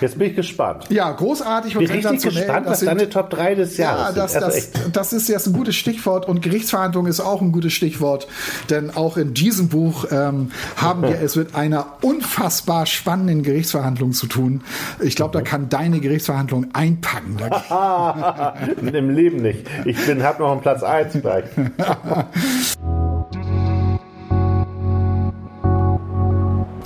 Jetzt 0.00 0.18
bin 0.18 0.28
ich 0.28 0.36
gespannt. 0.36 0.84
Ja, 0.90 1.10
großartig 1.10 1.76
und 1.76 1.86
bin 1.86 2.04
richtig 2.04 2.22
gespannt, 2.22 2.66
was 2.66 2.80
sind, 2.80 2.88
deine 2.88 3.08
Top 3.08 3.30
3 3.30 3.54
des 3.56 3.76
Jahres 3.76 4.16
ja, 4.16 4.22
das, 4.22 4.32
sind. 4.32 4.44
Also 4.44 4.58
das, 4.58 4.92
das, 4.92 5.12
ist 5.12 5.28
jetzt 5.28 5.46
ein 5.48 5.52
gutes 5.52 5.76
Stichwort 5.76 6.28
und 6.28 6.40
Gerichtsverhandlung 6.40 7.06
ist 7.06 7.20
auch 7.20 7.40
ein 7.40 7.52
gutes 7.52 7.72
Stichwort, 7.72 8.28
denn 8.70 8.90
auch 8.94 9.16
in 9.16 9.34
diesem 9.34 9.68
Buch 9.68 10.06
ähm, 10.10 10.50
haben 10.76 11.02
wir 11.02 11.20
es 11.22 11.36
mit 11.36 11.54
einer 11.54 11.86
unfassbar 12.02 12.86
spannenden 12.86 13.42
Gerichtsverhandlung 13.42 14.12
zu 14.12 14.26
tun. 14.26 14.62
Ich 15.00 15.16
glaube, 15.16 15.36
da 15.36 15.42
kann 15.42 15.68
deine 15.68 16.00
Gerichtsverhandlung 16.00 16.66
einpacken. 16.72 17.38
Im 18.94 19.10
Leben 19.10 19.42
nicht. 19.42 19.66
Ich 19.84 19.96
bin 20.06 20.22
habe 20.22 20.42
noch 20.42 20.52
einen 20.52 20.60
Platz 20.60 20.82
1 20.82 21.20
gleich. 21.20 21.44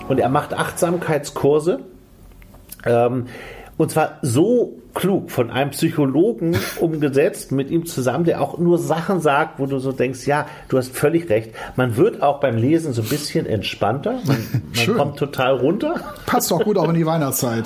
Und 0.09 0.19
er 0.19 0.29
macht 0.29 0.53
Achtsamkeitskurse. 0.53 1.92
Ähm, 2.85 3.27
und 3.79 3.91
zwar 3.91 4.19
so 4.23 4.79
klug 4.95 5.31
von 5.31 5.51
einem 5.51 5.71
Psychologen 5.71 6.57
umgesetzt 6.81 7.53
mit 7.53 7.71
ihm 7.71 7.87
zusammen, 7.87 8.25
der 8.25 8.41
auch 8.41 8.59
nur 8.59 8.79
Sachen 8.79 9.21
sagt, 9.21 9.59
wo 9.59 9.67
du 9.67 9.79
so 9.79 9.93
denkst, 9.93 10.27
ja, 10.27 10.47
du 10.69 10.79
hast 10.79 10.95
völlig 10.95 11.31
recht. 11.31 11.53
Man 11.77 11.97
wird 11.97 12.23
auch 12.23 12.41
beim 12.41 12.57
Lesen 12.57 12.93
so 12.93 13.03
ein 13.03 13.09
bisschen 13.09 13.47
entspannter. 13.47 14.21
Man, 14.27 14.63
man 14.87 14.97
kommt 14.97 15.17
total 15.17 15.57
runter. 15.57 15.97
Passt 16.27 16.51
doch 16.51 16.63
gut 16.63 16.79
auch 16.79 16.89
in 16.89 16.95
die 16.95 17.07
Weihnachtszeit. 17.07 17.65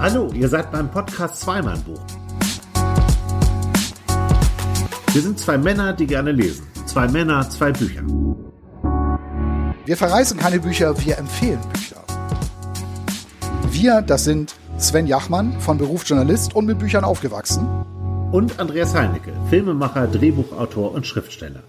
Hallo, 0.00 0.30
ihr 0.32 0.48
seid 0.48 0.70
beim 0.70 0.90
Podcast 0.90 1.40
Zweimann-Buch. 1.40 2.00
Wir 5.12 5.22
sind 5.22 5.38
zwei 5.38 5.58
Männer, 5.58 5.92
die 5.92 6.06
gerne 6.06 6.32
lesen. 6.32 6.66
Zwei 6.86 7.08
Männer, 7.08 7.48
zwei 7.50 7.72
Bücher. 7.72 8.02
Wir 9.88 9.96
verreißen 9.96 10.38
keine 10.38 10.60
Bücher, 10.60 11.02
wir 11.02 11.16
empfehlen 11.16 11.60
Bücher. 11.72 12.04
Wir, 13.70 14.02
das 14.02 14.24
sind 14.24 14.54
Sven 14.76 15.06
Jachmann, 15.06 15.58
von 15.62 15.78
Beruf 15.78 16.06
Journalist 16.06 16.54
und 16.54 16.66
mit 16.66 16.78
Büchern 16.78 17.04
aufgewachsen. 17.04 17.66
Und 18.30 18.60
Andreas 18.60 18.94
Heinecke, 18.94 19.32
Filmemacher, 19.48 20.06
Drehbuchautor 20.06 20.92
und 20.92 21.06
Schriftsteller. 21.06 21.62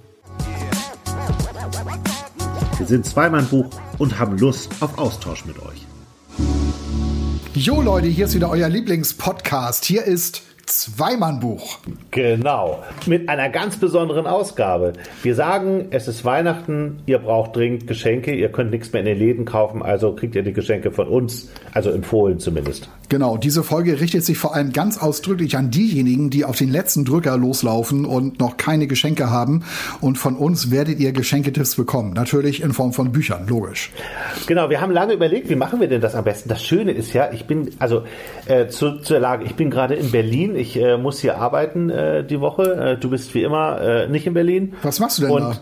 Wir 2.78 2.86
sind 2.86 3.06
Zweimann-Buch 3.06 3.70
und 4.00 4.20
haben 4.20 4.38
Lust 4.38 4.70
auf 4.82 4.98
Austausch 4.98 5.46
mit 5.46 5.58
euch. 5.60 5.86
Jo 7.54 7.82
Leute, 7.82 8.08
hier 8.08 8.26
ist 8.26 8.36
wieder 8.36 8.50
euer 8.50 8.68
Lieblingspodcast. 8.68 9.86
Hier 9.86 10.04
ist 10.04 10.42
Zweimannbuch. 10.70 11.80
Genau, 12.12 12.84
mit 13.08 13.28
einer 13.28 13.50
ganz 13.50 13.78
besonderen 13.78 14.28
Ausgabe. 14.28 14.94
Wir 15.24 15.34
sagen, 15.34 15.88
es 15.90 16.08
ist 16.08 16.24
Weihnachten, 16.26 17.02
ihr 17.08 17.18
braucht 17.18 17.56
dringend 17.56 17.88
Geschenke, 17.88 18.36
ihr 18.36 18.52
könnt 18.52 18.70
nichts 18.70 18.94
mehr 18.94 19.02
in 19.02 19.08
den 19.08 19.18
Läden 19.18 19.46
kaufen, 19.46 19.82
also 19.82 20.14
kriegt 20.14 20.36
ihr 20.36 20.44
die 20.44 20.54
Geschenke 20.54 20.92
von 20.92 21.08
uns, 21.08 21.52
also 21.74 21.90
empfohlen 21.90 22.40
zumindest. 22.40 22.88
Genau, 23.10 23.38
diese 23.38 23.64
Folge 23.64 24.00
richtet 24.00 24.24
sich 24.24 24.38
vor 24.38 24.56
allem 24.56 24.72
ganz 24.72 24.98
ausdrücklich 24.98 25.58
an 25.58 25.72
diejenigen, 25.72 26.30
die 26.30 26.46
auf 26.46 26.58
den 26.58 26.70
letzten 26.70 27.06
Drücker 27.06 27.36
loslaufen 27.38 28.06
und 28.06 28.40
noch 28.40 28.58
keine 28.58 28.86
Geschenke 28.86 29.32
haben. 29.32 29.64
Und 30.00 30.18
von 30.18 30.36
uns 30.36 30.70
werdet 30.70 31.00
ihr 31.00 31.12
Geschenketipps 31.12 31.76
bekommen. 31.76 32.14
Natürlich 32.14 32.62
in 32.62 32.74
Form 32.74 32.94
von 32.94 33.12
Büchern, 33.12 33.48
logisch. 33.48 33.92
Genau, 34.46 34.70
wir 34.70 34.80
haben 34.82 34.92
lange 34.92 35.14
überlegt, 35.14 35.50
wie 35.50 35.56
machen 35.56 35.80
wir 35.80 35.88
denn 35.88 36.02
das 36.02 36.16
am 36.16 36.24
besten? 36.24 36.50
Das 36.50 36.64
Schöne 36.64 36.92
ist 36.92 37.14
ja, 37.14 37.32
ich 37.32 37.46
bin, 37.46 37.72
also 37.80 38.04
äh, 38.46 38.68
zu, 38.68 39.00
zur 39.00 39.20
Lage, 39.20 39.46
ich 39.46 39.56
bin 39.56 39.70
gerade 39.72 39.96
in 39.96 40.12
Berlin 40.12 40.56
ich 40.60 40.76
äh, 40.76 40.98
muss 40.98 41.20
hier 41.20 41.38
arbeiten 41.38 41.90
äh, 41.90 42.24
die 42.24 42.40
Woche. 42.40 42.74
Äh, 42.74 42.98
du 42.98 43.10
bist 43.10 43.34
wie 43.34 43.44
immer 43.44 43.82
äh, 43.82 44.08
nicht 44.08 44.28
in 44.28 44.34
Berlin. 44.34 44.74
Was 44.84 45.00
machst 45.00 45.18
du 45.18 45.24
denn 45.24 45.32
Und 45.32 45.42
da? 45.42 45.60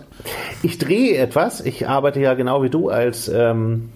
Ich 0.63 0.77
drehe 0.77 1.17
etwas. 1.17 1.61
Ich 1.61 1.87
arbeite 1.87 2.19
ja 2.19 2.33
genau 2.33 2.63
wie 2.63 2.69
du 2.69 2.89
als 2.89 3.27
ähm, 3.29 3.89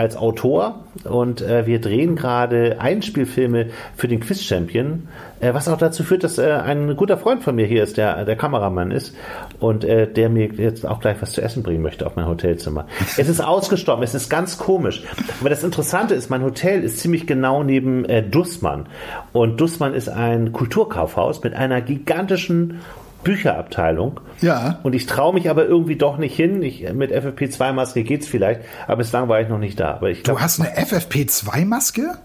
als 0.00 0.16
Autor 0.16 0.76
und 1.04 1.42
äh, 1.42 1.66
wir 1.66 1.78
drehen 1.78 2.16
gerade 2.16 2.80
Einspielfilme 2.80 3.66
für 3.94 4.08
den 4.08 4.20
Quiz 4.20 4.42
Champion, 4.42 5.08
äh, 5.40 5.52
was 5.52 5.68
auch 5.68 5.76
dazu 5.76 6.04
führt, 6.04 6.24
dass 6.24 6.38
äh, 6.38 6.52
ein 6.52 6.96
guter 6.96 7.18
Freund 7.18 7.42
von 7.42 7.54
mir 7.54 7.66
hier 7.66 7.82
ist, 7.82 7.98
der 7.98 8.24
der 8.24 8.34
Kameramann 8.34 8.92
ist 8.92 9.14
und 9.58 9.84
äh, 9.84 10.10
der 10.10 10.30
mir 10.30 10.46
jetzt 10.54 10.86
auch 10.86 11.00
gleich 11.00 11.20
was 11.20 11.32
zu 11.32 11.42
essen 11.42 11.62
bringen 11.62 11.82
möchte 11.82 12.06
auf 12.06 12.16
mein 12.16 12.26
Hotelzimmer. 12.26 12.86
Es 13.18 13.28
ist 13.28 13.44
ausgestorben, 13.44 14.02
es 14.02 14.14
ist 14.14 14.30
ganz 14.30 14.56
komisch. 14.56 15.02
Aber 15.38 15.50
das 15.50 15.62
Interessante 15.64 16.14
ist, 16.14 16.30
mein 16.30 16.42
Hotel 16.42 16.82
ist 16.82 17.00
ziemlich 17.00 17.26
genau 17.26 17.62
neben 17.62 18.06
äh, 18.06 18.22
Dussmann 18.22 18.86
und 19.34 19.60
Dussmann 19.60 19.92
ist 19.92 20.08
ein 20.08 20.52
Kulturkaufhaus 20.52 21.42
mit 21.42 21.52
einer 21.52 21.82
gigantischen 21.82 22.80
Bücherabteilung. 23.22 24.20
Ja. 24.40 24.80
Und 24.82 24.94
ich 24.94 25.06
traue 25.06 25.34
mich 25.34 25.50
aber 25.50 25.66
irgendwie 25.66 25.96
doch 25.96 26.18
nicht 26.18 26.34
hin. 26.34 26.62
Ich, 26.62 26.90
mit 26.92 27.12
FFP2-Maske 27.12 28.02
geht's 28.02 28.26
vielleicht, 28.26 28.62
aber 28.86 28.96
bislang 28.96 29.28
war 29.28 29.40
ich 29.40 29.48
noch 29.48 29.58
nicht 29.58 29.78
da. 29.78 29.94
Aber 29.94 30.10
ich 30.10 30.22
glaub, 30.22 30.38
du 30.38 30.42
hast 30.42 30.60
eine 30.60 30.70
FFP2-Maske? 30.76 32.18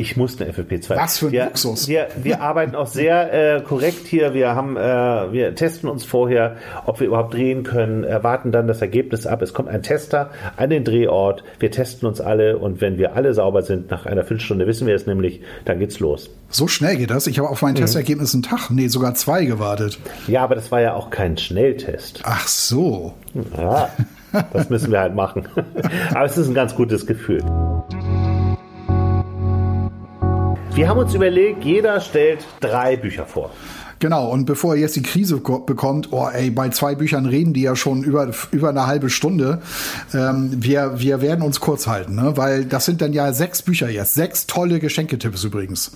Ich 0.00 0.16
muss 0.16 0.40
eine 0.40 0.52
FFP2. 0.52 0.96
Was 0.96 1.18
für 1.18 1.26
ein 1.26 1.32
wir, 1.32 1.44
Luxus. 1.46 1.88
Wir, 1.88 2.06
wir 2.22 2.40
arbeiten 2.40 2.76
auch 2.76 2.86
sehr 2.86 3.56
äh, 3.56 3.60
korrekt 3.60 4.06
hier. 4.06 4.32
Wir 4.32 4.54
haben, 4.54 4.76
äh, 4.76 4.80
wir 4.80 5.56
testen 5.56 5.90
uns 5.90 6.04
vorher, 6.04 6.56
ob 6.86 7.00
wir 7.00 7.08
überhaupt 7.08 7.34
drehen 7.34 7.64
können, 7.64 8.04
erwarten 8.04 8.52
dann 8.52 8.68
das 8.68 8.80
Ergebnis 8.80 9.26
ab. 9.26 9.42
Es 9.42 9.52
kommt 9.52 9.68
ein 9.68 9.82
Tester 9.82 10.30
an 10.56 10.70
den 10.70 10.84
Drehort. 10.84 11.42
Wir 11.58 11.72
testen 11.72 12.06
uns 12.06 12.20
alle 12.20 12.58
und 12.58 12.80
wenn 12.80 12.96
wir 12.96 13.16
alle 13.16 13.34
sauber 13.34 13.62
sind, 13.62 13.90
nach 13.90 14.06
einer 14.06 14.22
Viertelstunde 14.22 14.68
wissen 14.68 14.86
wir 14.86 14.94
es 14.94 15.06
nämlich, 15.06 15.40
dann 15.64 15.80
geht's 15.80 15.98
los. 15.98 16.30
So 16.48 16.68
schnell 16.68 16.96
geht 16.96 17.10
das? 17.10 17.26
Ich 17.26 17.40
habe 17.40 17.48
auf 17.48 17.60
mein 17.60 17.72
mhm. 17.72 17.78
Testergebnis 17.78 18.34
einen 18.34 18.44
Tag, 18.44 18.70
nee, 18.70 18.86
sogar 18.86 19.14
zwei 19.14 19.46
gewartet. 19.46 19.98
Ja, 20.28 20.44
aber 20.44 20.54
das 20.54 20.70
war 20.70 20.80
ja 20.80 20.94
auch 20.94 21.10
kein 21.10 21.36
Schnelltest. 21.36 22.20
Ach 22.22 22.46
so. 22.46 23.14
Ja, 23.56 23.90
das 24.52 24.70
müssen 24.70 24.92
wir 24.92 25.00
halt 25.00 25.16
machen. 25.16 25.48
aber 26.14 26.24
es 26.24 26.38
ist 26.38 26.46
ein 26.46 26.54
ganz 26.54 26.76
gutes 26.76 27.04
Gefühl. 27.04 27.42
Wir 30.78 30.88
haben 30.88 31.00
uns 31.00 31.12
überlegt, 31.12 31.64
jeder 31.64 32.00
stellt 32.00 32.46
drei 32.60 32.96
Bücher 32.96 33.26
vor. 33.26 33.50
Genau, 34.00 34.28
und 34.28 34.44
bevor 34.44 34.74
er 34.74 34.80
jetzt 34.80 34.96
die 34.96 35.02
Krise 35.02 35.38
bekommt, 35.38 36.12
oh 36.12 36.28
ey, 36.32 36.50
bei 36.50 36.68
zwei 36.68 36.94
Büchern 36.94 37.26
reden 37.26 37.52
die 37.52 37.62
ja 37.62 37.74
schon 37.74 38.02
über, 38.02 38.30
über 38.52 38.68
eine 38.68 38.86
halbe 38.86 39.10
Stunde. 39.10 39.60
Ähm, 40.14 40.50
wir, 40.56 41.00
wir 41.00 41.20
werden 41.20 41.42
uns 41.42 41.60
kurz 41.60 41.86
halten, 41.86 42.14
ne? 42.14 42.36
weil 42.36 42.64
das 42.64 42.84
sind 42.84 43.00
dann 43.00 43.12
ja 43.12 43.32
sechs 43.32 43.62
Bücher 43.62 43.88
jetzt. 43.88 44.14
Sechs 44.14 44.46
tolle 44.46 44.78
Geschenketipps 44.78 45.44
übrigens. 45.44 45.92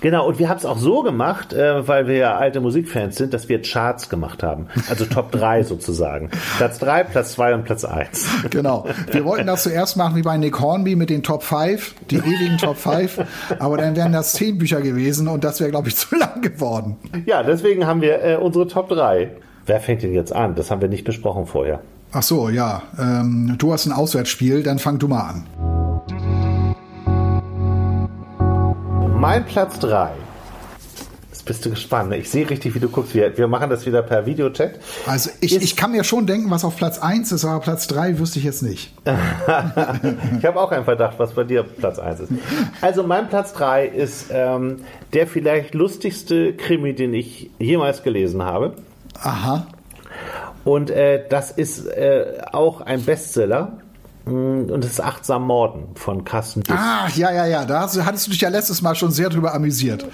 Genau, 0.00 0.28
und 0.28 0.38
wir 0.38 0.48
haben 0.48 0.58
es 0.58 0.64
auch 0.64 0.78
so 0.78 1.02
gemacht, 1.02 1.52
äh, 1.52 1.86
weil 1.86 2.06
wir 2.06 2.16
ja 2.16 2.36
alte 2.36 2.60
Musikfans 2.60 3.16
sind, 3.16 3.32
dass 3.32 3.48
wir 3.48 3.62
Charts 3.62 4.08
gemacht 4.08 4.42
haben. 4.42 4.66
Also 4.88 5.04
Top 5.04 5.32
3 5.38 5.62
sozusagen. 5.62 6.30
Platz 6.58 6.78
3, 6.78 7.04
Platz 7.04 7.32
2 7.32 7.54
und 7.54 7.64
Platz 7.64 7.84
1. 7.84 8.26
Genau. 8.50 8.86
Wir 9.10 9.24
wollten 9.24 9.46
das 9.46 9.64
zuerst 9.64 9.96
machen 9.96 10.16
wie 10.16 10.22
bei 10.22 10.36
Nick 10.36 10.58
Hornby 10.58 10.96
mit 10.96 11.10
den 11.10 11.22
Top 11.22 11.42
5, 11.42 11.94
die 12.10 12.16
ewigen 12.16 12.56
Top 12.58 12.76
5. 12.76 13.20
Aber 13.58 13.76
dann 13.76 13.94
wären 13.94 14.12
das 14.12 14.32
zehn 14.32 14.58
Bücher 14.58 14.80
gewesen 14.80 15.28
und 15.28 15.44
das 15.44 15.60
wäre, 15.60 15.70
glaube 15.70 15.88
ich, 15.88 15.96
zu 16.08 16.16
lang 16.16 16.40
geworden. 16.40 16.96
Ja, 17.26 17.37
deswegen 17.42 17.86
haben 17.86 18.00
wir 18.00 18.22
äh, 18.22 18.36
unsere 18.36 18.66
Top 18.66 18.88
3. 18.88 19.30
Wer 19.66 19.80
fängt 19.80 20.02
denn 20.02 20.14
jetzt 20.14 20.34
an? 20.34 20.54
Das 20.54 20.70
haben 20.70 20.80
wir 20.80 20.88
nicht 20.88 21.04
besprochen 21.04 21.46
vorher. 21.46 21.80
Ach 22.12 22.22
so, 22.22 22.48
ja. 22.48 22.82
Ähm, 22.98 23.54
du 23.58 23.72
hast 23.72 23.86
ein 23.86 23.92
Auswärtsspiel, 23.92 24.62
dann 24.62 24.78
fang 24.78 24.98
du 24.98 25.08
mal 25.08 25.20
an. 25.20 25.46
Mein 29.20 29.44
Platz 29.44 29.78
3 29.80 30.10
bist 31.48 31.64
du 31.64 31.70
gespannt. 31.70 32.14
Ich 32.14 32.30
sehe 32.30 32.48
richtig, 32.48 32.74
wie 32.74 32.78
du 32.78 32.88
guckst. 32.88 33.14
Wir, 33.14 33.36
wir 33.36 33.48
machen 33.48 33.70
das 33.70 33.86
wieder 33.86 34.02
per 34.02 34.26
Videochat. 34.26 34.78
Also 35.06 35.30
ich, 35.40 35.56
ich 35.56 35.76
kann 35.76 35.90
mir 35.90 36.04
schon 36.04 36.26
denken, 36.26 36.50
was 36.50 36.64
auf 36.64 36.76
Platz 36.76 36.98
1 36.98 37.32
ist, 37.32 37.44
aber 37.44 37.58
Platz 37.60 37.88
3 37.88 38.18
wüsste 38.18 38.38
ich 38.38 38.44
jetzt 38.44 38.62
nicht. 38.62 38.92
ich 39.04 40.44
habe 40.44 40.60
auch 40.60 40.70
einen 40.70 40.84
Verdacht, 40.84 41.18
was 41.18 41.32
bei 41.32 41.44
dir 41.44 41.62
Platz 41.64 41.98
1 41.98 42.20
ist. 42.20 42.32
Also 42.82 43.02
mein 43.02 43.28
Platz 43.28 43.54
3 43.54 43.86
ist 43.86 44.26
ähm, 44.30 44.82
der 45.14 45.26
vielleicht 45.26 45.74
lustigste 45.74 46.52
Krimi, 46.52 46.94
den 46.94 47.14
ich 47.14 47.50
jemals 47.58 48.02
gelesen 48.02 48.42
habe. 48.42 48.74
Aha. 49.20 49.66
Und 50.64 50.90
äh, 50.90 51.24
das 51.28 51.50
ist 51.50 51.86
äh, 51.86 52.42
auch 52.52 52.82
ein 52.82 53.02
Bestseller. 53.02 53.78
Mm, 54.28 54.70
und 54.70 54.84
das 54.84 55.00
Achtsam 55.00 55.46
Morden 55.46 55.88
von 55.94 56.24
Carsten 56.24 56.62
Düss. 56.62 56.76
Ah, 56.78 57.08
ja, 57.14 57.32
ja, 57.32 57.46
ja. 57.46 57.64
Da 57.64 57.80
hattest 57.80 58.26
du 58.26 58.30
dich 58.30 58.40
ja 58.40 58.48
letztes 58.48 58.82
Mal 58.82 58.94
schon 58.94 59.10
sehr 59.10 59.28
drüber 59.28 59.54
amüsiert. 59.54 60.06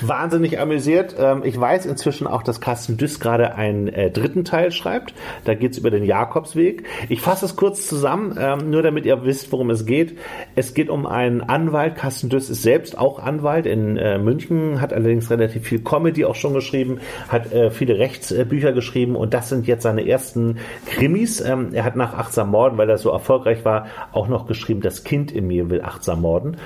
Wahnsinnig 0.00 0.58
amüsiert. 0.58 1.14
Ähm, 1.18 1.42
ich 1.44 1.58
weiß 1.58 1.86
inzwischen 1.86 2.26
auch, 2.26 2.42
dass 2.42 2.60
Carsten 2.60 2.96
Düss 2.96 3.20
gerade 3.20 3.54
einen 3.54 3.88
äh, 3.88 4.10
dritten 4.10 4.44
Teil 4.44 4.72
schreibt. 4.72 5.14
Da 5.44 5.54
geht 5.54 5.72
es 5.72 5.78
über 5.78 5.90
den 5.90 6.04
Jakobsweg. 6.04 6.84
Ich 7.08 7.20
fasse 7.20 7.44
es 7.44 7.56
kurz 7.56 7.86
zusammen, 7.86 8.36
ähm, 8.38 8.70
nur 8.70 8.82
damit 8.82 9.04
ihr 9.04 9.24
wisst, 9.24 9.52
worum 9.52 9.70
es 9.70 9.84
geht. 9.86 10.18
Es 10.54 10.74
geht 10.74 10.88
um 10.88 11.06
einen 11.06 11.42
Anwalt. 11.42 11.96
Carsten 11.96 12.28
Düss 12.28 12.48
ist 12.50 12.62
selbst 12.62 12.96
auch 12.96 13.18
Anwalt 13.18 13.66
in 13.66 13.96
äh, 13.96 14.18
München, 14.18 14.80
hat 14.80 14.92
allerdings 14.92 15.30
relativ 15.30 15.66
viel 15.66 15.80
Comedy 15.80 16.24
auch 16.24 16.34
schon 16.34 16.54
geschrieben, 16.54 17.00
hat 17.28 17.52
äh, 17.52 17.70
viele 17.70 17.98
Rechtsbücher 17.98 18.72
geschrieben 18.72 19.16
und 19.16 19.34
das 19.34 19.48
sind 19.48 19.66
jetzt 19.66 19.82
seine 19.82 20.06
ersten 20.06 20.58
Krimis. 20.86 21.40
Ähm, 21.40 21.70
er 21.72 21.84
hat 21.84 21.96
nach 21.96 22.14
Achtsam 22.14 22.50
Morden, 22.50 22.78
weil 22.78 22.88
er 22.88 22.98
so 22.98 23.10
erfolgreich 23.10 23.49
erfolgreich 23.50 23.64
war, 23.64 23.86
auch 24.12 24.28
noch 24.28 24.46
geschrieben, 24.46 24.80
das 24.80 25.04
Kind 25.04 25.32
in 25.32 25.46
mir 25.46 25.68
will 25.70 25.82
achtsam 25.82 26.22
morden. 26.22 26.56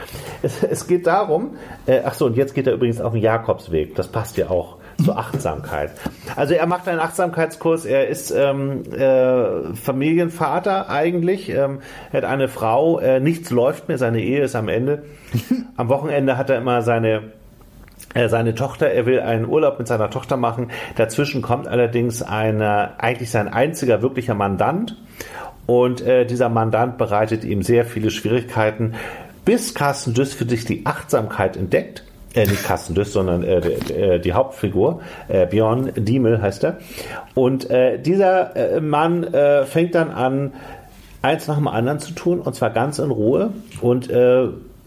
Es, 0.42 0.62
es 0.62 0.86
geht 0.86 1.06
darum, 1.06 1.56
äh, 1.86 2.00
ach 2.04 2.14
so, 2.14 2.26
und 2.26 2.36
jetzt 2.36 2.54
geht 2.54 2.66
er 2.66 2.74
übrigens 2.74 3.00
auf 3.00 3.12
den 3.12 3.22
Jakobsweg, 3.22 3.94
das 3.94 4.08
passt 4.08 4.36
ja 4.36 4.50
auch 4.50 4.78
zur 5.02 5.18
Achtsamkeit. 5.18 5.90
Also 6.36 6.54
er 6.54 6.66
macht 6.66 6.86
einen 6.88 7.00
Achtsamkeitskurs, 7.00 7.84
er 7.84 8.08
ist 8.08 8.30
ähm, 8.30 8.82
äh, 8.92 9.74
Familienvater 9.74 10.88
eigentlich, 10.88 11.48
ähm, 11.48 11.80
er 12.12 12.22
hat 12.22 12.24
eine 12.24 12.48
Frau, 12.48 13.00
äh, 13.00 13.20
nichts 13.20 13.50
läuft 13.50 13.88
mehr, 13.88 13.98
seine 13.98 14.20
Ehe 14.20 14.42
ist 14.42 14.54
am 14.54 14.68
Ende. 14.68 15.04
Am 15.76 15.88
Wochenende 15.88 16.36
hat 16.36 16.50
er 16.50 16.58
immer 16.58 16.82
seine 16.82 17.32
äh, 18.14 18.28
seine 18.28 18.54
Tochter, 18.54 18.90
er 18.90 19.06
will 19.06 19.18
einen 19.18 19.46
Urlaub 19.46 19.78
mit 19.78 19.88
seiner 19.88 20.10
Tochter 20.10 20.36
machen. 20.36 20.70
Dazwischen 20.94 21.42
kommt 21.42 21.66
allerdings 21.66 22.22
eine, 22.22 23.00
eigentlich 23.00 23.30
sein 23.30 23.48
einziger 23.48 24.02
wirklicher 24.02 24.34
Mandant. 24.34 24.96
Und 25.66 26.00
äh, 26.02 26.26
dieser 26.26 26.48
Mandant 26.48 26.98
bereitet 26.98 27.44
ihm 27.44 27.62
sehr 27.62 27.84
viele 27.84 28.10
Schwierigkeiten, 28.10 28.94
bis 29.44 29.74
Carsten 29.74 30.14
Düss 30.14 30.34
für 30.34 30.48
sich 30.48 30.64
die 30.64 30.86
Achtsamkeit 30.86 31.56
entdeckt. 31.56 32.04
Äh, 32.34 32.46
nicht 32.46 32.64
Carsten 32.64 32.94
Düss, 32.94 33.12
sondern 33.12 33.44
äh, 33.44 33.58
äh, 33.58 34.18
die 34.18 34.32
Hauptfigur, 34.32 35.00
äh, 35.28 35.46
Björn 35.46 35.92
Diemel 35.96 36.42
heißt 36.42 36.64
er. 36.64 36.78
Und 37.34 37.70
äh, 37.70 37.98
dieser 37.98 38.56
äh, 38.56 38.80
Mann 38.80 39.26
fängt 39.66 39.94
dann 39.94 40.10
an, 40.10 40.52
eins 41.22 41.46
nach 41.48 41.56
dem 41.56 41.68
anderen 41.68 42.00
zu 42.00 42.12
tun, 42.12 42.40
und 42.40 42.54
zwar 42.54 42.70
ganz 42.70 42.98
in 42.98 43.10
Ruhe. 43.10 43.50
Und 43.80 44.10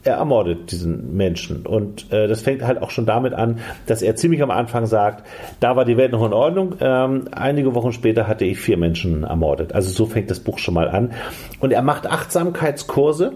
er 0.08 0.16
ermordet 0.16 0.72
diesen 0.72 1.16
Menschen. 1.16 1.66
Und 1.66 2.12
äh, 2.12 2.28
das 2.28 2.42
fängt 2.42 2.64
halt 2.64 2.82
auch 2.82 2.90
schon 2.90 3.06
damit 3.06 3.34
an, 3.34 3.60
dass 3.86 4.02
er 4.02 4.16
ziemlich 4.16 4.42
am 4.42 4.52
Anfang 4.52 4.86
sagt, 4.86 5.28
da 5.60 5.76
war 5.76 5.86
die 5.86 5.98
Welt 5.98 6.14
noch 6.14 6.26
in 6.26 6.34
Ordnung. 6.34 6.76
Ähm, 6.80 7.26
einige 7.32 7.76
Wochen 7.76 7.92
später 7.92 8.28
hatte 8.28 8.46
ich 8.46 8.60
vier 8.60 8.78
Menschen 8.78 9.24
ermordet. 9.24 9.76
Also 9.76 9.90
so 9.90 10.06
fängt 10.06 10.32
das 10.32 10.40
Buch 10.40 10.58
schon 10.58 10.74
mal 10.74 10.90
an. 10.90 11.12
Und 11.60 11.72
er 11.72 11.82
macht 11.82 12.08
Achtsamkeitskurse. 12.08 13.34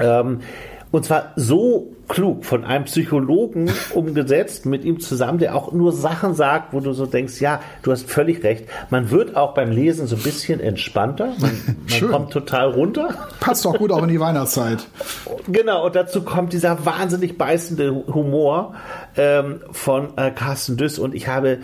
Ähm, 0.00 0.40
und 0.90 1.04
zwar 1.04 1.32
so 1.36 1.92
klug 2.08 2.46
von 2.46 2.64
einem 2.64 2.84
Psychologen 2.86 3.70
umgesetzt 3.94 4.64
mit 4.64 4.84
ihm 4.84 5.00
zusammen, 5.00 5.38
der 5.38 5.54
auch 5.54 5.72
nur 5.72 5.92
Sachen 5.92 6.34
sagt, 6.34 6.72
wo 6.72 6.80
du 6.80 6.92
so 6.94 7.04
denkst, 7.04 7.40
ja, 7.40 7.60
du 7.82 7.92
hast 7.92 8.10
völlig 8.10 8.42
recht. 8.42 8.64
Man 8.88 9.10
wird 9.10 9.36
auch 9.36 9.52
beim 9.52 9.70
Lesen 9.70 10.06
so 10.06 10.16
ein 10.16 10.22
bisschen 10.22 10.60
entspannter. 10.60 11.34
Man, 11.38 11.76
man 12.00 12.10
kommt 12.10 12.32
total 12.32 12.70
runter. 12.70 13.10
Passt 13.40 13.66
doch 13.66 13.76
gut 13.76 13.92
auch 13.92 14.02
in 14.02 14.08
die 14.08 14.20
Weihnachtszeit. 14.20 14.86
Genau, 15.48 15.84
und 15.84 15.94
dazu 15.94 16.22
kommt 16.22 16.54
dieser 16.54 16.84
wahnsinnig 16.86 17.36
beißende 17.36 18.04
Humor 18.06 18.74
ähm, 19.16 19.60
von 19.72 20.16
äh, 20.16 20.30
Carsten 20.30 20.78
Düss. 20.78 20.98
Und 20.98 21.14
ich 21.14 21.28
habe 21.28 21.58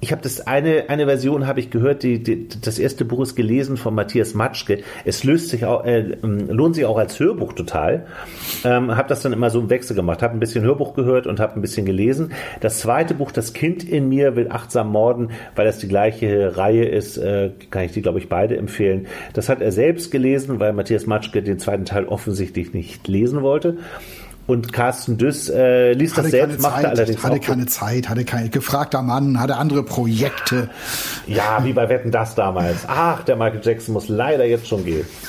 ich 0.00 0.12
habe 0.12 0.22
das 0.22 0.46
eine, 0.46 0.88
eine 0.88 1.04
Version 1.04 1.46
habe 1.46 1.60
ich 1.60 1.70
gehört, 1.70 2.02
die, 2.02 2.22
die, 2.22 2.48
das 2.48 2.78
erste 2.78 3.04
Buch 3.04 3.20
ist 3.20 3.36
gelesen 3.36 3.76
von 3.76 3.94
Matthias 3.94 4.32
Matschke. 4.32 4.82
Es 5.04 5.24
löst 5.24 5.50
sich 5.50 5.66
auch, 5.66 5.84
äh, 5.84 6.16
lohnt 6.22 6.74
sich 6.74 6.86
auch 6.86 6.96
als 6.96 7.20
Hörbuch 7.20 7.52
total. 7.52 8.06
Ähm, 8.64 8.96
habe 8.96 9.08
das 9.08 9.20
dann 9.20 9.34
immer 9.34 9.50
so 9.50 9.60
im 9.60 9.68
Wechsel 9.68 9.94
gemacht, 9.94 10.22
habe 10.22 10.32
ein 10.32 10.40
bisschen 10.40 10.64
Hörbuch 10.64 10.94
gehört 10.94 11.26
und 11.26 11.38
habe 11.38 11.54
ein 11.54 11.60
bisschen 11.60 11.84
gelesen. 11.84 12.32
Das 12.60 12.80
zweite 12.80 13.12
Buch, 13.12 13.30
das 13.30 13.52
Kind 13.52 13.84
in 13.84 14.08
mir 14.08 14.36
will 14.36 14.48
achtsam 14.50 14.88
morden, 14.88 15.32
weil 15.54 15.66
das 15.66 15.78
die 15.78 15.88
gleiche 15.88 16.56
Reihe 16.56 16.86
ist, 16.86 17.18
äh, 17.18 17.50
kann 17.70 17.84
ich 17.84 17.92
die 17.92 18.00
glaube 18.00 18.20
ich 18.20 18.30
beide 18.30 18.56
empfehlen. 18.56 19.06
Das 19.34 19.50
hat 19.50 19.60
er 19.60 19.70
selbst 19.70 20.10
gelesen, 20.10 20.60
weil 20.60 20.72
Matthias 20.72 21.06
Matschke 21.06 21.42
den 21.42 21.58
zweiten 21.58 21.84
Teil 21.84 22.06
offensichtlich 22.06 22.72
nicht 22.72 23.06
lesen 23.06 23.42
wollte. 23.42 23.76
Und 24.50 24.72
Carsten 24.72 25.16
Düss 25.16 25.48
äh, 25.48 25.92
liest 25.92 26.16
hatte 26.16 26.24
das 26.24 26.32
selbst, 26.32 26.60
machte 26.60 26.88
allerdings 26.88 27.22
hatte 27.22 27.38
keine 27.38 27.66
Zeit, 27.66 28.08
hatte 28.08 28.24
kein 28.24 28.50
gefragter 28.50 29.00
Mann, 29.00 29.38
hatte 29.38 29.54
andere 29.56 29.84
Projekte. 29.84 30.68
Ja, 31.28 31.62
wie 31.62 31.72
bei 31.72 31.88
Wetten 31.88 32.10
das 32.10 32.34
damals. 32.34 32.78
Ach, 32.88 33.22
der 33.22 33.36
Michael 33.36 33.60
Jackson 33.62 33.92
muss 33.92 34.08
leider 34.08 34.44
jetzt 34.44 34.66
schon 34.66 34.84
gehen. 34.84 35.06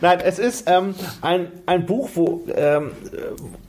Nein, 0.00 0.18
es 0.24 0.40
ist 0.40 0.68
ähm, 0.68 0.96
ein, 1.20 1.46
ein 1.66 1.86
Buch, 1.86 2.10
wo, 2.16 2.42
ähm, 2.52 2.90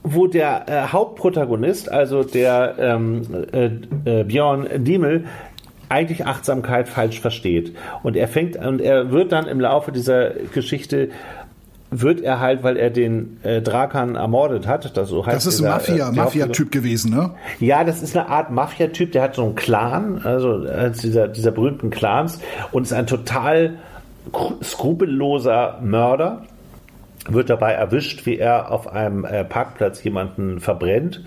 wo 0.02 0.26
der 0.26 0.68
äh, 0.68 0.88
Hauptprotagonist, 0.88 1.92
also 1.92 2.24
der 2.24 2.74
ähm, 2.80 3.22
äh, 3.52 3.70
äh, 4.06 4.24
Björn 4.24 4.66
Diemel, 4.82 5.26
eigentlich 5.88 6.26
Achtsamkeit 6.26 6.88
falsch 6.88 7.20
versteht. 7.20 7.76
Und 8.02 8.16
er 8.16 8.26
fängt 8.26 8.56
und 8.56 8.80
er 8.80 9.12
wird 9.12 9.30
dann 9.30 9.46
im 9.46 9.60
Laufe 9.60 9.92
dieser 9.92 10.30
Geschichte 10.30 11.10
wird 12.00 12.20
er 12.20 12.40
halt, 12.40 12.62
weil 12.62 12.76
er 12.76 12.90
den 12.90 13.38
äh, 13.42 13.60
Drakan 13.62 14.16
ermordet 14.16 14.66
hat. 14.66 14.96
Das, 14.96 15.08
so 15.08 15.24
heißt 15.24 15.36
das 15.36 15.46
ist 15.46 15.58
dieser, 15.58 15.70
ein 15.70 15.76
Mafia, 15.76 16.08
äh, 16.08 16.12
Mafia-Typ 16.12 16.72
gewesen, 16.72 17.14
ne? 17.14 17.30
Ja, 17.60 17.84
das 17.84 18.02
ist 18.02 18.16
eine 18.16 18.28
Art 18.28 18.50
Mafia-Typ, 18.50 19.12
der 19.12 19.22
hat 19.22 19.34
so 19.34 19.44
einen 19.44 19.54
Clan, 19.54 20.20
also 20.24 20.64
äh, 20.64 20.90
dieser, 20.90 21.28
dieser 21.28 21.50
berühmten 21.50 21.90
Clans 21.90 22.40
und 22.72 22.84
ist 22.84 22.92
ein 22.92 23.06
total 23.06 23.78
skrupelloser 24.62 25.78
Mörder. 25.82 26.42
Wird 27.26 27.48
dabei 27.48 27.72
erwischt, 27.72 28.26
wie 28.26 28.36
er 28.36 28.70
auf 28.70 28.86
einem 28.92 29.24
äh, 29.24 29.44
Parkplatz 29.44 30.04
jemanden 30.04 30.60
verbrennt 30.60 31.22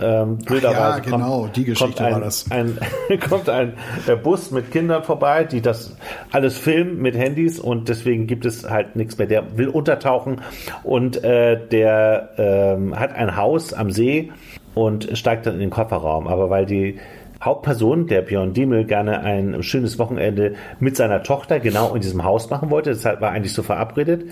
ähm, 0.00 0.38
blöderweise 0.38 0.98
ja, 0.98 0.98
genau, 0.98 1.40
kommt, 1.42 1.56
die 1.56 1.64
Geschichte 1.64 2.04
ein, 2.04 2.12
war 2.12 2.20
das. 2.20 2.50
Ein, 2.50 2.78
kommt 3.28 3.48
ein 3.48 3.74
äh, 4.06 4.16
Bus 4.16 4.50
mit 4.50 4.70
Kindern 4.70 5.04
vorbei, 5.04 5.44
die 5.44 5.60
das 5.60 5.96
alles 6.30 6.56
filmen 6.56 6.98
mit 6.98 7.14
Handys 7.14 7.60
und 7.60 7.88
deswegen 7.88 8.26
gibt 8.26 8.46
es 8.46 8.68
halt 8.68 8.96
nichts 8.96 9.18
mehr. 9.18 9.26
Der 9.26 9.56
will 9.58 9.68
untertauchen 9.68 10.40
und 10.82 11.22
äh, 11.22 11.58
der 11.68 12.30
ähm, 12.38 12.98
hat 12.98 13.14
ein 13.14 13.36
Haus 13.36 13.72
am 13.72 13.90
See 13.90 14.30
und 14.74 15.16
steigt 15.16 15.46
dann 15.46 15.54
in 15.54 15.60
den 15.60 15.70
Kofferraum. 15.70 16.26
Aber 16.26 16.48
weil 16.48 16.64
die 16.64 16.98
Hauptperson, 17.42 18.06
der 18.06 18.22
Björn 18.22 18.54
Diemel, 18.54 18.84
gerne 18.84 19.20
ein 19.20 19.62
schönes 19.62 19.98
Wochenende 19.98 20.54
mit 20.78 20.96
seiner 20.96 21.22
Tochter 21.22 21.60
genau 21.60 21.94
in 21.94 22.00
diesem 22.00 22.24
Haus 22.24 22.50
machen 22.50 22.70
wollte. 22.70 22.90
Deshalb 22.90 23.20
war 23.20 23.32
eigentlich 23.32 23.52
so 23.52 23.62
verabredet. 23.62 24.30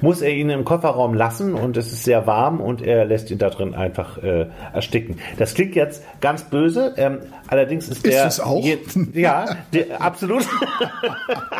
Muss 0.00 0.20
er 0.20 0.30
ihn 0.30 0.50
im 0.50 0.64
Kofferraum 0.64 1.14
lassen 1.14 1.54
und 1.54 1.76
es 1.76 1.92
ist 1.92 2.04
sehr 2.04 2.26
warm 2.26 2.60
und 2.60 2.82
er 2.82 3.06
lässt 3.06 3.30
ihn 3.30 3.38
da 3.38 3.48
drin 3.48 3.74
einfach 3.74 4.18
äh, 4.22 4.46
ersticken. 4.72 5.16
Das 5.38 5.54
klingt 5.54 5.74
jetzt 5.74 6.04
ganz 6.20 6.44
böse. 6.44 6.94
Ähm, 6.98 7.20
allerdings 7.48 7.88
ist, 7.88 7.96
ist 7.98 8.06
der. 8.06 8.26
Ist 8.26 8.34
es 8.34 8.40
auch? 8.40 8.62
Je, 8.62 8.78
ja, 9.14 9.46
der, 9.72 10.02
absolut. 10.02 10.46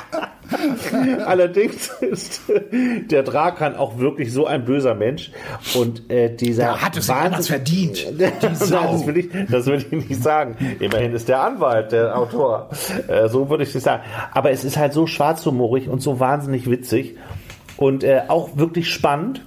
Allerdings 1.26 1.88
ist 2.00 2.42
der 3.10 3.22
Drakan 3.22 3.76
auch 3.76 3.98
wirklich 3.98 4.32
so 4.32 4.46
ein 4.46 4.64
böser 4.64 4.94
Mensch 4.94 5.30
und 5.74 6.10
äh, 6.10 6.34
dieser 6.34 6.64
der 6.64 6.82
hat 6.82 6.96
es 6.96 7.10
anders 7.10 7.48
verdient. 7.48 8.06
Das 8.40 8.70
will 9.06 9.16
ich, 9.18 9.28
das 9.50 9.66
will 9.66 9.78
ich 9.78 10.08
nicht 10.08 10.22
sagen. 10.22 10.56
Immerhin 10.80 11.12
ist 11.12 11.28
der 11.28 11.40
Anwalt, 11.40 11.92
der 11.92 12.16
Autor. 12.16 12.70
Äh, 13.08 13.28
so 13.28 13.48
würde 13.48 13.64
ich 13.64 13.74
es 13.74 13.82
sagen. 13.82 14.02
Aber 14.32 14.50
es 14.50 14.64
ist 14.64 14.76
halt 14.76 14.92
so 14.92 15.06
schwarzhumorig 15.06 15.88
und 15.88 16.02
so 16.02 16.20
wahnsinnig 16.20 16.70
witzig 16.70 17.16
und 17.76 18.04
äh, 18.04 18.22
auch 18.28 18.56
wirklich 18.56 18.90
spannend 18.90 19.42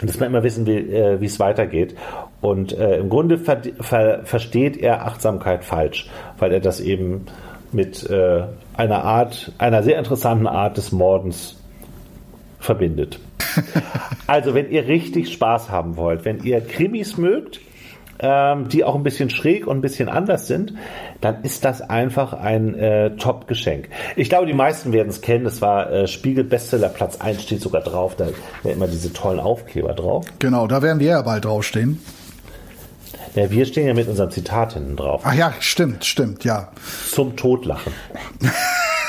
dass 0.00 0.20
man 0.20 0.28
immer 0.28 0.42
wissen 0.42 0.66
will, 0.66 0.92
äh, 0.92 1.20
wie 1.20 1.26
es 1.26 1.40
weitergeht. 1.40 1.96
Und 2.40 2.76
äh, 2.76 2.98
im 2.98 3.08
Grunde 3.08 3.38
ver 3.38 3.62
ver 3.80 4.20
versteht 4.24 4.76
er 4.76 5.06
Achtsamkeit 5.06 5.64
falsch, 5.64 6.08
weil 6.38 6.52
er 6.52 6.60
das 6.60 6.80
eben 6.80 7.26
mit 7.72 8.08
äh, 8.10 8.44
einer 8.76 9.04
Art, 9.04 9.52
einer 9.58 9.82
sehr 9.82 9.98
interessanten 9.98 10.46
Art 10.46 10.76
des 10.76 10.92
Mordens 10.92 11.56
verbindet. 12.58 13.18
also, 14.26 14.54
wenn 14.54 14.70
ihr 14.70 14.86
richtig 14.86 15.32
Spaß 15.32 15.70
haben 15.70 15.96
wollt, 15.96 16.24
wenn 16.24 16.42
ihr 16.42 16.60
Krimis 16.60 17.16
mögt, 17.16 17.60
ähm, 18.18 18.68
die 18.68 18.84
auch 18.84 18.94
ein 18.94 19.02
bisschen 19.02 19.30
schräg 19.30 19.66
und 19.66 19.78
ein 19.78 19.80
bisschen 19.80 20.08
anders 20.08 20.46
sind, 20.46 20.74
dann 21.20 21.42
ist 21.42 21.64
das 21.64 21.82
einfach 21.82 22.32
ein 22.32 22.74
äh, 22.74 23.16
Top-Geschenk. 23.16 23.88
Ich 24.16 24.28
glaube, 24.28 24.46
die 24.46 24.54
meisten 24.54 24.92
werden 24.92 25.08
es 25.08 25.20
kennen. 25.20 25.44
Das 25.44 25.60
war 25.60 25.90
äh, 25.90 26.06
Spiegel 26.06 26.44
Bestseller 26.44 26.88
Platz 26.88 27.20
1 27.20 27.42
steht 27.42 27.60
sogar 27.60 27.82
drauf. 27.82 28.16
Da 28.16 28.26
sind 28.62 28.72
immer 28.72 28.88
diese 28.88 29.12
tollen 29.12 29.40
Aufkleber 29.40 29.92
drauf. 29.92 30.26
Genau, 30.38 30.66
da 30.66 30.82
werden 30.82 31.00
wir 31.00 31.08
ja 31.08 31.22
bald 31.22 31.44
draufstehen. 31.44 32.00
Ja, 33.34 33.50
wir 33.50 33.66
stehen 33.66 33.86
ja 33.86 33.94
mit 33.94 34.08
unserem 34.08 34.30
Zitat 34.30 34.74
hinten 34.74 34.96
drauf. 34.96 35.22
Ach 35.24 35.34
ja, 35.34 35.52
stimmt, 35.60 36.04
stimmt, 36.04 36.44
ja. 36.44 36.68
Zum 37.10 37.36
Totlachen. 37.36 37.92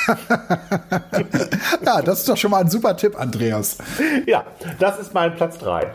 ja, 1.85 2.01
das 2.01 2.19
ist 2.19 2.29
doch 2.29 2.37
schon 2.37 2.51
mal 2.51 2.61
ein 2.61 2.69
super 2.69 2.95
Tipp, 2.95 3.19
Andreas. 3.19 3.77
Ja, 4.25 4.45
das 4.79 4.99
ist 4.99 5.13
mein 5.13 5.35
Platz 5.35 5.57
3. 5.59 5.87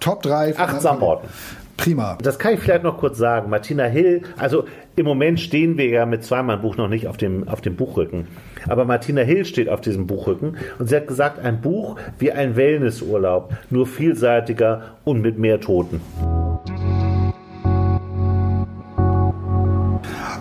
Top 0.00 0.22
3. 0.22 0.58
Achtsam 0.58 1.00
Morden. 1.00 1.28
Prima. 1.76 2.18
Das 2.20 2.38
kann 2.38 2.54
ich 2.54 2.60
vielleicht 2.60 2.82
noch 2.82 2.98
kurz 2.98 3.18
sagen. 3.18 3.50
Martina 3.50 3.84
Hill, 3.84 4.22
also 4.36 4.64
im 4.96 5.06
Moment 5.06 5.38
stehen 5.38 5.78
wir 5.78 5.86
ja 5.86 6.06
mit 6.06 6.24
zweimal 6.24 6.58
Buch 6.58 6.76
noch 6.76 6.88
nicht 6.88 7.06
auf 7.06 7.16
dem, 7.16 7.48
auf 7.48 7.60
dem 7.60 7.76
Buchrücken. 7.76 8.26
Aber 8.68 8.84
Martina 8.84 9.22
Hill 9.22 9.44
steht 9.44 9.68
auf 9.68 9.80
diesem 9.80 10.08
Buchrücken 10.08 10.56
und 10.80 10.88
sie 10.88 10.96
hat 10.96 11.06
gesagt, 11.06 11.38
ein 11.38 11.60
Buch 11.60 11.96
wie 12.18 12.32
ein 12.32 12.56
Wellnessurlaub, 12.56 13.54
nur 13.70 13.86
vielseitiger 13.86 14.96
und 15.04 15.22
mit 15.22 15.38
mehr 15.38 15.60
Toten. 15.60 16.00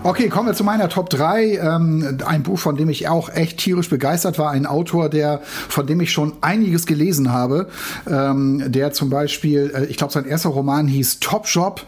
Okay, 0.04 0.30
kommen 0.30 0.48
wir 0.48 0.54
zu 0.54 0.64
meiner 0.64 0.88
Top 0.90 1.10
3. 1.10 1.58
Ähm, 1.58 2.18
ein 2.26 2.44
Buch, 2.44 2.60
von 2.60 2.78
dem 2.78 2.90
ich 2.90 3.08
auch 3.10 3.30
echt 3.30 3.58
tierisch 3.58 3.90
begeistert 3.90 4.40
war. 4.40 4.52
Ein 4.52 4.66
Autor, 4.66 5.10
der, 5.10 5.42
von 5.44 5.86
dem 5.86 6.00
ich 6.00 6.12
schon 6.12 6.34
einiges 6.42 6.86
gelesen 6.86 7.34
habe. 7.34 7.68
Ähm, 8.10 8.64
der 8.68 8.94
zum 8.94 9.10
Beispiel, 9.10 9.72
äh, 9.76 9.86
ich 9.86 9.98
glaube, 9.98 10.14
sein 10.14 10.26
erster 10.26 10.50
Roman 10.50 10.88
hieß 10.88 11.20
Top 11.20 11.46
Job. 11.48 11.82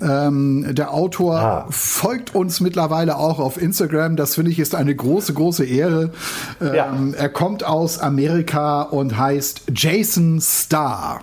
Ähm, 0.00 0.66
der 0.74 0.92
Autor 0.92 1.36
ah. 1.36 1.66
folgt 1.70 2.34
uns 2.34 2.60
mittlerweile 2.60 3.16
auch 3.16 3.40
auf 3.40 3.60
Instagram. 3.60 4.16
Das 4.16 4.36
finde 4.36 4.52
ich 4.52 4.58
ist 4.60 4.74
eine 4.74 4.94
große, 4.94 5.34
große 5.34 5.64
Ehre. 5.64 6.10
Ähm, 6.60 6.74
ja. 6.74 6.94
Er 7.16 7.28
kommt 7.28 7.64
aus 7.64 7.98
Amerika 7.98 8.82
und 8.82 9.18
heißt 9.18 9.62
Jason 9.74 10.40
Starr. 10.40 11.22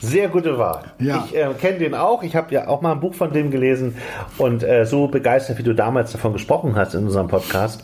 Sehr 0.00 0.28
gute 0.28 0.58
Wahl. 0.58 0.84
Ja. 0.98 1.24
Ich 1.26 1.36
äh, 1.36 1.48
kenne 1.60 1.78
den 1.78 1.94
auch. 1.94 2.22
Ich 2.22 2.36
habe 2.36 2.54
ja 2.54 2.68
auch 2.68 2.80
mal 2.82 2.92
ein 2.92 3.00
Buch 3.00 3.14
von 3.14 3.32
dem 3.32 3.50
gelesen 3.50 3.96
und 4.38 4.62
äh, 4.62 4.84
so 4.86 5.08
begeistert, 5.08 5.58
wie 5.58 5.62
du 5.64 5.74
damals 5.74 6.12
davon 6.12 6.32
gesprochen 6.32 6.76
hast 6.76 6.94
in 6.94 7.04
unserem 7.06 7.28
Podcast, 7.28 7.82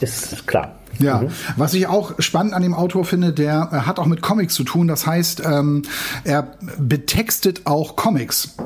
ist 0.00 0.46
klar. 0.46 0.72
Ja, 0.98 1.24
was 1.56 1.74
ich 1.74 1.86
auch 1.88 2.14
spannend 2.20 2.54
an 2.54 2.62
dem 2.62 2.72
Autor 2.74 3.04
finde, 3.04 3.32
der 3.32 3.68
äh, 3.70 3.76
hat 3.80 3.98
auch 3.98 4.06
mit 4.06 4.22
Comics 4.22 4.54
zu 4.54 4.64
tun. 4.64 4.88
Das 4.88 5.06
heißt, 5.06 5.42
ähm, 5.44 5.82
er 6.24 6.48
betextet 6.78 7.62
auch 7.66 7.96
Comics. 7.96 8.56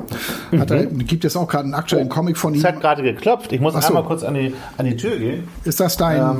Hat 0.57 0.71
er, 0.71 0.85
gibt 0.85 1.25
es 1.25 1.35
auch 1.35 1.47
gerade 1.49 1.65
einen 1.65 1.73
aktuellen 1.73 2.07
Comic 2.09 2.37
von 2.37 2.53
Es 2.53 2.61
ihm. 2.61 2.67
hat 2.67 2.79
gerade 2.79 3.03
geklopft. 3.03 3.51
Ich 3.51 3.59
muss 3.59 3.75
Ach 3.75 3.81
so. 3.81 3.89
einmal 3.89 4.03
kurz 4.05 4.23
an 4.23 4.33
die, 4.35 4.53
an 4.77 4.85
die 4.85 4.95
Tür 4.95 5.17
gehen. 5.17 5.47
Ist 5.65 5.81
das 5.81 5.97
dein? 5.97 6.21
Ähm, 6.21 6.39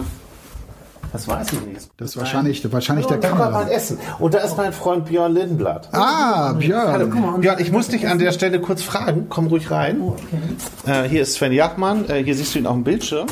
das 1.14 1.28
weiß 1.28 1.54
ich 1.54 1.62
nicht. 1.66 1.90
das 1.98 2.10
ist 2.12 2.18
wahrscheinlich, 2.18 2.72
wahrscheinlich 2.72 3.06
der 3.06 3.18
Da 3.18 3.32
war 3.32 3.38
mein 3.52 3.52
Kamera. 3.64 3.70
Essen. 3.70 3.98
Und 4.20 4.34
da 4.34 4.40
ist 4.40 4.56
mein 4.58 4.72
Freund 4.74 5.06
Björn 5.06 5.34
Lindenblatt. 5.34 5.90
Ah, 5.92 6.54
Björn. 6.54 7.40
Björn, 7.42 7.60
ich 7.60 7.72
muss 7.72 7.88
dich 7.90 8.08
an 8.08 8.18
der 8.20 8.32
Stelle 8.32 8.60
kurz 8.62 8.82
fragen. 8.82 9.28
Komm 9.30 9.48
ruhig 9.48 9.70
rein. 9.72 10.02
Äh, 10.86 11.04
hier 11.10 11.22
ist 11.24 11.34
Sven 11.34 11.52
Jachmann. 11.52 12.10
Äh, 12.10 12.24
hier 12.24 12.36
siehst 12.36 12.56
du 12.56 12.60
ihn 12.60 12.68
auf 12.68 12.76
dem 12.76 12.84
Bildschirm. 12.84 13.28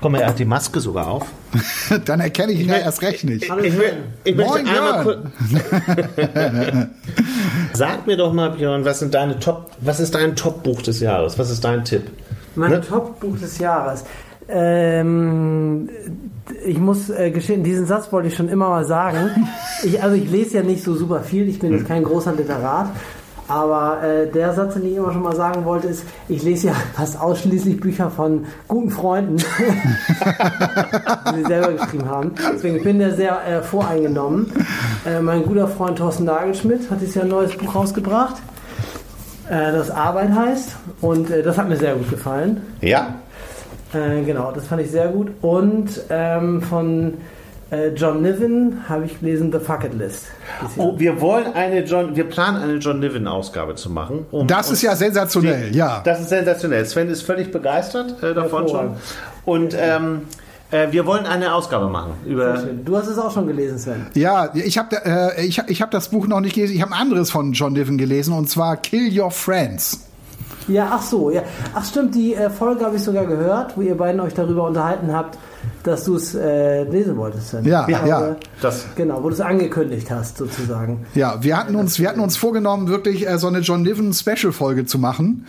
Guck 0.00 0.12
mal, 0.12 0.20
er 0.20 0.28
hat 0.28 0.38
die 0.38 0.44
Maske 0.44 0.78
sogar 0.78 1.08
auf. 1.08 1.26
Dann 2.04 2.20
erkenne 2.20 2.52
ich 2.52 2.60
ihn 2.60 2.68
ja 2.68 2.76
erst 2.76 3.02
recht 3.02 3.24
nicht. 3.24 3.42
Ich, 3.44 3.50
will, 3.78 3.94
ich 4.22 4.36
möchte 4.36 4.52
Moin, 4.52 4.68
einmal 4.68 5.02
Björn. 5.04 5.32
kurz. 5.42 6.86
Sag 7.72 8.06
mir 8.06 8.16
doch 8.16 8.32
mal, 8.32 8.50
Björn, 8.50 8.84
was 8.84 9.00
sind 9.00 9.14
deine 9.14 9.40
Top, 9.40 9.72
was 9.80 9.98
ist 9.98 10.14
dein 10.14 10.36
Top-Buch 10.36 10.82
des 10.82 11.00
Jahres? 11.00 11.36
Was 11.38 11.50
ist 11.50 11.64
dein 11.64 11.84
Tipp? 11.84 12.10
Mein 12.54 12.70
Ne? 12.70 12.80
Top-Buch 12.80 13.38
des 13.38 13.58
Jahres. 13.58 14.04
Ähm, 14.48 15.88
ich 16.64 16.78
muss 16.78 17.10
äh, 17.10 17.30
gestehen, 17.30 17.62
diesen 17.62 17.86
Satz 17.86 18.10
wollte 18.12 18.28
ich 18.28 18.36
schon 18.36 18.48
immer 18.48 18.68
mal 18.68 18.84
sagen. 18.84 19.30
Ich, 19.84 20.02
also 20.02 20.16
ich 20.16 20.30
lese 20.30 20.58
ja 20.58 20.62
nicht 20.62 20.82
so 20.82 20.94
super 20.94 21.20
viel, 21.20 21.48
ich 21.48 21.58
bin 21.58 21.72
jetzt 21.72 21.86
kein 21.86 22.04
großer 22.04 22.32
Literat. 22.32 22.88
Aber 23.48 24.02
äh, 24.02 24.30
der 24.30 24.52
Satz, 24.52 24.74
den 24.74 24.86
ich 24.86 24.96
immer 24.96 25.10
schon 25.10 25.22
mal 25.22 25.34
sagen 25.34 25.64
wollte, 25.64 25.88
ist, 25.88 26.04
ich 26.28 26.42
lese 26.42 26.68
ja 26.68 26.74
fast 26.94 27.18
ausschließlich 27.18 27.80
Bücher 27.80 28.10
von 28.10 28.44
guten 28.68 28.90
Freunden, 28.90 29.36
die 31.32 31.36
sie 31.36 31.44
selber 31.44 31.72
geschrieben 31.72 32.08
haben. 32.08 32.32
Deswegen 32.54 32.76
ich 32.76 32.84
bin 32.84 32.98
der 32.98 33.14
sehr 33.14 33.46
äh, 33.46 33.62
voreingenommen. 33.62 34.52
Äh, 35.06 35.20
mein 35.20 35.44
guter 35.44 35.66
Freund 35.66 35.96
Thorsten 35.96 36.24
Nagelschmidt 36.24 36.90
hat 36.90 37.00
dieses 37.00 37.14
Jahr 37.14 37.24
ein 37.24 37.30
neues 37.30 37.56
Buch 37.56 37.74
rausgebracht, 37.74 38.36
äh, 39.48 39.72
das 39.72 39.90
Arbeit 39.90 40.30
heißt. 40.34 40.76
Und 41.00 41.30
äh, 41.30 41.42
das 41.42 41.56
hat 41.56 41.70
mir 41.70 41.76
sehr 41.76 41.94
gut 41.94 42.10
gefallen. 42.10 42.60
Ja? 42.82 43.14
Äh, 43.92 44.22
genau, 44.24 44.52
das 44.52 44.66
fand 44.66 44.82
ich 44.82 44.90
sehr 44.90 45.08
gut. 45.08 45.28
Und 45.40 45.88
ähm, 46.10 46.60
von 46.62 47.14
äh, 47.70 47.88
John 47.88 48.22
Niven 48.22 48.88
habe 48.88 49.04
ich 49.04 49.20
gelesen 49.20 49.52
The 49.52 49.58
Fucket 49.58 49.94
List. 49.94 50.26
Oh, 50.76 50.98
wir 50.98 51.20
wollen 51.20 51.52
eine 51.54 51.84
John, 51.84 52.16
wir 52.16 52.24
planen 52.24 52.62
eine 52.62 52.74
John 52.74 53.00
Niven-Ausgabe 53.00 53.74
zu 53.74 53.90
machen. 53.90 54.26
Um 54.30 54.46
Das 54.46 54.70
ist 54.70 54.82
ja 54.82 54.96
sensationell, 54.96 55.74
ja. 55.74 56.00
Das 56.04 56.20
ist 56.20 56.30
sensationell. 56.30 56.84
Sven 56.86 57.08
ist 57.08 57.22
völlig 57.22 57.50
begeistert 57.52 58.22
äh, 58.22 58.34
davon 58.34 58.68
schon. 58.68 58.96
Und 59.44 59.76
ähm, 59.78 60.22
äh, 60.70 60.88
wir 60.90 61.06
wollen 61.06 61.26
eine 61.26 61.54
Ausgabe 61.54 61.88
machen 61.88 62.12
über. 62.26 62.62
Du 62.84 62.96
hast 62.96 63.06
es 63.08 63.18
auch 63.18 63.32
schon 63.32 63.46
gelesen, 63.46 63.78
Sven. 63.78 64.06
Ja, 64.14 64.50
ich 64.54 64.78
habe 64.78 64.96
äh, 65.04 65.46
ich, 65.46 65.62
ich 65.66 65.82
hab 65.82 65.90
das 65.90 66.08
Buch 66.08 66.26
noch 66.26 66.40
nicht 66.40 66.54
gelesen. 66.54 66.74
Ich 66.74 66.82
habe 66.82 66.92
ein 66.92 67.00
anderes 67.00 67.30
von 67.30 67.52
John 67.52 67.72
Niven 67.74 67.98
gelesen 67.98 68.32
und 68.34 68.48
zwar 68.48 68.76
Kill 68.76 69.18
Your 69.18 69.30
Friends. 69.30 70.07
Ja, 70.68 70.88
ach 70.92 71.02
so, 71.02 71.30
ja. 71.30 71.42
Ach 71.74 71.84
stimmt, 71.84 72.14
die 72.14 72.34
äh, 72.34 72.50
Folge 72.50 72.84
habe 72.84 72.96
ich 72.96 73.02
sogar 73.02 73.24
gehört, 73.26 73.76
wo 73.76 73.80
ihr 73.82 73.96
beiden 73.96 74.20
euch 74.20 74.34
darüber 74.34 74.64
unterhalten 74.66 75.12
habt, 75.12 75.38
dass 75.82 76.04
du 76.04 76.16
es 76.16 76.34
äh, 76.34 76.84
lesen 76.84 77.16
wolltest. 77.16 77.48
Sven. 77.50 77.64
Ja, 77.64 77.86
ja. 77.88 78.04
glaube, 78.04 78.36
Das- 78.60 78.86
Genau, 78.96 79.22
wo 79.22 79.28
du 79.28 79.34
es 79.34 79.40
angekündigt 79.40 80.10
hast, 80.10 80.36
sozusagen. 80.38 81.06
Ja, 81.14 81.42
wir 81.42 81.56
hatten 81.56 81.74
uns, 81.76 81.98
wir 81.98 82.08
hatten 82.08 82.20
uns 82.20 82.36
vorgenommen, 82.36 82.88
wirklich 82.88 83.26
äh, 83.28 83.38
so 83.38 83.46
eine 83.48 83.60
John 83.60 83.82
Niven 83.82 84.12
Special 84.12 84.52
Folge 84.52 84.84
zu 84.86 84.98
machen. 84.98 85.46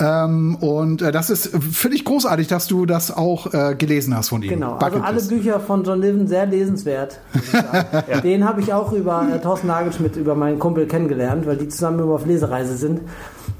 Ähm, 0.00 0.56
und 0.56 1.02
äh, 1.02 1.10
das 1.12 1.28
ist, 1.30 1.54
äh, 1.54 1.60
finde 1.60 1.96
ich 1.96 2.04
großartig, 2.04 2.46
dass 2.46 2.66
du 2.66 2.86
das 2.86 3.10
auch 3.16 3.52
äh, 3.52 3.74
gelesen 3.76 4.16
hast 4.16 4.28
von 4.28 4.42
ihm. 4.42 4.48
Genau, 4.50 4.74
also 4.74 4.86
Bucket 4.86 5.04
alle 5.04 5.16
List. 5.16 5.28
Bücher 5.30 5.60
von 5.60 5.82
John 5.84 6.00
Niven 6.00 6.26
sehr 6.28 6.46
lesenswert. 6.46 7.18
sagen. 7.52 7.86
Den 8.22 8.44
habe 8.44 8.60
ich 8.60 8.72
auch 8.72 8.92
über 8.92 9.26
äh, 9.34 9.38
Thorsten 9.40 9.66
Nagelschmidt, 9.68 10.16
über 10.16 10.34
meinen 10.34 10.58
Kumpel 10.58 10.86
kennengelernt, 10.86 11.46
weil 11.46 11.56
die 11.56 11.68
zusammen 11.68 12.00
immer 12.00 12.14
auf 12.14 12.26
Lesereise 12.26 12.76
sind. 12.76 13.00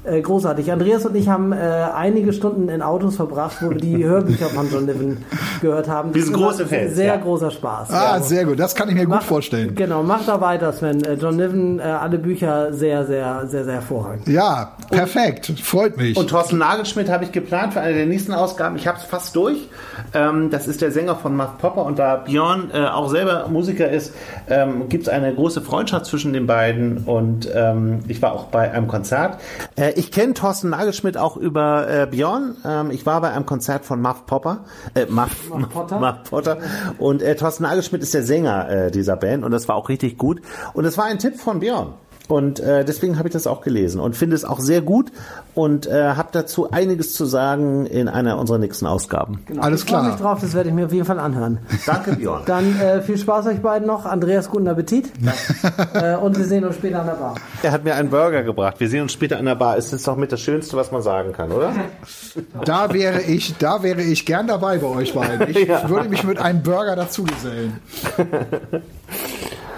Äh, 0.05 0.21
großartig. 0.21 0.71
Andreas 0.71 1.05
und 1.05 1.13
ich 1.15 1.27
haben 1.27 1.51
äh, 1.51 1.57
einige 1.57 2.31
Stunden 2.31 2.69
in 2.69 2.81
Autos 2.81 3.17
verbracht, 3.17 3.57
wo 3.61 3.69
wir 3.71 3.77
die 3.77 4.03
Hörbücher 4.05 4.45
von 4.47 4.71
John 4.71 4.85
Niven 4.85 5.17
gehört 5.61 5.89
haben. 5.89 6.15
Wir 6.15 6.23
sind 6.23 6.33
Das 6.33 6.39
ist 6.41 6.45
große 6.47 6.67
Fans, 6.67 6.95
Sehr 6.95 7.05
ja. 7.07 7.17
großer 7.17 7.51
Spaß. 7.51 7.89
Ah, 7.91 8.15
Ja. 8.15 8.21
sehr 8.21 8.45
gut. 8.45 8.57
Das 8.59 8.73
kann 8.75 8.87
ich 8.87 8.95
mir 8.95 9.01
gut 9.05 9.15
Mach- 9.15 9.23
vorstellen. 9.23 9.75
Genau, 9.75 10.01
mach 10.01 10.25
da 10.25 10.39
weiter, 10.39 10.71
Sven. 10.71 11.03
Äh, 11.03 11.15
John 11.15 11.35
Niven, 11.35 11.79
äh, 11.79 11.83
alle 11.83 12.17
Bücher 12.17 12.71
sehr, 12.71 13.05
sehr, 13.05 13.45
sehr, 13.47 13.65
sehr 13.65 13.73
hervorragend. 13.73 14.25
Ja, 14.29 14.71
perfekt. 14.89 15.51
Freut 15.61 15.97
mich. 15.97 16.15
Und 16.15 16.29
Thorsten 16.29 16.57
Nagelschmidt 16.59 17.09
habe 17.09 17.25
ich 17.25 17.33
geplant 17.33 17.73
für 17.73 17.81
eine 17.81 17.93
der 17.95 18.05
nächsten 18.05 18.31
Ausgaben. 18.33 18.77
Ich 18.77 18.87
habe 18.87 18.97
es 18.99 19.03
fast 19.03 19.35
durch. 19.35 19.67
Ähm, 20.13 20.49
das 20.49 20.67
ist 20.67 20.81
der 20.81 20.91
Sänger 20.91 21.17
von 21.17 21.35
Muff 21.35 21.57
Popper 21.59 21.85
und 21.85 21.99
da 21.99 22.15
Björn 22.15 22.71
äh, 22.73 22.85
auch 22.87 23.09
selber 23.09 23.47
Musiker 23.49 23.89
ist, 23.89 24.13
ähm, 24.49 24.87
gibt 24.87 25.03
es 25.03 25.09
eine 25.09 25.33
große 25.35 25.61
Freundschaft 25.61 26.05
zwischen 26.05 26.31
den 26.31 26.47
beiden 26.47 26.99
und 27.05 27.49
ähm, 27.53 27.99
ich 28.07 28.21
war 28.21 28.31
auch 28.31 28.45
bei 28.45 28.71
einem 28.71 28.87
Konzert. 28.87 29.37
Äh, 29.89 29.99
ich 29.99 30.11
kenne 30.11 30.33
Thorsten 30.33 30.69
Nagelschmidt 30.69 31.17
auch 31.17 31.37
über 31.37 31.89
äh, 31.89 32.07
Björn. 32.07 32.57
Ähm, 32.65 32.91
ich 32.91 33.05
war 33.05 33.21
bei 33.21 33.31
einem 33.31 33.45
Konzert 33.45 33.85
von 33.85 34.01
Muff 34.01 34.25
Popper, 34.25 34.65
äh, 34.95 35.05
Muff, 35.07 35.49
Muff 35.49 35.69
Potter. 35.69 35.99
Muff 35.99 36.29
Potter 36.29 36.57
und 36.97 37.21
äh, 37.21 37.35
Thorsten 37.35 37.63
Nagelschmidt 37.63 38.01
ist 38.01 38.13
der 38.13 38.23
Sänger 38.23 38.69
äh, 38.69 38.91
dieser 38.91 39.15
Band 39.15 39.43
und 39.43 39.51
das 39.51 39.67
war 39.67 39.75
auch 39.75 39.89
richtig 39.89 40.17
gut. 40.17 40.41
Und 40.73 40.85
es 40.85 40.97
war 40.97 41.05
ein 41.05 41.19
Tipp 41.19 41.39
von 41.39 41.59
Björn. 41.59 41.93
Und 42.29 42.59
äh, 42.59 42.85
deswegen 42.85 43.17
habe 43.17 43.27
ich 43.27 43.33
das 43.33 43.47
auch 43.47 43.61
gelesen 43.61 43.99
und 43.99 44.15
finde 44.15 44.35
es 44.35 44.45
auch 44.45 44.59
sehr 44.59 44.81
gut 44.81 45.11
und 45.55 45.87
äh, 45.87 46.09
habe 46.13 46.29
dazu 46.31 46.69
einiges 46.71 47.13
zu 47.13 47.25
sagen 47.25 47.87
in 47.87 48.07
einer 48.07 48.37
unserer 48.37 48.59
nächsten 48.59 48.85
Ausgaben. 48.85 49.41
Genau. 49.47 49.63
Alles 49.63 49.83
ich 49.83 49.89
freue 49.89 50.01
klar. 50.01 50.11
mich 50.11 50.21
drauf, 50.21 50.39
das 50.39 50.53
werde 50.53 50.69
ich 50.69 50.75
mir 50.75 50.85
auf 50.85 50.93
jeden 50.93 51.05
Fall 51.05 51.19
anhören. 51.19 51.57
Danke, 51.87 52.13
Björn. 52.15 52.43
Dann 52.45 52.79
äh, 52.79 53.01
viel 53.01 53.17
Spaß 53.17 53.47
euch 53.47 53.61
beiden 53.61 53.87
noch. 53.87 54.05
Andreas, 54.05 54.49
guten 54.49 54.67
Appetit. 54.67 55.11
äh, 55.95 56.15
und 56.17 56.37
wir 56.37 56.45
sehen 56.45 56.63
uns 56.65 56.75
später 56.75 57.01
an 57.01 57.07
der 57.07 57.13
Bar. 57.15 57.35
Er 57.63 57.71
hat 57.71 57.83
mir 57.83 57.95
einen 57.95 58.11
Burger 58.11 58.43
gebracht. 58.43 58.75
Wir 58.79 58.89
sehen 58.89 59.01
uns 59.01 59.11
später 59.13 59.39
an 59.39 59.45
der 59.45 59.55
Bar. 59.55 59.77
Es 59.77 59.91
ist 59.91 60.07
doch 60.07 60.15
mit 60.15 60.31
das 60.31 60.39
Schönste, 60.39 60.77
was 60.77 60.91
man 60.91 61.01
sagen 61.01 61.33
kann, 61.33 61.51
oder? 61.51 61.73
Da 62.63 62.93
wäre 62.93 63.21
ich, 63.23 63.57
da 63.57 63.81
wäre 63.83 64.01
ich 64.01 64.25
gern 64.25 64.45
dabei 64.47 64.77
bei 64.77 64.87
euch 64.87 65.13
beiden. 65.13 65.49
Ich 65.49 65.57
Ja. 65.67 65.89
würde 65.89 66.09
mich 66.09 66.23
mit 66.23 66.37
einem 66.39 66.61
Burger 66.61 66.95
dazugesellen. 66.95 67.79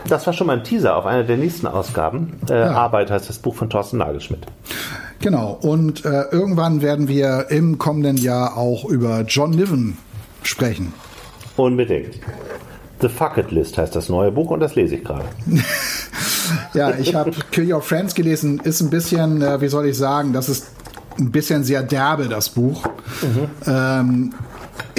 Das 0.08 0.26
war 0.26 0.34
schon 0.34 0.48
mal 0.48 0.58
ein 0.58 0.64
Teaser 0.64 0.96
auf 0.96 1.06
einer 1.06 1.24
der 1.24 1.38
nächsten 1.38 1.68
Ausgaben. 1.68 2.34
Äh, 2.50 2.54
Arbeit 2.54 3.12
heißt 3.12 3.30
das 3.30 3.40
Buch 3.40 3.56
von 3.56 3.70
Thorsten 3.70 3.98
Nagelschmidt. 3.98 4.46
Genau. 5.20 5.58
Und 5.62 6.04
äh, 6.06 6.24
irgendwann 6.32 6.82
werden 6.82 7.08
wir 7.08 7.48
im 7.50 7.78
kommenden 7.78 8.18
Jahr 8.18 8.58
auch 8.58 8.86
über 8.86 9.22
John 9.22 9.52
Niven 9.52 9.98
sprechen. 10.44 10.94
Unbedingt. 11.56 12.16
The 13.02 13.10
Fucket 13.10 13.52
List 13.52 13.78
heißt 13.78 13.96
das 13.96 14.10
neue 14.10 14.32
Buch 14.32 14.52
und 14.52 14.60
das 14.60 14.76
lese 14.76 14.96
ich 14.96 15.04
gerade. 15.04 15.26
Ja, 16.74 16.92
ich 16.98 17.16
habe 17.16 17.32
Kill 17.52 17.72
Your 17.72 17.82
Friends 17.82 18.14
gelesen. 18.14 18.60
Ist 18.64 18.82
ein 18.82 18.90
bisschen, 18.90 19.42
äh, 19.42 19.62
wie 19.62 19.68
soll 19.68 19.88
ich 19.88 19.98
sagen, 19.98 20.34
das 20.34 20.50
ist 20.50 20.68
ein 21.18 21.32
bisschen 21.32 21.64
sehr 21.64 21.84
derbe, 21.84 22.28
das 22.28 22.50
Buch. 22.50 22.84
Ähm, 23.66 24.34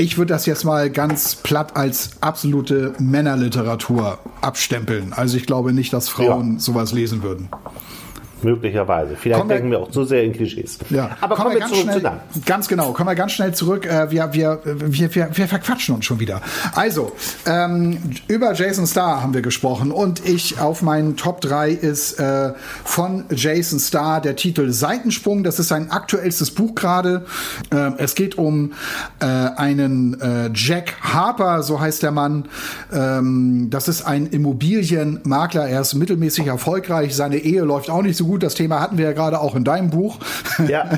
ich 0.02 0.18
würde 0.18 0.32
das 0.34 0.46
jetzt 0.46 0.64
mal 0.64 0.90
ganz 0.90 1.36
platt 1.36 1.76
als 1.76 2.10
absolute 2.20 2.92
Männerliteratur 2.98 4.18
abstempeln. 4.40 5.12
Also 5.12 5.36
ich 5.36 5.46
glaube 5.46 5.72
nicht, 5.72 5.92
dass 5.92 6.08
Frauen 6.08 6.54
Ja. 6.54 6.58
sowas 6.58 6.92
lesen 6.92 7.22
würden. 7.22 7.48
Möglicherweise. 8.42 9.16
Vielleicht 9.16 9.38
Kommen 9.38 9.50
wir- 9.50 9.56
denken 9.56 9.70
wir 9.70 9.80
auch 9.80 9.90
zu 9.90 10.04
sehr 10.04 10.22
in 10.24 10.32
Klischees. 10.32 10.78
Ja, 10.90 11.16
Aber 11.20 11.36
kommen 11.36 11.52
wir 11.52 11.60
ganz 11.60 11.70
zurück 11.72 11.84
schnell, 11.84 11.96
zu 11.96 12.02
dann. 12.02 12.20
Ganz 12.46 12.68
genau, 12.68 12.92
kommen 12.92 13.08
wir 13.08 13.14
ganz 13.14 13.32
schnell 13.32 13.54
zurück. 13.54 13.86
Äh, 13.86 14.10
wir, 14.10 14.32
wir, 14.32 14.60
wir, 14.64 15.14
wir, 15.14 15.28
wir 15.36 15.48
verquatschen 15.48 15.94
uns 15.94 16.04
schon 16.04 16.20
wieder. 16.20 16.40
Also, 16.74 17.12
ähm, 17.46 17.98
über 18.28 18.52
Jason 18.54 18.86
Starr 18.86 19.22
haben 19.22 19.34
wir 19.34 19.42
gesprochen 19.42 19.90
und 19.92 20.26
ich 20.26 20.60
auf 20.60 20.82
meinen 20.82 21.16
Top 21.16 21.40
3 21.40 21.70
ist 21.70 22.18
äh, 22.18 22.52
von 22.84 23.24
Jason 23.34 23.78
Starr 23.78 24.20
der 24.20 24.36
Titel 24.36 24.70
Seitensprung. 24.72 25.44
Das 25.44 25.58
ist 25.58 25.68
sein 25.68 25.90
aktuellstes 25.90 26.50
Buch 26.50 26.74
gerade. 26.74 27.24
Ähm, 27.70 27.94
es 27.98 28.14
geht 28.14 28.38
um 28.38 28.72
äh, 29.20 29.24
einen 29.26 30.20
äh, 30.20 30.50
Jack 30.54 30.94
Harper, 31.02 31.62
so 31.62 31.80
heißt 31.80 32.02
der 32.02 32.10
Mann. 32.12 32.46
Ähm, 32.92 33.68
das 33.70 33.88
ist 33.88 34.02
ein 34.02 34.26
Immobilienmakler. 34.26 35.68
Er 35.68 35.80
ist 35.80 35.94
mittelmäßig 35.94 36.46
erfolgreich. 36.46 37.14
Seine 37.14 37.36
Ehe 37.38 37.62
läuft 37.62 37.90
auch 37.90 38.02
nicht 38.02 38.16
so 38.16 38.24
gut. 38.26 38.31
Das 38.38 38.54
Thema 38.54 38.80
hatten 38.80 38.98
wir 38.98 39.04
ja 39.06 39.12
gerade 39.12 39.40
auch 39.40 39.54
in 39.54 39.64
deinem 39.64 39.90
Buch. 39.90 40.18
Ja. 40.68 40.88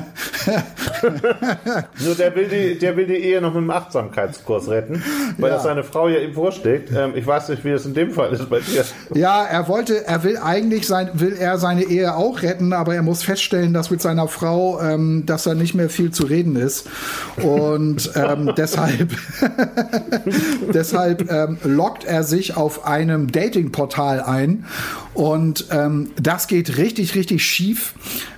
Nur 2.03 2.15
der 2.15 2.35
will, 2.35 2.47
die, 2.47 2.77
der 2.79 2.95
will 2.97 3.07
die 3.07 3.15
Ehe 3.15 3.41
noch 3.41 3.53
mit 3.53 3.63
dem 3.63 3.69
Achtsamkeitskurs 3.71 4.69
retten, 4.69 5.03
weil 5.37 5.49
Ja. 5.49 5.55
das 5.55 5.63
seine 5.63 5.83
Frau 5.83 6.07
ja 6.07 6.19
ihm 6.19 6.33
vorschlägt. 6.33 6.91
Ähm, 6.95 7.13
ich 7.15 7.25
weiß 7.25 7.49
nicht, 7.49 7.63
wie 7.63 7.71
das 7.71 7.85
in 7.85 7.93
dem 7.93 8.11
Fall 8.11 8.33
ist 8.33 8.49
bei 8.49 8.59
dir. 8.59 8.83
Ja, 9.13 9.43
er 9.43 9.67
wollte, 9.67 10.05
er 10.05 10.23
will 10.23 10.37
eigentlich 10.37 10.87
sein, 10.87 11.09
will 11.13 11.35
er 11.39 11.57
seine 11.57 11.83
Ehe 11.83 12.15
auch 12.15 12.41
retten, 12.41 12.73
aber 12.73 12.95
er 12.95 13.01
muss 13.01 13.23
feststellen, 13.23 13.73
dass 13.73 13.89
mit 13.91 14.01
seiner 14.01 14.27
Frau, 14.27 14.79
ähm, 14.81 15.25
dass 15.25 15.43
da 15.43 15.53
nicht 15.53 15.73
mehr 15.75 15.89
viel 15.89 16.11
zu 16.11 16.25
reden 16.25 16.55
ist. 16.55 16.87
Und 17.41 18.11
ähm, 18.15 18.51
deshalb, 18.57 19.11
deshalb 20.73 21.31
ähm, 21.31 21.57
lockt 21.63 22.05
er 22.05 22.23
sich 22.23 22.55
auf 22.57 22.85
einem 22.85 23.31
Datingportal 23.31 24.21
ein. 24.21 24.65
Und 25.13 25.67
ähm, 25.71 26.11
das 26.21 26.47
geht 26.47 26.77
richtig, 26.77 27.15
richtig 27.15 27.24
schief. 27.37 27.93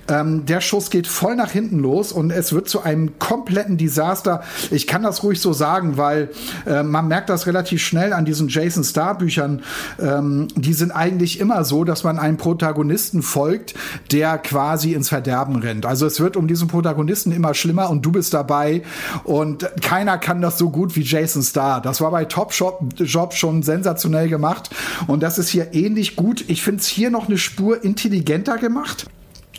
Ähm, 0.08 0.46
der 0.46 0.60
Schuss 0.60 0.90
geht 0.90 1.06
voll 1.06 1.36
nach 1.36 1.50
hinten 1.50 1.78
los 1.78 2.12
und 2.12 2.30
es 2.30 2.52
wird 2.52 2.68
zu 2.68 2.82
einem 2.82 3.18
kompletten 3.18 3.76
Desaster. 3.76 4.42
Ich 4.70 4.86
kann 4.86 5.02
das 5.02 5.22
ruhig 5.22 5.40
so 5.40 5.52
sagen, 5.52 5.96
weil 5.96 6.30
äh, 6.66 6.82
man 6.82 7.08
merkt 7.08 7.28
das 7.28 7.46
relativ 7.46 7.82
schnell 7.82 8.12
an 8.12 8.24
diesen 8.24 8.48
Jason 8.48 8.84
Star 8.84 9.16
Büchern. 9.16 9.62
Ähm, 10.00 10.48
die 10.54 10.72
sind 10.72 10.90
eigentlich 10.90 11.40
immer 11.40 11.64
so, 11.64 11.84
dass 11.84 12.04
man 12.04 12.18
einem 12.18 12.36
Protagonisten 12.36 13.22
folgt, 13.22 13.74
der 14.10 14.38
quasi 14.38 14.94
ins 14.94 15.08
Verderben 15.08 15.56
rennt. 15.56 15.86
Also 15.86 16.06
es 16.06 16.20
wird 16.20 16.36
um 16.36 16.48
diesen 16.48 16.68
Protagonisten 16.68 17.32
immer 17.32 17.54
schlimmer 17.54 17.90
und 17.90 18.04
du 18.04 18.12
bist 18.12 18.34
dabei 18.34 18.82
und 19.24 19.68
keiner 19.82 20.18
kann 20.18 20.40
das 20.40 20.58
so 20.58 20.70
gut 20.70 20.96
wie 20.96 21.02
Jason 21.02 21.42
Star. 21.42 21.80
Das 21.80 22.00
war 22.00 22.10
bei 22.10 22.24
Top 22.24 22.52
Shop 22.52 22.82
Job 22.96 23.34
schon 23.34 23.62
sensationell 23.62 24.28
gemacht 24.28 24.70
und 25.06 25.22
das 25.22 25.38
ist 25.38 25.48
hier 25.48 25.74
ähnlich 25.74 26.16
gut. 26.16 26.44
Ich 26.48 26.62
finde 26.62 26.80
es 26.80 26.86
hier 26.86 27.10
noch 27.10 27.28
eine 27.28 27.38
Spur 27.38 27.84
intelligenter 27.84 28.58
gemacht. 28.58 29.06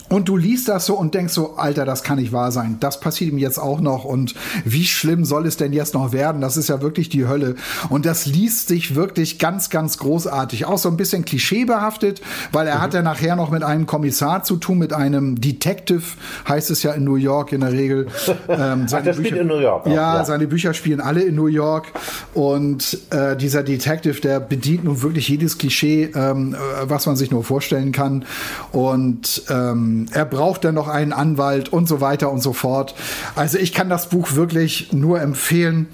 Und 0.10 0.28
du 0.28 0.38
liest 0.38 0.68
das 0.68 0.86
so 0.88 0.96
und 0.96 1.14
denkst 1.14 1.34
so, 1.34 1.56
Alter, 1.56 1.86
das 1.86 2.04
kann 2.04 2.18
nicht 2.18 2.34
wahr 2.34 2.52
sein. 2.52 2.78
Das 2.80 3.00
passiert 3.00 3.32
ihm 3.32 3.38
jetzt 3.38 3.60
auch 3.60 3.80
noch. 3.80 4.06
Und 4.06 4.34
wie 4.66 4.86
schlimm 4.86 5.24
soll 5.24 5.46
es 5.46 5.58
denn 5.58 5.72
jetzt 5.72 5.94
noch 5.94 6.12
werden? 6.12 6.42
Das 6.42 6.58
ist 6.58 6.68
ja 6.68 6.82
wirklich 6.82 7.10
die 7.10 7.28
Hölle. 7.28 7.56
Und 7.90 8.06
das 8.06 8.26
liest 8.26 8.68
sich 8.68 8.96
wirklich 8.96 9.38
ganz, 9.38 9.70
ganz 9.70 10.00
großartig. 10.00 10.66
Auch 10.66 10.80
so 10.80 10.90
ein 10.90 10.98
bisschen 10.98 11.26
klischeebehaftet, 11.26 12.22
weil 12.52 12.68
er 12.68 12.78
mhm. 12.78 12.82
hat 12.82 12.94
ja 12.96 13.02
nachher 13.04 13.36
noch 13.36 13.52
mit 13.52 13.64
einem 13.64 13.86
Kommissar 13.86 14.44
zu 14.44 14.58
tun, 14.58 14.80
mit 14.80 14.94
einem 14.94 15.40
Detective, 15.40 16.04
heißt 16.48 16.72
es 16.72 16.82
ja 16.82 16.92
in 16.94 17.04
New 17.04 17.16
York 17.16 17.52
in 17.52 17.62
der 17.62 17.72
Regel. 17.72 18.08
Ähm, 18.50 18.88
seine 18.88 19.12
Ach, 19.12 19.16
Bücher, 19.16 19.42
in 19.42 19.48
New 19.48 19.60
York. 19.60 19.86
Auch, 19.86 19.92
ja, 19.92 20.18
ja, 20.18 20.26
seine 20.26 20.48
Bücher 20.48 20.74
spielen 20.74 21.02
alle 21.02 21.22
in 21.22 21.36
New 21.36 21.48
York. 21.48 21.88
Und 22.34 22.98
äh, 23.12 23.36
dieser 23.36 23.64
Detective, 23.64 24.20
der 24.22 24.40
bedient 24.40 24.86
nun 24.86 25.02
wirklich 25.02 25.28
jedes 25.28 25.58
Klischee, 25.58 26.10
ähm, 26.16 26.56
äh, 26.56 26.58
was 26.90 27.06
man 27.06 27.16
sich 27.16 27.32
nur 27.32 27.44
vorstellen 27.44 27.92
kann. 27.92 28.26
Und 28.72 29.44
ähm, 29.50 29.99
er 30.12 30.26
braucht 30.26 30.64
dann 30.64 30.76
noch 30.76 30.88
einen 30.88 31.14
Anwalt 31.14 31.70
und 31.70 31.88
so 31.88 32.02
weiter 32.02 32.32
und 32.32 32.42
so 32.42 32.54
fort. 32.54 32.96
Also 33.36 33.58
ich 33.58 33.74
kann 33.74 33.90
das 33.90 34.10
Buch 34.10 34.34
wirklich 34.36 34.94
nur 34.94 35.22
empfehlen 35.22 35.88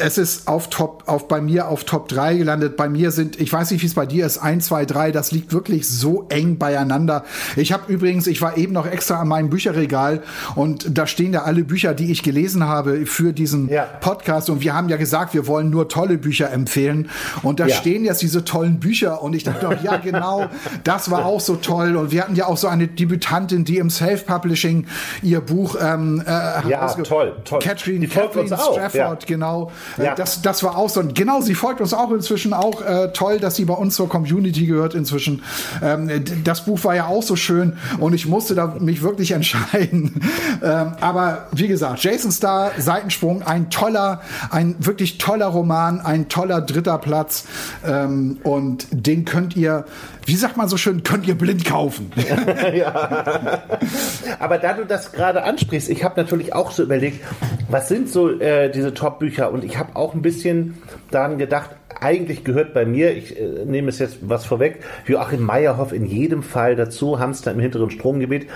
es 0.00 0.18
ist 0.18 0.48
auf 0.48 0.70
Top, 0.70 1.04
auf 1.06 1.28
bei 1.28 1.40
mir 1.40 1.68
auf 1.68 1.84
Top 1.84 2.08
3 2.08 2.36
gelandet. 2.36 2.76
Bei 2.76 2.88
mir 2.88 3.10
sind, 3.10 3.38
ich 3.40 3.52
weiß 3.52 3.70
nicht, 3.70 3.82
wie 3.82 3.86
es 3.86 3.94
bei 3.94 4.06
dir 4.06 4.26
ist, 4.26 4.38
1, 4.38 4.66
2, 4.66 4.84
3, 4.86 5.12
das 5.12 5.32
liegt 5.32 5.52
wirklich 5.52 5.86
so 5.88 6.26
eng 6.28 6.58
beieinander. 6.58 7.24
Ich 7.56 7.72
habe 7.72 7.92
übrigens, 7.92 8.26
ich 8.26 8.40
war 8.42 8.56
eben 8.56 8.72
noch 8.72 8.86
extra 8.86 9.20
an 9.20 9.28
meinem 9.28 9.50
Bücherregal 9.50 10.22
und 10.54 10.86
da 10.96 11.06
stehen 11.06 11.32
ja 11.32 11.42
alle 11.42 11.64
Bücher, 11.64 11.94
die 11.94 12.10
ich 12.10 12.22
gelesen 12.22 12.64
habe 12.64 13.06
für 13.06 13.32
diesen 13.32 13.68
ja. 13.68 13.84
Podcast. 13.84 14.50
Und 14.50 14.62
wir 14.62 14.74
haben 14.74 14.88
ja 14.88 14.96
gesagt, 14.96 15.34
wir 15.34 15.46
wollen 15.46 15.70
nur 15.70 15.88
tolle 15.88 16.18
Bücher 16.18 16.50
empfehlen. 16.50 17.10
Und 17.42 17.60
da 17.60 17.66
ja. 17.66 17.74
stehen 17.74 18.04
jetzt 18.04 18.22
diese 18.22 18.44
tollen 18.44 18.80
Bücher. 18.80 19.22
Und 19.22 19.34
ich 19.34 19.44
dachte 19.44 19.66
doch, 19.66 19.82
ja, 19.82 19.96
genau, 19.98 20.48
das 20.84 21.10
war 21.10 21.26
auch 21.26 21.40
so 21.40 21.56
toll. 21.56 21.96
Und 21.96 22.10
wir 22.10 22.22
hatten 22.22 22.36
ja 22.36 22.46
auch 22.46 22.56
so 22.56 22.68
eine 22.68 22.88
Debütantin, 23.20 23.64
die 23.64 23.78
im 23.78 23.90
Self-Publishing 23.90 24.86
ihr 25.22 25.40
Buch 25.40 25.76
ähm, 25.80 26.22
äh, 26.26 26.68
ja, 26.68 26.86
toll, 26.94 27.34
toll. 27.44 27.58
Catherine, 27.60 28.06
Catherine 28.08 28.48
Strafford, 28.48 28.92
ja. 28.94 29.16
genau. 29.26 29.70
Äh, 29.98 30.06
ja. 30.06 30.14
Das, 30.14 30.42
das 30.42 30.62
war 30.62 30.76
auch 30.76 30.88
so. 30.88 31.00
Und 31.00 31.14
genau, 31.14 31.40
sie 31.40 31.54
folgt 31.54 31.80
uns 31.80 31.94
auch 31.94 32.10
inzwischen 32.10 32.52
auch 32.52 32.82
äh, 32.82 33.12
toll, 33.12 33.38
dass 33.38 33.56
sie 33.56 33.64
bei 33.64 33.74
uns 33.74 33.94
zur 33.94 34.08
Community 34.08 34.66
gehört 34.66 34.94
inzwischen. 34.94 35.42
Ähm, 35.82 36.10
das 36.44 36.64
Buch 36.64 36.82
war 36.84 36.94
ja 36.94 37.06
auch 37.06 37.22
so 37.22 37.36
schön 37.36 37.76
und 37.98 38.14
ich 38.14 38.26
musste 38.26 38.54
da 38.54 38.74
mich 38.78 39.02
wirklich 39.02 39.30
entscheiden. 39.40 40.20
ähm, 40.62 40.92
aber 41.00 41.46
wie 41.52 41.68
gesagt, 41.68 42.02
Jason 42.02 42.32
Star, 42.32 42.72
Seitensprung, 42.78 43.42
ein 43.42 43.70
toller, 43.70 44.20
ein 44.50 44.76
wirklich 44.78 45.18
toller 45.18 45.46
Roman, 45.46 46.00
ein 46.00 46.28
toller 46.28 46.60
dritter 46.60 46.98
Platz. 46.98 47.44
Ähm, 47.86 48.38
und 48.42 48.86
den 48.90 49.24
könnt 49.24 49.56
ihr 49.56 49.84
wie 50.30 50.36
sagt 50.36 50.56
man 50.56 50.68
so 50.68 50.76
schön, 50.76 51.02
könnt 51.02 51.26
ihr 51.26 51.34
blind 51.34 51.64
kaufen. 51.64 52.12
ja. 52.74 53.09
Aber 54.38 54.58
da 54.58 54.72
du 54.74 54.84
das 54.84 55.12
gerade 55.12 55.42
ansprichst, 55.42 55.88
ich 55.88 56.04
habe 56.04 56.20
natürlich 56.20 56.54
auch 56.54 56.70
so 56.70 56.82
überlegt, 56.82 57.24
was 57.68 57.88
sind 57.88 58.08
so 58.08 58.30
äh, 58.40 58.70
diese 58.70 58.94
Top-Bücher? 58.94 59.52
Und 59.52 59.64
ich 59.64 59.78
habe 59.78 59.96
auch 59.96 60.14
ein 60.14 60.22
bisschen 60.22 60.78
daran 61.10 61.38
gedacht, 61.38 61.70
eigentlich 62.00 62.44
gehört 62.44 62.72
bei 62.72 62.86
mir, 62.86 63.16
ich 63.16 63.38
äh, 63.38 63.64
nehme 63.64 63.88
es 63.88 63.98
jetzt 63.98 64.18
was 64.22 64.46
vorweg, 64.46 64.82
Joachim 65.06 65.44
Meyerhoff 65.44 65.92
in 65.92 66.06
jedem 66.06 66.42
Fall 66.42 66.76
dazu, 66.76 67.18
Hamster 67.18 67.52
im 67.52 67.60
hinteren 67.60 67.90
Stromgebiet. 67.90 68.48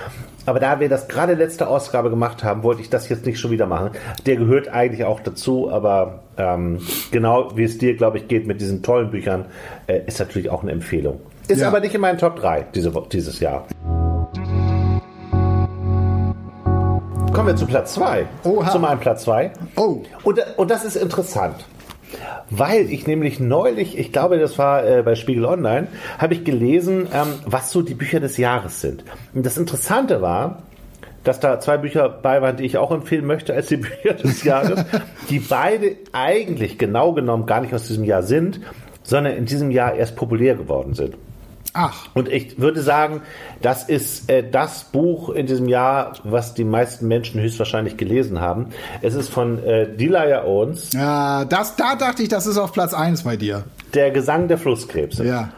Aber 0.46 0.60
da 0.60 0.80
wir 0.80 0.88
das 0.88 1.08
gerade 1.08 1.34
letzte 1.34 1.68
Ausgabe 1.68 2.10
gemacht 2.10 2.44
haben, 2.44 2.62
wollte 2.62 2.82
ich 2.82 2.90
das 2.90 3.08
jetzt 3.08 3.24
nicht 3.24 3.40
schon 3.40 3.50
wieder 3.50 3.66
machen. 3.66 3.90
Der 4.26 4.36
gehört 4.36 4.68
eigentlich 4.68 5.04
auch 5.04 5.20
dazu, 5.20 5.70
aber 5.70 6.20
ähm, 6.36 6.80
genau 7.10 7.56
wie 7.56 7.64
es 7.64 7.78
dir, 7.78 7.96
glaube 7.96 8.18
ich, 8.18 8.28
geht 8.28 8.46
mit 8.46 8.60
diesen 8.60 8.82
tollen 8.82 9.10
Büchern, 9.10 9.46
äh, 9.86 10.00
ist 10.06 10.18
natürlich 10.18 10.50
auch 10.50 10.62
eine 10.62 10.72
Empfehlung. 10.72 11.20
Ist 11.48 11.60
ja. 11.60 11.68
aber 11.68 11.80
nicht 11.80 11.94
in 11.94 12.00
meinen 12.00 12.18
Top 12.18 12.36
3 12.36 12.66
diese, 12.74 12.92
dieses 13.10 13.40
Jahr. 13.40 13.66
Kommen 17.34 17.48
wir 17.48 17.56
zu 17.56 17.66
Platz 17.66 17.94
2. 17.94 18.26
Zu 18.70 18.78
meinem 18.78 19.00
Platz 19.00 19.24
2. 19.24 19.50
Oh. 19.74 20.02
Und, 20.22 20.40
und 20.56 20.70
das 20.70 20.84
ist 20.84 20.94
interessant. 20.94 21.56
Weil 22.48 22.88
ich 22.92 23.08
nämlich 23.08 23.40
neulich, 23.40 23.98
ich 23.98 24.12
glaube, 24.12 24.38
das 24.38 24.56
war 24.56 24.86
äh, 24.86 25.02
bei 25.02 25.16
Spiegel 25.16 25.44
Online, 25.44 25.88
habe 26.18 26.34
ich 26.34 26.44
gelesen, 26.44 27.08
ähm, 27.12 27.34
was 27.44 27.72
so 27.72 27.82
die 27.82 27.94
Bücher 27.94 28.20
des 28.20 28.36
Jahres 28.36 28.80
sind. 28.80 29.02
Und 29.34 29.44
das 29.44 29.58
Interessante 29.58 30.22
war, 30.22 30.62
dass 31.24 31.40
da 31.40 31.58
zwei 31.58 31.76
Bücher 31.76 32.08
bei 32.08 32.40
waren, 32.40 32.56
die 32.56 32.66
ich 32.66 32.78
auch 32.78 32.92
empfehlen 32.92 33.26
möchte 33.26 33.52
als 33.52 33.66
die 33.66 33.76
Bücher 33.78 34.14
des 34.14 34.44
Jahres, 34.44 34.84
die 35.28 35.40
beide 35.40 35.96
eigentlich 36.12 36.78
genau 36.78 37.14
genommen 37.14 37.46
gar 37.46 37.62
nicht 37.62 37.74
aus 37.74 37.88
diesem 37.88 38.04
Jahr 38.04 38.22
sind, 38.22 38.60
sondern 39.02 39.34
in 39.34 39.46
diesem 39.46 39.72
Jahr 39.72 39.94
erst 39.94 40.14
populär 40.14 40.54
geworden 40.54 40.94
sind. 40.94 41.16
Ach. 41.74 42.06
Und 42.14 42.28
ich 42.28 42.58
würde 42.60 42.80
sagen, 42.82 43.20
das 43.60 43.88
ist 43.88 44.30
äh, 44.30 44.48
das 44.48 44.84
Buch 44.84 45.28
in 45.28 45.46
diesem 45.46 45.68
Jahr, 45.68 46.14
was 46.22 46.54
die 46.54 46.64
meisten 46.64 47.08
Menschen 47.08 47.40
höchstwahrscheinlich 47.40 47.96
gelesen 47.96 48.40
haben. 48.40 48.68
Es 49.02 49.14
ist 49.14 49.28
von 49.28 49.62
äh, 49.64 49.88
Delia 49.88 50.44
Owens. 50.44 50.92
Ja, 50.92 51.44
das, 51.44 51.74
da 51.74 51.96
dachte 51.96 52.22
ich, 52.22 52.28
das 52.28 52.46
ist 52.46 52.58
auf 52.58 52.72
Platz 52.72 52.94
1 52.94 53.24
bei 53.24 53.36
dir. 53.36 53.64
Der 53.92 54.12
Gesang 54.12 54.46
der 54.46 54.58
Flusskrebse. 54.58 55.24
Ja. 55.26 55.50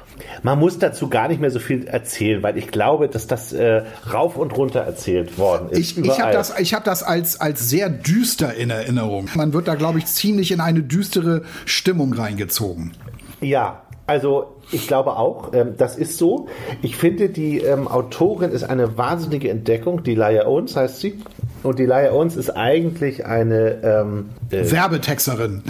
Man 0.43 0.59
muss 0.59 0.79
dazu 0.79 1.09
gar 1.09 1.29
nicht 1.29 1.41
mehr 1.41 1.51
so 1.51 1.59
viel 1.59 1.87
erzählen, 1.87 2.43
weil 2.43 2.57
ich 2.57 2.69
glaube, 2.69 3.09
dass 3.09 3.27
das 3.27 3.53
äh, 3.53 3.83
rauf 4.11 4.37
und 4.37 4.57
runter 4.57 4.81
erzählt 4.81 5.37
worden 5.39 5.69
ist. 5.71 5.79
Ich, 5.79 5.99
ich 5.99 6.21
habe 6.21 6.33
das, 6.33 6.59
ich 6.59 6.73
hab 6.73 6.85
das 6.85 7.03
als, 7.03 7.41
als 7.41 7.69
sehr 7.69 7.91
düster 7.91 8.55
in 8.55 8.71
Erinnerung. 8.71 9.29
Man 9.35 9.53
wird 9.53 9.69
da, 9.69 9.75
glaube 9.75 9.99
ich, 9.99 10.07
ziemlich 10.07 10.53
in 10.53 10.61
eine 10.61 10.83
düstere 10.83 11.43
Stimmung 11.67 12.15
reingezogen. 12.15 12.93
Ja, 13.41 13.83
also 14.07 14.57
ich 14.71 14.87
glaube 14.87 15.17
auch, 15.17 15.53
ähm, 15.53 15.75
das 15.77 15.97
ist 15.97 16.19
so. 16.19 16.47
Ich 16.83 16.97
finde, 16.97 17.29
die 17.29 17.59
ähm, 17.59 17.89
Autorin 17.89 18.51
ist 18.51 18.65
eine 18.65 18.97
wahnsinnige 18.97 19.51
Entdeckung. 19.51 20.03
Die 20.05 20.15
Laia 20.15 20.47
Owens 20.47 20.77
heißt 20.77 21.01
sie. 21.01 21.19
Und 21.63 21.79
die 21.79 21.87
Laia 21.87 22.13
Owens 22.13 22.37
ist 22.37 22.51
eigentlich 22.51 23.27
eine 23.27 23.83
ähm, 23.83 24.31
äh, 24.51 24.71
Werbetexterin. 24.71 25.63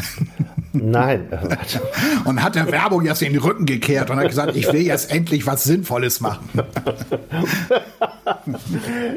Nein. 0.83 1.29
und 2.25 2.43
hat 2.43 2.55
der 2.55 2.71
Werbung 2.71 3.05
jetzt 3.05 3.23
in 3.23 3.33
den 3.33 3.43
Rücken 3.43 3.67
gekehrt 3.67 4.11
und 4.11 4.19
hat 4.19 4.29
gesagt, 4.29 4.57
ich 4.57 4.73
will 4.73 4.83
jetzt 4.83 5.13
endlich 5.13 5.47
was 5.47 5.65
Sinnvolles 5.65 6.21
machen. 6.21 6.49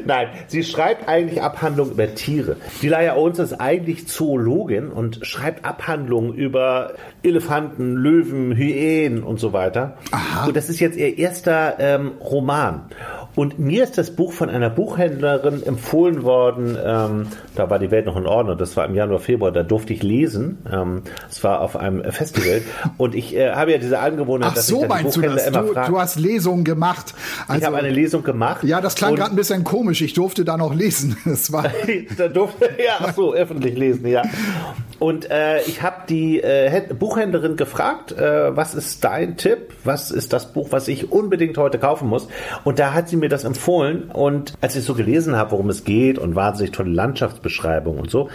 Nein, 0.06 0.28
sie 0.48 0.64
schreibt 0.64 1.08
eigentlich 1.08 1.42
Abhandlungen 1.42 1.92
über 1.92 2.14
Tiere. 2.14 2.56
Die 2.82 2.88
Laia 2.88 3.16
Owens 3.16 3.38
ist 3.38 3.54
eigentlich 3.54 4.08
Zoologin 4.08 4.88
und 4.90 5.20
schreibt 5.22 5.64
Abhandlungen 5.64 6.34
über 6.34 6.94
Elefanten, 7.22 7.96
Löwen, 7.96 8.54
Hyänen 8.54 9.22
und 9.22 9.38
so 9.38 9.52
weiter. 9.52 9.96
Aha. 10.10 10.46
Und 10.46 10.56
das 10.56 10.68
ist 10.68 10.80
jetzt 10.80 10.96
ihr 10.96 11.18
erster 11.18 11.76
ähm, 11.78 12.12
Roman. 12.20 12.86
Und 13.36 13.58
mir 13.58 13.84
ist 13.84 13.96
das 13.98 14.10
Buch 14.10 14.32
von 14.32 14.50
einer 14.50 14.70
Buchhändlerin 14.70 15.62
empfohlen 15.62 16.22
worden. 16.22 16.76
Ähm, 16.82 17.26
da 17.54 17.70
war 17.70 17.78
die 17.78 17.90
Welt 17.90 18.06
noch 18.06 18.16
in 18.16 18.26
Ordnung. 18.26 18.58
Das 18.58 18.76
war 18.76 18.86
im 18.86 18.94
Januar, 18.94 19.20
Februar. 19.20 19.52
Da 19.52 19.62
durfte 19.62 19.92
ich 19.92 20.02
lesen. 20.02 20.58
Ähm, 20.70 21.02
es 21.30 21.42
war 21.44 21.60
auf 21.60 21.76
einem 21.76 22.02
Festival. 22.12 22.62
Und 22.96 23.14
ich 23.14 23.36
äh, 23.36 23.52
habe 23.52 23.72
ja 23.72 23.78
diese 23.78 23.98
Angewohnheit, 23.98 24.50
Ach 24.50 24.54
dass 24.54 24.66
so, 24.66 24.82
ich 24.82 24.88
dann 24.88 24.98
die 24.98 25.04
Buchhändler 25.04 25.42
du, 25.42 25.48
immer 25.48 25.64
frage. 25.72 25.90
Du 25.90 25.98
hast 25.98 26.18
Lesungen 26.18 26.64
gemacht. 26.64 27.14
Also, 27.46 27.60
ich 27.60 27.66
habe 27.66 27.76
eine 27.76 27.90
Lesung 27.90 28.22
gemacht. 28.22 28.64
Ja, 28.64 28.80
das 28.80 28.94
klang 28.94 29.14
gerade 29.14 29.30
ein 29.30 29.36
bisschen 29.36 29.64
komisch. 29.64 30.02
Ich 30.02 30.14
durfte 30.14 30.44
da 30.44 30.56
noch 30.56 30.74
lesen. 30.74 31.16
Es 31.30 31.52
war 31.52 31.64
da 32.18 32.28
durfte 32.28 32.68
ja 32.82 32.94
ach 32.98 33.14
so 33.14 33.32
öffentlich 33.32 33.76
lesen. 33.76 34.06
Ja. 34.06 34.22
Und 34.98 35.30
äh, 35.30 35.62
ich 35.62 35.82
habe 35.82 36.02
die 36.08 36.42
äh, 36.42 36.82
Buchhändlerin 36.92 37.56
gefragt, 37.56 38.12
äh, 38.12 38.54
was 38.54 38.74
ist 38.74 39.02
dein 39.02 39.36
Tipp? 39.36 39.72
Was 39.84 40.10
ist 40.10 40.32
das 40.32 40.52
Buch, 40.52 40.68
was 40.72 40.88
ich 40.88 41.10
unbedingt 41.10 41.56
heute 41.56 41.78
kaufen 41.78 42.08
muss? 42.08 42.28
Und 42.64 42.78
da 42.78 42.92
hat 42.92 43.08
sie 43.08 43.16
mir 43.20 43.28
das 43.28 43.44
empfohlen. 43.44 44.04
Und 44.12 44.54
als 44.60 44.74
ich 44.76 44.84
so 44.84 44.94
gelesen 44.94 45.36
habe, 45.36 45.52
worum 45.52 45.68
es 45.70 45.84
geht 45.84 46.18
und 46.18 46.34
wahnsinnig 46.34 46.72
tolle 46.72 46.90
Landschaftsbeschreibung 46.90 47.98
und 47.98 48.10
so, 48.10 48.28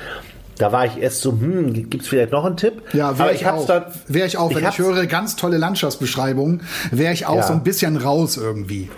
Da 0.57 0.71
war 0.71 0.85
ich 0.85 0.97
erst 1.01 1.19
so, 1.21 1.33
hm, 1.33 1.73
gibt 1.73 2.03
es 2.03 2.07
vielleicht 2.07 2.31
noch 2.31 2.45
einen 2.45 2.55
Tipp? 2.55 2.81
Ja, 2.93 3.19
wäre 3.19 3.33
ich, 3.33 3.45
auch. 3.45 3.67
Wäre 4.07 4.25
ich 4.25 4.37
auch. 4.37 4.49
ich 4.49 4.55
Wenn 4.55 4.63
ich 4.63 4.67
hab's- 4.69 4.77
höre 4.77 5.05
ganz 5.05 5.35
tolle 5.35 5.57
Landschaftsbeschreibungen, 5.57 6.61
wäre 6.91 7.11
ich 7.11 7.25
auch 7.25 7.35
Ja. 7.35 7.43
so 7.43 7.51
ein 7.51 7.63
bisschen 7.63 7.97
raus 7.97 8.37
irgendwie. 8.37 8.89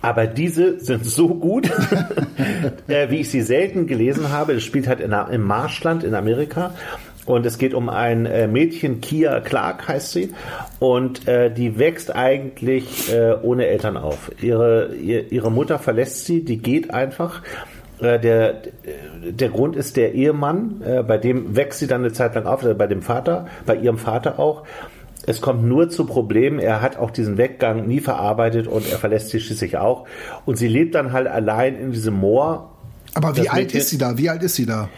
Aber 0.00 0.26
diese 0.26 0.80
sind 0.80 1.04
so 1.04 1.28
gut, 1.34 1.68
äh, 2.88 3.10
wie 3.10 3.16
ich 3.20 3.30
sie 3.30 3.42
selten 3.42 3.86
gelesen 3.86 4.30
habe. 4.30 4.54
Es 4.54 4.62
spielt 4.64 4.88
halt 4.88 5.00
in, 5.00 5.12
im 5.12 5.42
Marschland 5.42 6.04
in 6.04 6.14
Amerika. 6.14 6.72
Und 7.26 7.46
es 7.46 7.56
geht 7.58 7.72
um 7.72 7.88
ein 7.88 8.26
äh, 8.26 8.46
Mädchen, 8.46 9.00
Kia 9.00 9.40
Clark 9.40 9.88
heißt 9.88 10.12
sie. 10.12 10.32
Und 10.78 11.26
äh, 11.26 11.52
die 11.52 11.78
wächst 11.78 12.14
eigentlich 12.14 13.12
äh, 13.12 13.34
ohne 13.42 13.66
Eltern 13.66 13.96
auf. 13.96 14.30
Ihre, 14.42 14.94
ihr, 14.94 15.32
ihre 15.32 15.50
Mutter 15.50 15.78
verlässt 15.78 16.26
sie, 16.26 16.44
die 16.44 16.58
geht 16.58 16.92
einfach. 16.92 17.42
Äh, 18.00 18.20
der, 18.20 18.62
der 19.22 19.48
Grund 19.48 19.74
ist 19.76 19.96
der 19.96 20.12
Ehemann, 20.14 20.82
äh, 20.84 21.02
bei 21.02 21.16
dem 21.16 21.56
wächst 21.56 21.78
sie 21.80 21.86
dann 21.86 22.02
eine 22.02 22.12
Zeit 22.12 22.34
lang 22.34 22.44
auf, 22.44 22.62
also 22.62 22.74
bei 22.74 22.86
dem 22.86 23.00
Vater, 23.00 23.46
bei 23.64 23.76
ihrem 23.76 23.98
Vater 23.98 24.38
auch. 24.38 24.64
Es 25.26 25.40
kommt 25.40 25.64
nur 25.64 25.88
zu 25.88 26.04
Problemen. 26.04 26.58
Er 26.58 26.82
hat 26.82 26.98
auch 26.98 27.10
diesen 27.10 27.38
Weggang 27.38 27.86
nie 27.86 28.00
verarbeitet 28.00 28.66
und 28.66 28.90
er 28.90 28.98
verlässt 28.98 29.30
sie 29.30 29.40
schließlich 29.40 29.78
auch. 29.78 30.06
Und 30.44 30.56
sie 30.58 30.68
lebt 30.68 30.94
dann 30.94 31.12
halt 31.12 31.26
allein 31.28 31.76
in 31.76 31.92
diesem 31.92 32.14
Moor. 32.14 32.70
Aber 33.14 33.34
wie 33.36 33.48
alt 33.48 33.68
Mädchen- 33.68 33.78
ist 33.78 33.88
sie 33.88 33.96
da? 33.96 34.18
Wie 34.18 34.28
alt 34.28 34.42
ist 34.42 34.56
sie 34.56 34.66
da? 34.66 34.90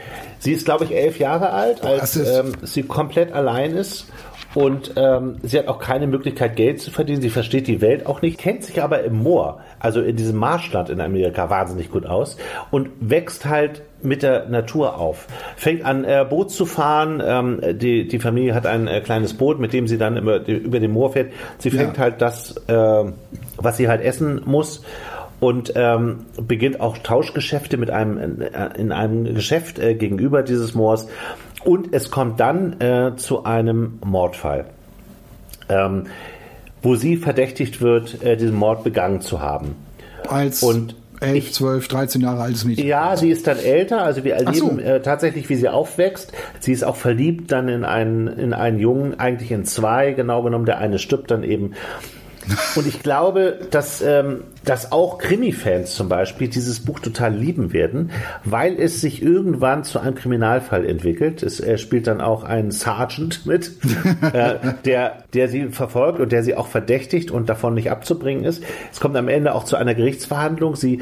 Sie 0.46 0.52
ist, 0.52 0.64
glaube 0.64 0.84
ich, 0.84 0.94
elf 0.94 1.18
Jahre 1.18 1.50
alt, 1.50 1.82
als 1.82 2.14
ähm, 2.14 2.52
sie 2.62 2.84
komplett 2.84 3.32
allein 3.32 3.72
ist. 3.72 4.06
Und 4.54 4.92
ähm, 4.94 5.38
sie 5.42 5.58
hat 5.58 5.66
auch 5.66 5.80
keine 5.80 6.06
Möglichkeit, 6.06 6.54
Geld 6.54 6.80
zu 6.80 6.92
verdienen. 6.92 7.20
Sie 7.20 7.30
versteht 7.30 7.66
die 7.66 7.80
Welt 7.80 8.06
auch 8.06 8.22
nicht, 8.22 8.38
kennt 8.38 8.62
sich 8.62 8.80
aber 8.80 9.02
im 9.02 9.16
Moor, 9.24 9.58
also 9.80 10.00
in 10.00 10.14
diesem 10.14 10.36
Marschland 10.36 10.88
in 10.88 11.00
Amerika, 11.00 11.50
wahnsinnig 11.50 11.90
gut 11.90 12.06
aus 12.06 12.36
und 12.70 12.90
wächst 13.00 13.44
halt 13.44 13.82
mit 14.02 14.22
der 14.22 14.48
Natur 14.48 14.98
auf. 14.98 15.26
Fängt 15.56 15.84
an, 15.84 16.04
äh, 16.04 16.24
Boot 16.30 16.52
zu 16.52 16.64
fahren. 16.64 17.20
Ähm, 17.26 17.60
die, 17.78 18.06
die 18.06 18.18
Familie 18.20 18.54
hat 18.54 18.66
ein 18.66 18.86
äh, 18.86 19.00
kleines 19.00 19.34
Boot, 19.34 19.58
mit 19.58 19.72
dem 19.72 19.88
sie 19.88 19.98
dann 19.98 20.16
über, 20.16 20.38
die, 20.38 20.52
über 20.52 20.78
den 20.78 20.92
Moor 20.92 21.10
fährt. 21.12 21.32
Sie 21.58 21.70
Ja. 21.70 21.80
fängt 21.82 21.98
halt 21.98 22.22
das, 22.22 22.54
äh, 22.68 23.04
was 23.56 23.76
sie 23.76 23.88
halt 23.88 24.00
essen 24.00 24.42
muss 24.44 24.82
und 25.40 25.72
ähm, 25.76 26.26
beginnt 26.40 26.80
auch 26.80 26.98
Tauschgeschäfte 26.98 27.76
mit 27.76 27.90
einem 27.90 28.40
äh, 28.40 28.68
in 28.78 28.92
einem 28.92 29.34
Geschäft 29.34 29.78
äh, 29.78 29.94
gegenüber 29.94 30.42
dieses 30.42 30.74
Moors 30.74 31.08
und 31.64 31.92
es 31.92 32.10
kommt 32.10 32.40
dann 32.40 32.80
äh, 32.80 33.16
zu 33.16 33.44
einem 33.44 33.98
Mordfall, 34.04 34.66
ähm, 35.68 36.04
wo 36.82 36.94
sie 36.94 37.16
verdächtigt 37.16 37.80
wird, 37.80 38.22
äh, 38.22 38.36
diesen 38.36 38.56
Mord 38.56 38.84
begangen 38.84 39.20
zu 39.20 39.40
haben. 39.40 39.74
Als 40.28 40.62
Und 40.62 40.94
elf, 41.20 41.52
zwölf, 41.52 41.88
13 41.88 42.20
Jahre 42.20 42.42
altes 42.42 42.64
Mädchen. 42.64 42.86
Ja, 42.86 43.16
sie 43.16 43.30
ist 43.30 43.46
dann 43.46 43.58
älter, 43.58 44.02
also 44.02 44.24
wir 44.24 44.34
erleben 44.34 44.76
so. 44.76 44.78
äh, 44.78 45.00
tatsächlich, 45.00 45.48
wie 45.48 45.56
sie 45.56 45.68
aufwächst. 45.68 46.32
Sie 46.60 46.72
ist 46.72 46.84
auch 46.84 46.96
verliebt 46.96 47.52
dann 47.52 47.68
in 47.68 47.84
einen, 47.84 48.28
in 48.28 48.52
einen 48.52 48.78
Jungen, 48.78 49.18
eigentlich 49.18 49.50
in 49.50 49.64
zwei, 49.64 50.12
genau 50.12 50.42
genommen. 50.42 50.66
Der 50.66 50.78
eine 50.78 50.98
stirbt 50.98 51.30
dann 51.30 51.42
eben. 51.42 51.72
Und 52.74 52.86
ich 52.86 53.02
glaube, 53.02 53.58
dass, 53.70 54.02
ähm, 54.02 54.44
dass 54.64 54.92
auch 54.92 55.18
Krimi-Fans 55.18 55.94
zum 55.94 56.08
Beispiel 56.08 56.48
dieses 56.48 56.80
Buch 56.80 57.00
total 57.00 57.34
lieben 57.34 57.72
werden, 57.72 58.10
weil 58.44 58.78
es 58.78 59.00
sich 59.00 59.22
irgendwann 59.22 59.84
zu 59.84 59.98
einem 59.98 60.14
Kriminalfall 60.14 60.86
entwickelt. 60.86 61.42
Es 61.42 61.60
äh, 61.60 61.78
spielt 61.78 62.06
dann 62.06 62.20
auch 62.20 62.44
ein 62.44 62.70
Sergeant 62.70 63.46
mit, 63.46 63.72
äh, 64.32 64.54
der, 64.84 65.24
der 65.34 65.48
sie 65.48 65.68
verfolgt 65.68 66.20
und 66.20 66.32
der 66.32 66.42
sie 66.42 66.54
auch 66.54 66.68
verdächtigt 66.68 67.30
und 67.30 67.48
davon 67.48 67.74
nicht 67.74 67.90
abzubringen 67.90 68.44
ist. 68.44 68.62
Es 68.92 69.00
kommt 69.00 69.16
am 69.16 69.28
Ende 69.28 69.54
auch 69.54 69.64
zu 69.64 69.76
einer 69.76 69.94
Gerichtsverhandlung. 69.94 70.76
Sie 70.76 71.00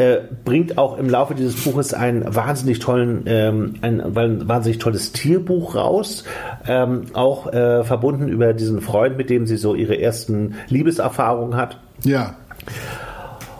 äh, 0.00 0.22
bringt 0.44 0.78
auch 0.78 0.96
im 0.98 1.08
Laufe 1.10 1.34
dieses 1.34 1.62
Buches 1.62 1.92
einen 1.92 2.34
wahnsinnig 2.34 2.78
tollen, 2.78 3.24
ähm, 3.26 3.74
ein, 3.82 4.00
ein 4.00 4.48
wahnsinnig 4.48 4.78
tolles 4.78 5.12
Tierbuch 5.12 5.74
raus, 5.74 6.24
ähm, 6.66 7.04
auch 7.12 7.52
äh, 7.52 7.84
verbunden 7.84 8.28
über 8.28 8.54
diesen 8.54 8.80
Freund, 8.80 9.18
mit 9.18 9.28
dem 9.28 9.46
sie 9.46 9.58
so 9.58 9.74
ihre 9.74 10.00
ersten 10.00 10.54
Liebeserfahrungen 10.68 11.56
hat. 11.56 11.78
Ja. 12.02 12.36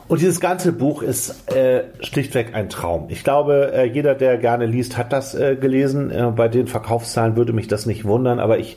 Und 0.09 0.23
dieses 0.23 0.41
ganze 0.41 0.73
Buch 0.73 1.03
ist 1.03 1.53
äh, 1.55 1.85
schlichtweg 2.01 2.55
ein 2.55 2.69
Traum. 2.69 3.07
Ich 3.11 3.23
glaube, 3.23 3.73
äh, 3.73 3.85
jeder, 3.85 4.15
der 4.15 4.39
gerne 4.39 4.67
liest, 4.67 4.97
hat 4.97 5.13
das 5.13 5.35
äh, 5.35 5.57
gelesen. 5.57 6.11
Äh, 6.11 6.33
bei 6.35 6.49
den 6.49 6.67
Verkaufszahlen 6.67 7.37
würde 7.37 7.53
mich 7.53 7.69
das 7.69 7.87
nicht 7.87 8.05
wundern, 8.05 8.41
aber 8.41 8.59
ich 8.59 8.77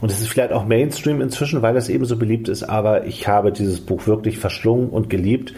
und 0.00 0.10
es 0.10 0.20
ist 0.20 0.28
vielleicht 0.28 0.52
auch 0.52 0.66
Mainstream 0.66 1.22
inzwischen, 1.22 1.62
weil 1.62 1.72
das 1.72 1.88
eben 1.88 2.04
so 2.04 2.18
beliebt 2.18 2.48
ist, 2.48 2.64
aber 2.64 3.06
ich 3.06 3.28
habe 3.28 3.50
dieses 3.50 3.80
Buch 3.80 4.06
wirklich 4.06 4.38
verschlungen 4.38 4.90
und 4.90 5.08
geliebt. 5.08 5.54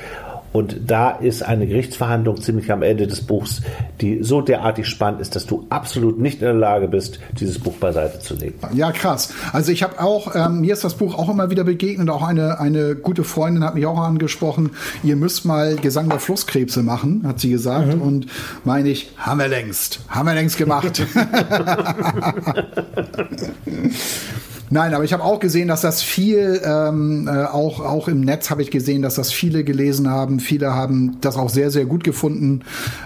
Und 0.53 0.77
da 0.87 1.11
ist 1.11 1.43
eine 1.43 1.67
Gerichtsverhandlung 1.67 2.41
ziemlich 2.41 2.73
am 2.73 2.83
Ende 2.83 3.07
des 3.07 3.21
Buchs, 3.21 3.61
die 4.01 4.23
so 4.23 4.41
derartig 4.41 4.87
spannend 4.87 5.21
ist, 5.21 5.37
dass 5.37 5.47
du 5.47 5.67
absolut 5.69 6.19
nicht 6.19 6.41
in 6.41 6.47
der 6.47 6.55
Lage 6.55 6.89
bist, 6.89 7.21
dieses 7.39 7.59
Buch 7.59 7.75
beiseite 7.75 8.19
zu 8.21 8.35
legen. 8.35 8.59
Ja, 8.75 8.93
krass. 8.93 9.33
Also 9.53 9.73
ich 9.73 9.83
habe 9.83 10.01
auch, 10.01 10.35
ähm, 10.35 10.61
mir 10.61 10.73
ist 10.73 10.85
das 10.85 10.95
Buch 10.95 11.17
auch 11.17 11.29
immer 11.29 11.51
wieder 11.51 11.65
begegnet. 11.65 12.09
Auch 12.11 12.23
eine, 12.23 12.61
eine 12.61 12.97
gute 12.97 13.25
Freundin 13.25 13.65
hat 13.65 13.75
mich 13.75 13.87
auch 13.87 13.99
angesprochen, 13.99 14.71
ihr 15.03 15.17
müsst 15.17 15.45
mal 15.45 15.77
Gesang 15.77 16.09
der 16.09 16.19
Flusskrebse 16.19 16.83
machen, 16.83 17.23
hat 17.27 17.41
sie 17.41 17.51
gesagt. 17.51 17.95
Und 17.95 18.27
meine 18.65 18.89
ich, 18.89 19.11
haben 19.17 19.41
wir 19.41 19.49
längst. 19.49 20.01
Haben 20.09 20.29
wir 20.29 20.35
längst 20.35 20.57
gemacht. 20.57 20.89
Nein, 24.71 24.95
aber 24.95 25.05
ich 25.05 25.13
habe 25.13 25.25
auch 25.25 25.41
gesehen, 25.41 25.69
dass 25.69 25.81
das 25.81 26.03
viel, 26.03 26.61
ähm, 26.65 27.29
äh, 27.29 27.45
auch, 27.45 27.81
auch 27.81 28.09
im 28.09 28.21
Netz 28.21 28.51
habe 28.51 28.63
ich 28.63 28.71
gesehen, 28.71 29.03
dass 29.03 29.15
das 29.15 29.33
viele 29.33 29.65
gelesen 29.65 30.11
haben. 30.11 30.41
Viele 30.41 30.75
haben 30.75 31.19
das 31.21 31.37
auch 31.37 31.49
sehr, 31.49 31.71
sehr 31.71 31.87
gut 31.87 32.05
gefunden. 32.05 32.63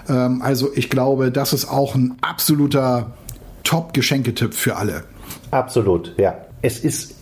Ähm, 0.09 0.41
also 0.41 0.69
ich 0.75 0.89
glaube, 0.89 1.31
das 1.31 1.53
ist 1.53 1.65
auch 1.65 1.95
ein 1.95 2.15
absoluter 2.21 3.11
Top-Geschenketipp 3.63 4.53
für 4.53 4.75
alle. 4.75 5.03
Absolut, 5.51 6.13
ja. 6.17 6.35
Es 6.61 6.79
ist 6.79 7.15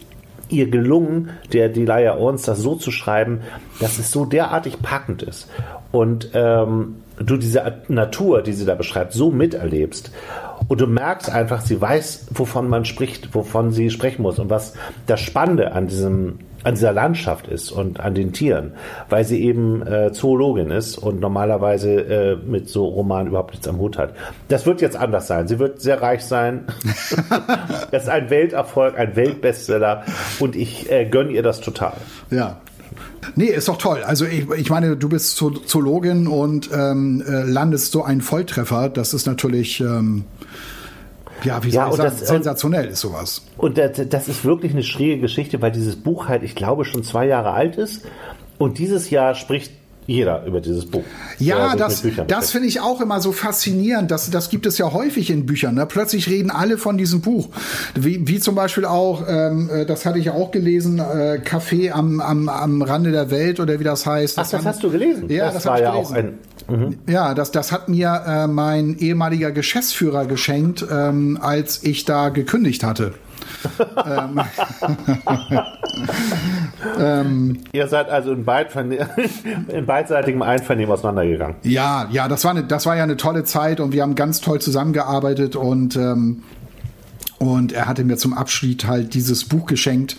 ihr 0.50 0.70
gelungen, 0.70 1.30
der 1.54 1.70
Delia 1.70 2.18
Owens 2.18 2.44
das 2.44 2.60
so 2.60 2.76
zu 2.76 2.92
schreiben, 2.92 3.42
dass 3.80 4.00
es 4.00 4.12
so 4.12 4.26
derartig 4.26 4.82
packend 4.82 5.24
ist. 5.24 5.48
Und 5.92 6.30
ähm, 6.34 6.98
du 7.18 7.38
diese 7.38 7.82
Natur, 7.88 8.42
die 8.42 8.54
sie 8.54 8.66
da 8.66 8.76
beschreibt, 8.76 9.14
so 9.14 9.32
miterlebst. 9.32 10.12
Und 10.72 10.80
du 10.80 10.88
merkst 10.88 11.30
einfach, 11.30 11.60
sie 11.60 11.82
weiß, 11.82 12.28
wovon 12.34 12.70
man 12.70 12.86
spricht, 12.86 13.36
wovon 13.36 13.72
sie 13.72 13.90
sprechen 13.90 14.22
muss 14.22 14.40
und 14.40 14.50
was 14.50 14.74
das 15.06 15.20
Spannende 15.20 15.74
an 15.74 15.88
diesem 15.88 16.40
an 16.64 16.76
dieser 16.76 16.94
Landschaft 16.94 17.48
ist 17.48 17.72
und 17.72 18.00
an 18.00 18.16
den 18.16 18.32
Tieren, 18.32 18.76
weil 19.10 19.26
sie 19.26 19.44
eben 19.44 19.86
äh, 19.86 20.14
Zoologin 20.14 20.72
ist 20.72 20.98
und 20.98 21.20
normalerweise 21.20 21.96
äh, 21.96 22.36
mit 22.38 22.70
so 22.70 22.86
Romanen 22.86 23.28
überhaupt 23.28 23.52
nichts 23.52 23.68
am 23.68 23.80
Hut 23.80 23.98
hat. 23.98 24.14
Das 24.48 24.66
wird 24.66 24.80
jetzt 24.80 24.96
anders 24.96 25.28
sein. 25.28 25.50
Sie 25.50 25.60
wird 25.60 25.82
sehr 25.82 26.02
reich 26.02 26.24
sein. 26.24 26.68
das 27.92 28.04
ist 28.04 28.10
ein 28.10 28.30
Welterfolg, 28.30 28.98
ein 28.98 29.18
Weltbestseller 29.18 30.06
und 30.40 30.56
ich 30.56 30.90
äh, 30.90 31.04
gönne 31.04 31.32
ihr 31.32 31.44
das 31.44 31.60
total. 31.60 31.94
Ja. 32.30 32.62
Nee, 33.36 33.46
ist 33.46 33.68
doch 33.68 33.78
toll. 33.78 34.04
Also 34.04 34.26
ich, 34.26 34.50
ich 34.58 34.70
meine, 34.70 34.98
du 34.98 35.08
bist 35.10 35.36
Zo- 35.36 35.52
Zoologin 35.52 36.28
und 36.28 36.70
ähm, 36.74 37.24
äh, 37.28 37.44
landest 37.44 37.92
so 37.92 38.04
einen 38.04 38.22
Volltreffer. 38.22 38.90
Das 38.90 39.14
ist 39.14 39.26
natürlich, 39.28 39.80
ähm, 39.80 40.26
ja, 41.44 41.64
wie 41.64 41.72
soll 41.72 41.78
Ja, 41.84 41.90
ich 41.90 41.96
sagen, 41.98 42.16
das- 42.20 42.28
sensationell 42.28 42.88
ist 42.88 43.00
sowas. 43.02 43.44
Und 43.58 43.78
das, 43.78 43.92
das 44.10 44.28
ist 44.28 44.44
wirklich 44.46 44.72
eine 44.74 44.84
schräge 44.84 45.22
Geschichte, 45.22 45.62
weil 45.62 45.72
dieses 45.72 45.96
Buch 45.96 46.28
halt, 46.28 46.44
ich 46.44 46.56
glaube, 46.56 46.86
schon 46.86 47.04
zwei 47.04 47.26
Jahre 47.28 47.52
alt 47.52 47.78
ist. 47.78 48.06
Und 48.58 48.78
dieses 48.80 49.10
Jahr 49.10 49.34
spricht 49.36 49.72
jeder 50.12 50.46
über 50.46 50.62
dieses 50.62 50.86
Buch. 50.86 51.04
Ja, 51.40 51.76
das, 51.76 52.04
das 52.28 52.52
finde 52.52 52.68
ich 52.68 52.82
auch 52.82 53.02
immer 53.02 53.22
so 53.22 53.32
faszinierend. 53.32 54.12
Das, 54.12 54.30
das 54.30 54.50
gibt 54.50 54.66
es 54.66 54.78
ja 54.78 54.92
häufig 54.92 55.30
in 55.30 55.46
Büchern. 55.46 55.76
Ne? 55.76 55.86
Plötzlich 55.86 56.30
reden 56.30 56.52
alle 56.52 56.78
von 56.78 56.98
diesem 56.98 57.22
Buch. 57.22 57.50
Wie, 57.96 58.28
wie 58.28 58.40
zum 58.40 58.56
Beispiel 58.56 58.86
auch, 58.86 59.24
ähm, 59.28 59.70
äh, 59.72 59.86
das 59.86 60.06
hatte 60.06 60.20
ich 60.20 60.30
auch 60.30 60.52
gelesen, 60.52 61.00
äh, 61.00 61.40
Café 61.44 61.92
am, 61.92 62.20
am, 62.20 62.50
am 62.50 62.82
Rande 62.82 63.12
der 63.12 63.32
Welt 63.32 63.60
oder 63.60 63.80
wie 63.80 63.84
das 63.84 64.06
heißt. 64.06 64.38
Ach, 64.38 64.44
das 64.44 64.54
haben- 64.54 64.66
hast 64.66 64.84
du 64.84 64.92
gelesen? 64.92 65.30
Ja, 65.30 65.46
das, 65.46 65.56
das 65.56 65.66
war 65.66 65.82
ja 65.82 65.94
auch 65.94 66.14
gelesen. 66.14 66.40
ein. 66.70 66.98
Ja, 67.08 67.34
das, 67.34 67.52
das 67.52 67.72
hat 67.72 67.90
mir 67.90 68.24
äh, 68.26 68.48
mein 68.48 68.98
ehemaliger 68.98 69.52
Geschäftsführer 69.52 70.26
geschenkt, 70.26 70.86
ähm, 70.90 71.38
als 71.42 71.84
ich 71.84 72.06
da 72.06 72.30
gekündigt 72.30 72.84
hatte. 72.84 73.14
Ihr 77.72 77.88
seid 77.88 78.10
also 78.10 78.34
in, 78.34 78.46
beid, 78.46 78.68
in 79.68 79.86
beidseitigem 79.86 80.42
Einvernehmen 80.42 80.92
auseinandergegangen. 80.92 81.56
Ja, 81.64 82.08
ja, 82.12 82.28
das 82.28 82.44
war, 82.44 82.52
eine, 82.52 82.64
das 82.64 82.86
war 82.86 82.96
ja 82.96 83.04
eine 83.04 83.18
tolle 83.18 83.44
Zeit 83.44 83.80
und 83.80 83.94
wir 83.94 84.02
haben 84.02 84.16
ganz 84.16 84.42
toll 84.42 84.60
zusammengearbeitet 84.60 85.56
und 85.56 85.96
ähm, 85.96 86.44
Und 87.40 87.74
er 87.74 87.88
hatte 87.88 88.04
mir 88.04 88.18
zum 88.18 88.34
Abschied 88.34 88.86
halt 88.86 89.14
dieses 89.16 89.46
Buch 89.46 89.66
geschenkt. 89.66 90.16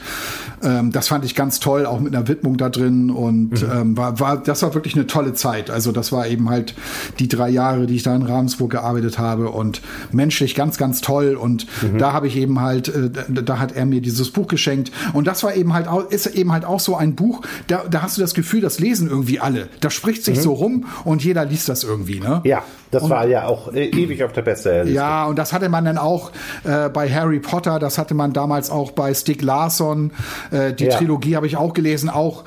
Ähm, 0.62 0.92
das 0.92 1.08
fand 1.08 1.24
ich 1.24 1.34
ganz 1.34 1.60
toll, 1.60 1.86
auch 1.86 2.00
mit 2.00 2.14
einer 2.14 2.28
Widmung 2.28 2.56
da 2.56 2.68
drin. 2.68 3.10
Und 3.10 3.62
mhm. 3.62 3.70
ähm, 3.72 3.96
war, 3.96 4.20
war, 4.20 4.42
das 4.42 4.62
war 4.62 4.74
wirklich 4.74 4.94
eine 4.94 5.06
tolle 5.06 5.34
Zeit. 5.34 5.70
Also 5.70 5.92
das 5.92 6.12
war 6.12 6.26
eben 6.26 6.50
halt 6.50 6.74
die 7.18 7.28
drei 7.28 7.48
Jahre, 7.50 7.86
die 7.86 7.96
ich 7.96 8.02
da 8.02 8.14
in 8.14 8.22
Ravensburg 8.22 8.70
gearbeitet 8.70 9.18
habe 9.18 9.50
und 9.50 9.82
menschlich 10.12 10.54
ganz, 10.54 10.78
ganz 10.78 11.00
toll. 11.00 11.34
Und 11.34 11.66
mhm. 11.82 11.98
da 11.98 12.12
habe 12.12 12.26
ich 12.26 12.36
eben 12.36 12.60
halt, 12.60 12.88
äh, 12.88 13.10
da 13.28 13.58
hat 13.58 13.72
er 13.72 13.86
mir 13.86 14.00
dieses 14.00 14.30
Buch 14.30 14.46
geschenkt. 14.46 14.92
Und 15.12 15.26
das 15.26 15.42
war 15.42 15.54
eben 15.54 15.72
halt 15.72 15.88
auch, 15.88 16.10
ist 16.10 16.26
eben 16.26 16.52
halt 16.52 16.64
auch 16.64 16.80
so 16.80 16.96
ein 16.96 17.14
Buch, 17.14 17.42
da, 17.66 17.84
da 17.90 18.02
hast 18.02 18.16
du 18.16 18.20
das 18.20 18.34
Gefühl, 18.34 18.60
das 18.60 18.78
lesen 18.78 19.08
irgendwie 19.08 19.40
alle. 19.40 19.68
Das 19.80 19.94
spricht 19.94 20.24
sich 20.24 20.38
mhm. 20.38 20.42
so 20.42 20.52
rum 20.52 20.84
und 21.04 21.24
jeder 21.24 21.44
liest 21.44 21.68
das 21.68 21.84
irgendwie, 21.84 22.20
ne? 22.20 22.40
Ja, 22.44 22.62
das 22.90 23.04
und, 23.04 23.10
war 23.10 23.26
ja 23.26 23.46
auch 23.46 23.72
äh, 23.72 23.86
ewig 23.86 24.22
auf 24.22 24.32
der 24.32 24.42
Bestsellerliste. 24.42 24.94
Ja, 24.94 25.24
und 25.24 25.38
das 25.38 25.52
hatte 25.52 25.68
man 25.68 25.84
dann 25.84 25.98
auch 25.98 26.30
äh, 26.64 26.88
bei 26.90 27.10
Harry 27.10 27.40
Potter, 27.40 27.78
das 27.78 27.98
hatte 27.98 28.14
man 28.14 28.32
damals 28.32 28.70
auch 28.70 28.92
bei 28.92 29.14
Stieg 29.14 29.42
Larsson. 29.42 30.12
Äh, 30.52 30.74
die 30.74 30.84
ja. 30.84 30.96
Trilogie 30.96 31.36
habe 31.36 31.46
ich 31.46 31.56
auch 31.56 31.72
gelesen, 31.72 32.10
auch 32.10 32.44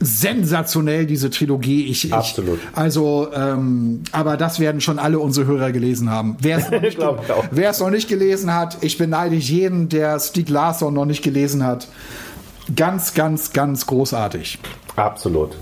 sensationell, 0.00 1.06
diese 1.06 1.30
Trilogie. 1.30 1.84
Ich, 1.86 2.04
ich, 2.06 2.12
Absolut. 2.12 2.58
Also, 2.74 3.28
ähm, 3.34 4.02
aber 4.12 4.36
das 4.36 4.60
werden 4.60 4.80
schon 4.80 4.98
alle 4.98 5.18
unsere 5.18 5.46
Hörer 5.46 5.72
gelesen 5.72 6.10
haben. 6.10 6.36
Wer 6.40 6.58
es 6.58 6.98
noch, 6.98 7.80
noch 7.86 7.90
nicht 7.90 8.08
gelesen 8.08 8.52
hat, 8.54 8.78
ich 8.80 8.98
beneide 8.98 9.36
jeden, 9.36 9.88
der 9.88 10.18
Stieg 10.20 10.48
Larsson 10.48 10.94
noch 10.94 11.06
nicht 11.06 11.22
gelesen 11.22 11.64
hat. 11.64 11.88
Ganz, 12.74 13.14
ganz, 13.14 13.52
ganz 13.52 13.86
großartig. 13.86 14.58
Absolut. 14.96 15.56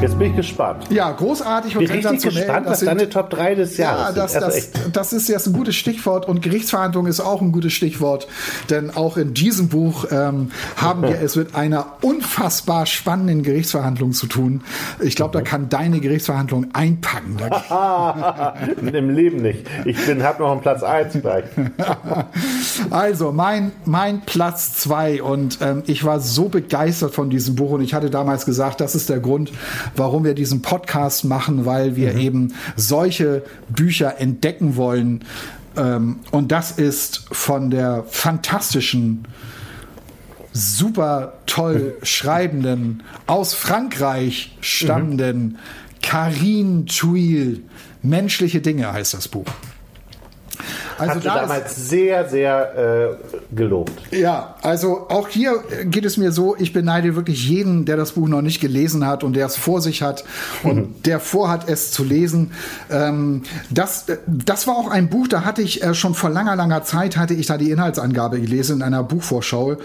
Jetzt 0.00 0.18
bin 0.18 0.30
ich 0.30 0.36
gespannt. 0.36 0.86
Ja, 0.88 1.12
großartig 1.12 1.76
und 1.76 1.86
bin 1.86 1.92
richtig 1.92 2.22
gespannt, 2.22 2.66
was 2.66 2.80
sind, 2.80 2.88
deine 2.88 3.10
Top 3.10 3.28
3 3.28 3.54
des 3.54 3.76
Jahres 3.76 4.16
ja, 4.16 4.22
das, 4.22 4.34
also 4.34 4.46
das, 4.46 4.92
das, 4.92 5.12
ist 5.12 5.28
jetzt 5.28 5.46
ein 5.46 5.52
gutes 5.52 5.76
Stichwort 5.76 6.26
und 6.26 6.40
Gerichtsverhandlung 6.40 7.06
ist 7.06 7.20
auch 7.20 7.42
ein 7.42 7.52
gutes 7.52 7.74
Stichwort, 7.74 8.26
denn 8.70 8.90
auch 8.90 9.18
in 9.18 9.34
diesem 9.34 9.68
Buch 9.68 10.06
ähm, 10.10 10.52
haben 10.76 11.02
wir 11.02 11.20
es 11.22 11.36
mit 11.36 11.54
einer 11.54 11.98
unfassbar 12.00 12.86
spannenden 12.86 13.42
Gerichtsverhandlung 13.42 14.12
zu 14.12 14.26
tun. 14.26 14.62
Ich 15.00 15.16
glaube, 15.16 15.36
da 15.36 15.42
kann 15.42 15.68
deine 15.68 16.00
Gerichtsverhandlung 16.00 16.68
einpacken. 16.72 17.36
Im 18.94 19.10
Leben 19.10 19.42
nicht. 19.42 19.66
Ich 19.84 19.98
habe 20.22 20.42
noch 20.42 20.52
einen 20.52 20.62
Platz 20.62 20.82
1 20.82 21.20
gleich. 21.20 21.44
also, 22.90 23.32
mein, 23.32 23.72
mein 23.84 24.22
Platz 24.22 24.76
2 24.76 25.22
und 25.22 25.58
ähm, 25.60 25.82
ich 25.86 26.04
war 26.04 26.20
so 26.20 26.48
begeistert 26.48 27.14
von 27.14 27.28
diesem 27.28 27.54
Buch 27.54 27.72
und 27.72 27.82
ich 27.82 27.92
hatte 27.92 28.08
damals 28.08 28.46
gesagt, 28.46 28.80
das 28.80 28.94
ist 28.94 29.10
der 29.10 29.20
Grund, 29.20 29.52
warum 29.96 30.24
wir 30.24 30.34
diesen 30.34 30.62
Podcast 30.62 31.24
machen, 31.24 31.66
weil 31.66 31.96
wir 31.96 32.14
mhm. 32.14 32.20
eben 32.20 32.54
solche 32.76 33.42
Bücher 33.68 34.20
entdecken 34.20 34.76
wollen. 34.76 35.24
Ähm, 35.76 36.20
und 36.30 36.52
das 36.52 36.72
ist 36.72 37.24
von 37.32 37.70
der 37.70 38.04
fantastischen, 38.08 39.24
super 40.52 41.34
toll 41.46 41.96
schreibenden, 42.02 43.02
aus 43.26 43.54
Frankreich 43.54 44.56
stammenden 44.60 45.42
mhm. 45.42 45.56
Karine 46.02 46.84
Thuil. 46.86 47.62
Menschliche 48.02 48.60
Dinge 48.60 48.92
heißt 48.92 49.14
das 49.14 49.28
Buch. 49.28 49.46
Also 51.00 51.14
Hast 51.14 51.24
da 51.24 51.34
damals 51.40 51.78
ist, 51.78 51.88
sehr, 51.88 52.28
sehr 52.28 53.16
äh, 53.16 53.56
gelobt. 53.56 53.92
Ja, 54.10 54.56
also 54.60 55.06
auch 55.08 55.28
hier 55.28 55.62
geht 55.84 56.04
es 56.04 56.18
mir 56.18 56.30
so, 56.30 56.56
ich 56.58 56.74
beneide 56.74 57.16
wirklich 57.16 57.48
jeden, 57.48 57.86
der 57.86 57.96
das 57.96 58.12
Buch 58.12 58.28
noch 58.28 58.42
nicht 58.42 58.60
gelesen 58.60 59.06
hat 59.06 59.24
und 59.24 59.34
der 59.34 59.46
es 59.46 59.56
vor 59.56 59.80
sich 59.80 60.02
hat 60.02 60.24
und 60.62 60.76
mhm. 60.76 61.02
der 61.04 61.18
vorhat, 61.18 61.70
es 61.70 61.90
zu 61.90 62.04
lesen. 62.04 62.52
Ähm, 62.90 63.44
das, 63.70 64.04
das 64.26 64.66
war 64.66 64.76
auch 64.76 64.90
ein 64.90 65.08
Buch, 65.08 65.26
da 65.26 65.44
hatte 65.44 65.62
ich 65.62 65.82
äh, 65.82 65.94
schon 65.94 66.14
vor 66.14 66.28
langer, 66.28 66.54
langer 66.54 66.84
Zeit, 66.84 67.16
hatte 67.16 67.32
ich 67.32 67.46
da 67.46 67.56
die 67.56 67.70
Inhaltsangabe 67.70 68.38
gelesen 68.38 68.76
in 68.76 68.82
einer 68.82 69.02
Buchvorschau 69.02 69.76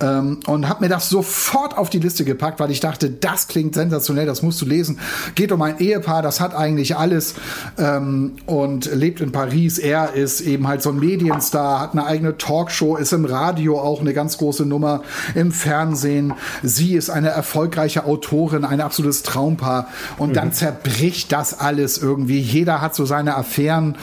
ähm, 0.00 0.40
und 0.46 0.68
habe 0.68 0.82
mir 0.82 0.88
das 0.88 1.08
sofort 1.08 1.78
auf 1.78 1.90
die 1.90 2.00
Liste 2.00 2.24
gepackt, 2.24 2.58
weil 2.58 2.72
ich 2.72 2.80
dachte, 2.80 3.08
das 3.08 3.46
klingt 3.46 3.74
sensationell, 3.74 4.26
das 4.26 4.42
musst 4.42 4.60
du 4.60 4.66
lesen. 4.66 4.98
Geht 5.36 5.52
um 5.52 5.62
ein 5.62 5.78
Ehepaar, 5.78 6.22
das 6.22 6.40
hat 6.40 6.56
eigentlich 6.56 6.96
alles 6.96 7.36
ähm, 7.78 8.32
und 8.46 8.92
lebt 8.92 9.20
in 9.20 9.30
Paris. 9.30 9.78
Er 9.78 10.14
ist 10.14 10.40
eben 10.40 10.55
eben 10.56 10.66
halt 10.66 10.82
so 10.82 10.90
ein 10.90 10.98
Medienstar, 10.98 11.80
hat 11.80 11.92
eine 11.92 12.06
eigene 12.06 12.38
Talkshow, 12.38 12.96
ist 12.96 13.12
im 13.12 13.26
Radio 13.26 13.78
auch 13.78 14.00
eine 14.00 14.14
ganz 14.14 14.38
große 14.38 14.64
Nummer, 14.64 15.02
im 15.34 15.52
Fernsehen. 15.52 16.32
Sie 16.62 16.94
ist 16.94 17.10
eine 17.10 17.28
erfolgreiche 17.28 18.06
Autorin, 18.06 18.64
ein 18.64 18.80
absolutes 18.80 19.22
Traumpaar. 19.22 19.88
Und 20.16 20.30
mhm. 20.30 20.34
dann 20.34 20.52
zerbricht 20.52 21.30
das 21.30 21.60
alles 21.60 21.98
irgendwie. 21.98 22.40
Jeder 22.40 22.80
hat 22.80 22.94
so 22.94 23.04
seine 23.04 23.36
Affären 23.36 23.96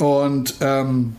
und 0.00 0.56
ähm, 0.60 1.14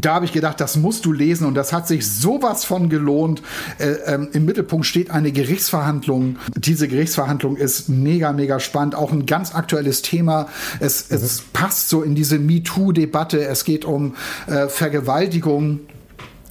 da 0.00 0.14
habe 0.14 0.24
ich 0.24 0.32
gedacht, 0.32 0.60
das 0.60 0.76
musst 0.76 1.04
du 1.04 1.12
lesen 1.12 1.46
und 1.46 1.54
das 1.54 1.72
hat 1.72 1.88
sich 1.88 2.08
sowas 2.08 2.64
von 2.64 2.88
gelohnt. 2.88 3.42
Äh, 3.78 3.90
ähm, 4.06 4.28
Im 4.32 4.44
Mittelpunkt 4.44 4.86
steht 4.86 5.10
eine 5.10 5.32
Gerichtsverhandlung. 5.32 6.36
Diese 6.54 6.88
Gerichtsverhandlung 6.88 7.56
ist 7.56 7.88
mega, 7.88 8.32
mega 8.32 8.60
spannend. 8.60 8.94
Auch 8.94 9.12
ein 9.12 9.26
ganz 9.26 9.54
aktuelles 9.54 10.02
Thema. 10.02 10.48
Es, 10.80 11.10
mhm. 11.10 11.16
es 11.16 11.42
passt 11.52 11.88
so 11.88 12.02
in 12.02 12.14
diese 12.14 12.38
MeToo-Debatte. 12.38 13.44
Es 13.44 13.64
geht 13.64 13.84
um 13.84 14.14
äh, 14.46 14.68
Vergewaltigung 14.68 15.80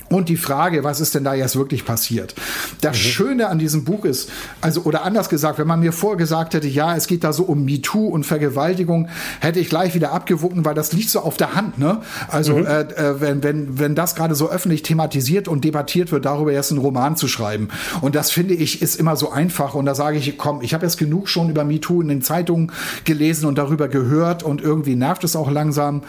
und 0.10 0.30
die 0.30 0.38
Frage, 0.38 0.84
was 0.84 1.00
ist 1.00 1.16
denn 1.16 1.24
da 1.24 1.34
jetzt 1.34 1.56
wirklich 1.56 1.86
passiert? 1.86 2.36
Das 2.82 2.96
mhm. 2.96 3.02
Schöne 3.02 3.48
an 3.50 3.60
diesem 3.60 3.84
Buch 3.84 4.06
ist, 4.06 4.30
also 4.62 4.82
oder 4.82 5.04
anders 5.04 5.30
gesagt, 5.30 5.60
wenn 5.60 5.68
man 5.68 5.80
mir 5.80 5.92
vorgesagt 5.92 6.54
hätte, 6.54 6.68
ja, 6.68 6.96
es 6.96 7.08
geht 7.08 7.24
da 7.24 7.34
so 7.34 7.44
um 7.44 7.66
MeToo 7.66 8.08
und 8.08 8.26
Vergewaltigung, 8.26 9.10
hätte 9.40 9.60
ich 9.60 9.70
gleich 9.70 9.96
wieder 9.96 10.12
abgewunken, 10.12 10.66
weil 10.66 10.76
das 10.76 10.94
liegt 10.94 11.10
so 11.10 11.20
auf 11.22 11.38
der 11.38 11.56
Hand. 11.56 11.78
Ne? 11.78 12.02
Also 12.30 12.58
mhm. 12.58 12.66
äh, 12.66 12.82
äh, 12.82 13.22
wenn, 13.22 13.44
wenn, 13.44 13.80
wenn 13.80 13.96
das 13.96 14.16
gerade 14.16 14.36
so 14.36 14.50
öffentlich 14.50 14.84
thematisiert 14.84 15.48
und 15.48 15.64
debattiert 15.64 16.12
wird, 16.12 16.26
darüber 16.26 16.52
jetzt 16.52 16.72
einen 16.72 16.82
Roman 16.82 17.16
zu 17.16 17.28
schreiben. 17.28 17.70
Und 18.02 18.16
das 18.16 18.32
finde 18.32 18.54
ich 18.54 18.82
ist 18.82 18.96
immer 18.96 19.16
so 19.16 19.32
einfach. 19.32 19.74
Und 19.74 19.86
da 19.86 19.96
sage 19.96 20.18
ich, 20.18 20.38
komm, 20.38 20.62
ich 20.62 20.74
habe 20.74 20.86
jetzt 20.86 20.98
genug 20.98 21.30
schon 21.30 21.50
über 21.50 21.64
MeToo 21.64 22.02
in 22.02 22.08
den 22.08 22.22
Zeitungen 22.22 22.72
gelesen 23.04 23.46
und 23.46 23.58
darüber 23.58 23.88
gehört 23.88 24.44
und 24.44 24.62
irgendwie 24.62 24.96
nervt 24.96 25.24
es 25.24 25.36
auch 25.36 25.52
langsam. 25.52 26.04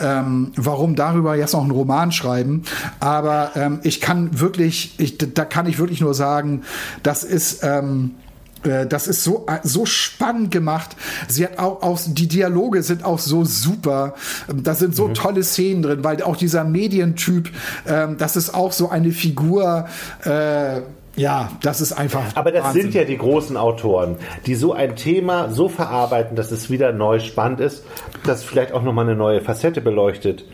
Ähm, 0.00 0.52
warum 0.56 0.96
darüber 0.96 1.36
jetzt 1.36 1.52
noch 1.52 1.62
einen 1.62 1.70
Roman 1.70 2.12
schreiben? 2.12 2.62
Aber 3.00 3.43
ähm, 3.54 3.80
ich 3.82 4.00
kann 4.00 4.40
wirklich, 4.40 4.94
ich, 4.98 5.18
da 5.18 5.44
kann 5.44 5.66
ich 5.66 5.78
wirklich 5.78 6.00
nur 6.00 6.14
sagen, 6.14 6.62
das 7.02 7.24
ist, 7.24 7.62
ähm, 7.62 8.16
äh, 8.64 8.86
das 8.86 9.06
ist 9.06 9.24
so, 9.24 9.46
so 9.62 9.86
spannend 9.86 10.50
gemacht. 10.50 10.96
Sie 11.28 11.44
hat 11.44 11.58
auch, 11.58 11.82
auch, 11.82 12.00
die 12.06 12.28
Dialoge 12.28 12.82
sind 12.82 13.04
auch 13.04 13.18
so 13.18 13.44
super. 13.44 14.14
Da 14.52 14.74
sind 14.74 14.96
so 14.96 15.08
mhm. 15.08 15.14
tolle 15.14 15.42
Szenen 15.42 15.82
drin, 15.82 16.04
weil 16.04 16.22
auch 16.22 16.36
dieser 16.36 16.64
Medientyp, 16.64 17.50
ähm, 17.86 18.16
das 18.18 18.36
ist 18.36 18.54
auch 18.54 18.72
so 18.72 18.88
eine 18.88 19.12
Figur, 19.12 19.86
äh, 20.24 20.80
ja, 21.16 21.52
das 21.62 21.80
ist 21.80 21.92
einfach. 21.92 22.24
Aber 22.34 22.50
das 22.50 22.64
Wahnsinn. 22.64 22.82
sind 22.82 22.94
ja 22.94 23.04
die 23.04 23.18
großen 23.18 23.56
Autoren, 23.56 24.16
die 24.46 24.56
so 24.56 24.72
ein 24.72 24.96
Thema 24.96 25.48
so 25.48 25.68
verarbeiten, 25.68 26.34
dass 26.34 26.50
es 26.50 26.70
wieder 26.70 26.92
neu 26.92 27.20
spannend 27.20 27.60
ist, 27.60 27.84
dass 28.24 28.42
vielleicht 28.42 28.72
auch 28.72 28.82
nochmal 28.82 29.04
eine 29.04 29.14
neue 29.14 29.40
Facette 29.40 29.80
beleuchtet 29.80 30.44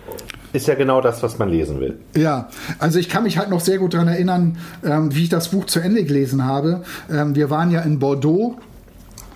ist 0.52 0.66
ja 0.66 0.74
genau 0.74 1.00
das, 1.00 1.22
was 1.22 1.38
man 1.38 1.48
lesen 1.48 1.80
will. 1.80 1.98
Ja, 2.16 2.48
also 2.78 2.98
ich 2.98 3.08
kann 3.08 3.22
mich 3.22 3.38
halt 3.38 3.50
noch 3.50 3.60
sehr 3.60 3.78
gut 3.78 3.94
daran 3.94 4.08
erinnern, 4.08 4.58
ähm, 4.84 5.14
wie 5.14 5.24
ich 5.24 5.28
das 5.28 5.48
Buch 5.48 5.66
zu 5.66 5.80
Ende 5.80 6.04
gelesen 6.04 6.44
habe. 6.44 6.82
Ähm, 7.10 7.34
wir 7.34 7.50
waren 7.50 7.70
ja 7.70 7.80
in 7.82 7.98
Bordeaux 7.98 8.56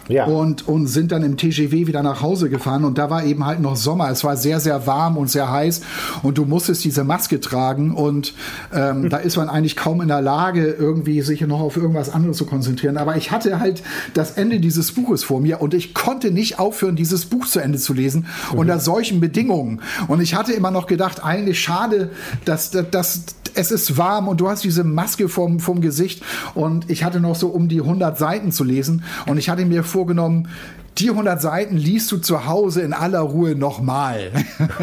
ja. 0.09 0.27
und, 0.27 0.67
und 0.69 0.87
sind 0.87 1.13
dann 1.13 1.23
im 1.23 1.37
TGW 1.37 1.87
wieder 1.87 2.03
nach 2.03 2.23
Hause 2.23 2.51
gefahren 2.51 2.85
und 2.85 2.99
da 2.99 3.11
war 3.11 3.25
eben 3.25 3.45
halt 3.45 3.61
noch 3.61 3.77
Sommer. 3.77 4.11
Es 4.11 4.25
war 4.25 4.37
sehr, 4.37 4.61
sehr 4.61 4.87
warm 4.87 5.17
und 5.17 5.31
sehr 5.31 5.51
heiß 5.51 5.83
und 6.23 6.39
du 6.39 6.45
musstest 6.45 6.85
diese 6.85 7.05
Maske 7.05 7.41
tragen 7.41 7.93
und 7.93 8.35
ähm, 8.73 9.09
da 9.11 9.19
ist 9.19 9.37
man 9.37 9.49
eigentlich 9.49 9.77
kaum 9.77 10.01
in 10.01 10.09
der 10.09 10.23
Lage, 10.23 10.67
irgendwie 10.67 11.21
sich 11.23 11.41
noch 11.43 11.61
auf 11.61 11.77
irgendwas 11.77 12.11
anderes 12.11 12.37
zu 12.37 12.47
konzentrieren. 12.47 12.97
Aber 12.97 13.17
ich 13.17 13.31
hatte 13.31 13.61
halt 13.61 13.83
das 14.15 14.33
Ende 14.33 14.61
dieses 14.61 14.93
Buches 14.93 15.25
vor 15.25 15.41
mir 15.41 15.61
und 15.61 15.75
ich 15.75 15.95
konnte 15.95 16.31
nicht 16.31 16.59
aufhören, 16.59 16.97
dieses 16.97 17.27
Buch 17.27 17.47
zu 17.47 17.61
Ende 17.61 17.79
zu 17.79 17.93
lesen 17.93 18.27
mhm. 18.53 18.59
unter 18.59 18.79
solchen 18.79 19.21
Bedingungen. 19.21 19.81
Und 20.09 20.21
ich 20.21 20.35
hatte 20.35 20.53
immer 20.53 20.71
noch 20.71 20.87
gedacht, 20.87 21.25
eigentlich 21.25 21.61
schade, 21.61 22.11
dass, 22.45 22.71
dass, 22.71 22.91
dass 22.91 23.25
es 23.55 23.71
ist 23.71 23.97
warm 23.97 24.29
und 24.29 24.41
du 24.41 24.49
hast 24.49 24.65
diese 24.65 24.85
Maske 24.85 25.29
vom, 25.29 25.61
vom 25.61 25.81
Gesicht. 25.81 26.23
Und 26.55 26.91
ich 26.91 27.05
hatte 27.05 27.21
noch 27.21 27.35
so 27.35 27.49
um 27.49 27.69
die 27.69 27.81
100 27.81 28.19
Seiten 28.19 28.53
zu 28.53 28.65
lesen. 28.65 29.05
Und 29.27 29.39
ich 29.39 29.49
hatte 29.49 29.65
mir 29.65 29.85
vorgenommen, 29.85 30.49
die 30.99 31.11
100 31.11 31.41
Seiten 31.41 31.77
liest 31.77 32.11
du 32.13 32.19
zu 32.19 32.47
Hause 32.47 32.83
in 32.83 32.93
aller 32.93 33.21
Ruhe 33.21 33.55
nochmal. 33.57 34.31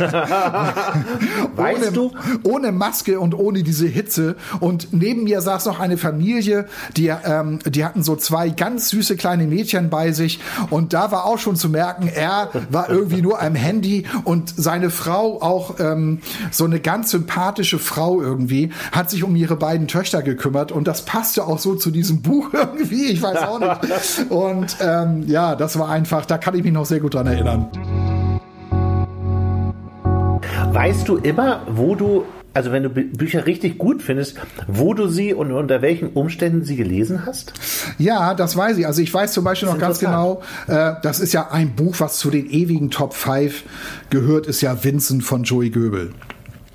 weißt 1.55 1.81
ohne, 1.81 1.91
du? 1.91 2.11
Ohne 2.43 2.71
Maske 2.71 3.19
und 3.19 3.33
ohne 3.33 3.63
diese 3.63 3.87
Hitze. 3.87 4.35
Und 4.59 4.89
neben 4.91 5.23
mir 5.23 5.41
saß 5.41 5.65
noch 5.65 5.79
eine 5.79 5.97
Familie, 5.97 6.67
die, 6.97 7.07
ähm, 7.07 7.59
die 7.65 7.85
hatten 7.85 8.03
so 8.03 8.15
zwei 8.15 8.49
ganz 8.49 8.89
süße 8.89 9.15
kleine 9.15 9.45
Mädchen 9.45 9.89
bei 9.89 10.11
sich. 10.11 10.39
Und 10.69 10.93
da 10.93 11.11
war 11.11 11.25
auch 11.25 11.39
schon 11.39 11.55
zu 11.55 11.69
merken, 11.69 12.07
er 12.13 12.49
war 12.69 12.89
irgendwie 12.89 13.21
nur 13.21 13.41
am 13.41 13.55
Handy 13.55 14.05
und 14.23 14.53
seine 14.55 14.89
Frau 14.89 15.41
auch 15.41 15.79
ähm, 15.79 16.19
so 16.51 16.65
eine 16.65 16.79
ganz 16.79 17.11
sympathische 17.11 17.79
Frau 17.79 18.21
irgendwie, 18.21 18.71
hat 18.91 19.09
sich 19.09 19.23
um 19.23 19.35
ihre 19.35 19.55
beiden 19.55 19.87
Töchter 19.87 20.21
gekümmert. 20.21 20.71
Und 20.71 20.87
das 20.87 21.05
passte 21.05 21.45
auch 21.45 21.59
so 21.59 21.75
zu 21.75 21.91
diesem 21.91 22.21
Buch 22.21 22.49
irgendwie. 22.53 23.05
Ich 23.05 23.21
weiß 23.21 23.43
auch 23.43 23.59
nicht. 23.59 24.29
Und 24.29 24.77
ähm, 24.81 25.23
ja, 25.27 25.55
das 25.55 25.79
war 25.79 25.89
ein 25.89 26.00
einfach, 26.01 26.25
da 26.25 26.39
kann 26.39 26.55
ich 26.55 26.63
mich 26.63 26.73
noch 26.73 26.85
sehr 26.85 26.99
gut 26.99 27.13
dran 27.13 27.27
erinnern. 27.27 27.67
weißt 30.73 31.07
du 31.07 31.17
immer, 31.17 31.61
wo 31.67 31.95
du 31.95 32.23
also 32.53 32.73
wenn 32.73 32.83
du 32.83 32.89
Bücher 32.89 33.45
richtig 33.45 33.77
gut 33.77 34.01
findest, 34.01 34.35
wo 34.67 34.93
du 34.93 35.07
sie 35.07 35.33
und 35.33 35.53
unter 35.53 35.81
welchen 35.81 36.09
Umständen 36.09 36.65
sie 36.65 36.75
gelesen 36.75 37.25
hast? 37.25 37.53
Ja, 37.97 38.33
das 38.33 38.57
weiß 38.57 38.77
ich. 38.77 38.85
Also 38.85 39.01
ich 39.01 39.13
weiß 39.13 39.31
zum 39.31 39.45
Beispiel 39.45 39.69
noch 39.69 39.77
ganz 39.77 39.99
genau, 39.99 40.41
äh, 40.67 40.95
das 41.01 41.21
ist 41.21 41.31
ja 41.31 41.49
ein 41.51 41.75
Buch, 41.75 41.95
was 41.99 42.17
zu 42.17 42.29
den 42.29 42.49
ewigen 42.49 42.89
Top 42.89 43.13
5 43.13 43.63
gehört, 44.09 44.47
ist 44.47 44.59
ja 44.59 44.83
Vincent 44.83 45.23
von 45.23 45.43
Joey 45.43 45.69
Göbel. 45.69 46.11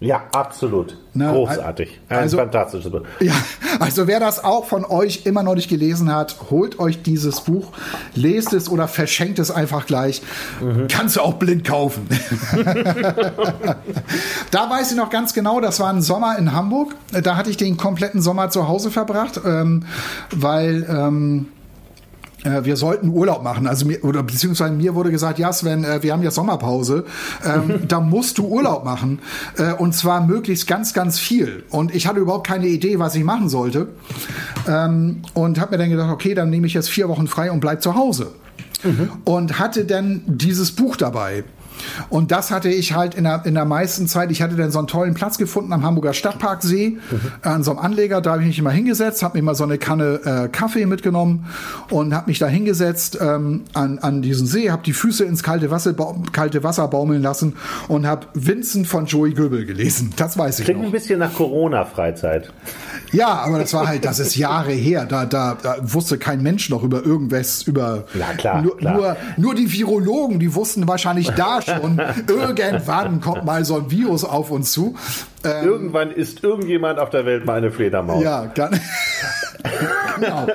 Ja, 0.00 0.22
absolut. 0.32 0.96
Na, 1.16 1.32
Großartig. 1.32 2.00
Ein 2.08 2.18
also, 2.18 2.36
fantastisches 2.36 2.90
Buch. 2.90 3.00
Ja, 3.20 3.32
also 3.80 4.06
wer 4.06 4.20
das 4.20 4.44
auch 4.44 4.66
von 4.66 4.84
euch 4.84 5.24
immer 5.24 5.42
noch 5.42 5.54
nicht 5.54 5.68
gelesen 5.68 6.14
hat, 6.14 6.36
holt 6.50 6.78
euch 6.78 7.02
dieses 7.02 7.40
Buch, 7.40 7.72
lest 8.14 8.52
es 8.52 8.68
oder 8.68 8.86
verschenkt 8.86 9.38
es 9.38 9.50
einfach 9.50 9.86
gleich. 9.86 10.20
Mhm. 10.60 10.88
Kannst 10.88 11.16
du 11.16 11.22
auch 11.22 11.34
blind 11.34 11.64
kaufen. 11.64 12.06
da 14.50 14.70
weiß 14.70 14.90
ich 14.90 14.96
noch 14.96 15.08
ganz 15.10 15.32
genau, 15.32 15.60
das 15.60 15.80
war 15.80 15.90
ein 15.90 16.02
Sommer 16.02 16.38
in 16.38 16.52
Hamburg. 16.52 16.94
Da 17.10 17.36
hatte 17.36 17.48
ich 17.48 17.56
den 17.56 17.78
kompletten 17.78 18.20
Sommer 18.20 18.50
zu 18.50 18.68
Hause 18.68 18.90
verbracht, 18.90 19.40
ähm, 19.44 19.84
weil 20.30 20.86
ähm, 20.88 21.48
äh, 22.46 22.64
wir 22.64 22.76
sollten 22.76 23.08
Urlaub 23.08 23.42
machen. 23.42 23.66
Also 23.66 23.86
mir, 23.86 24.02
oder 24.04 24.22
beziehungsweise 24.22 24.72
mir 24.72 24.94
wurde 24.94 25.10
gesagt, 25.10 25.38
ja 25.38 25.52
Sven, 25.52 25.84
äh, 25.84 26.02
wir 26.02 26.12
haben 26.12 26.22
ja 26.22 26.30
Sommerpause, 26.30 27.04
ähm, 27.44 27.80
da 27.88 28.00
musst 28.00 28.38
du 28.38 28.46
Urlaub 28.46 28.84
machen 28.84 29.18
äh, 29.58 29.72
und 29.72 29.94
zwar 29.94 30.26
möglichst 30.26 30.66
ganz, 30.66 30.94
ganz 30.94 31.18
viel. 31.18 31.64
Und 31.70 31.94
ich 31.94 32.06
hatte 32.06 32.20
überhaupt 32.20 32.46
keine 32.46 32.66
Idee, 32.66 32.98
was 32.98 33.14
ich 33.14 33.24
machen 33.24 33.48
sollte 33.48 33.88
ähm, 34.68 35.22
und 35.34 35.60
habe 35.60 35.72
mir 35.72 35.78
dann 35.78 35.90
gedacht, 35.90 36.10
okay, 36.10 36.34
dann 36.34 36.50
nehme 36.50 36.66
ich 36.66 36.74
jetzt 36.74 36.88
vier 36.88 37.08
Wochen 37.08 37.26
frei 37.26 37.50
und 37.50 37.60
bleib 37.60 37.82
zu 37.82 37.94
Hause. 37.94 38.32
Mhm. 38.84 39.10
Und 39.24 39.58
hatte 39.58 39.84
dann 39.84 40.22
dieses 40.26 40.72
Buch 40.72 40.96
dabei. 40.96 41.44
Und 42.08 42.30
das 42.30 42.50
hatte 42.50 42.68
ich 42.68 42.94
halt 42.94 43.14
in 43.14 43.24
der, 43.24 43.42
in 43.44 43.54
der 43.54 43.64
meisten 43.64 44.06
Zeit. 44.06 44.30
Ich 44.30 44.42
hatte 44.42 44.56
dann 44.56 44.70
so 44.70 44.78
einen 44.78 44.88
tollen 44.88 45.14
Platz 45.14 45.38
gefunden 45.38 45.72
am 45.72 45.84
Hamburger 45.84 46.12
Stadtparksee, 46.12 46.90
mhm. 46.90 47.00
an 47.42 47.62
so 47.62 47.72
einem 47.72 47.80
Anleger. 47.80 48.20
Da 48.20 48.32
habe 48.32 48.42
ich 48.42 48.48
mich 48.48 48.58
immer 48.58 48.70
hingesetzt, 48.70 49.22
habe 49.22 49.38
mir 49.38 49.42
mal 49.42 49.54
so 49.54 49.64
eine 49.64 49.78
Kanne 49.78 50.20
äh, 50.24 50.48
Kaffee 50.48 50.86
mitgenommen 50.86 51.46
und 51.90 52.14
habe 52.14 52.28
mich 52.28 52.38
da 52.38 52.46
hingesetzt 52.46 53.18
ähm, 53.20 53.64
an, 53.74 53.98
an 53.98 54.22
diesen 54.22 54.46
See, 54.46 54.70
habe 54.70 54.82
die 54.82 54.92
Füße 54.92 55.24
ins 55.24 55.42
kalte 55.42 55.70
Wasser, 55.70 55.94
kalte 56.32 56.62
Wasser 56.62 56.88
baumeln 56.88 57.22
lassen 57.22 57.56
und 57.88 58.06
habe 58.06 58.26
Vincent 58.34 58.86
von 58.86 59.06
Joey 59.06 59.34
Göbel 59.34 59.64
gelesen. 59.64 60.12
Das 60.16 60.38
weiß 60.38 60.60
ich 60.60 60.64
Klingt 60.64 60.80
noch. 60.80 60.86
ein 60.86 60.92
bisschen 60.92 61.18
nach 61.18 61.32
Corona-Freizeit. 61.34 62.52
Ja, 63.12 63.28
aber 63.28 63.58
das 63.58 63.72
war 63.72 63.86
halt, 63.86 64.04
das 64.04 64.18
ist 64.18 64.36
Jahre 64.36 64.72
her. 64.72 65.06
Da, 65.06 65.26
da, 65.26 65.56
da 65.60 65.76
wusste 65.82 66.18
kein 66.18 66.42
Mensch 66.42 66.70
noch 66.70 66.82
über 66.82 67.04
irgendwas, 67.04 67.62
über 67.62 68.04
ja, 68.18 68.32
klar, 68.34 68.62
nur, 68.62 68.76
klar. 68.76 68.94
nur, 68.94 69.16
nur 69.36 69.54
die 69.54 69.72
Virologen, 69.72 70.38
die 70.38 70.54
wussten 70.54 70.88
wahrscheinlich 70.88 71.30
da 71.30 71.60
schon, 71.66 72.00
irgendwann 72.28 73.20
kommt 73.20 73.44
mal 73.44 73.64
so 73.64 73.76
ein 73.76 73.90
Virus 73.90 74.24
auf 74.24 74.50
uns 74.50 74.72
zu. 74.72 74.96
Ähm, 75.44 75.66
Irgendwann 75.66 76.10
ist 76.10 76.42
irgendjemand 76.42 76.98
auf 76.98 77.10
der 77.10 77.26
Welt 77.26 77.44
mal 77.44 77.58
eine 77.58 77.70
Fledermaus. 77.70 78.22
Ja, 78.22 78.46
ganz. 78.46 78.80
genau. 80.20 80.46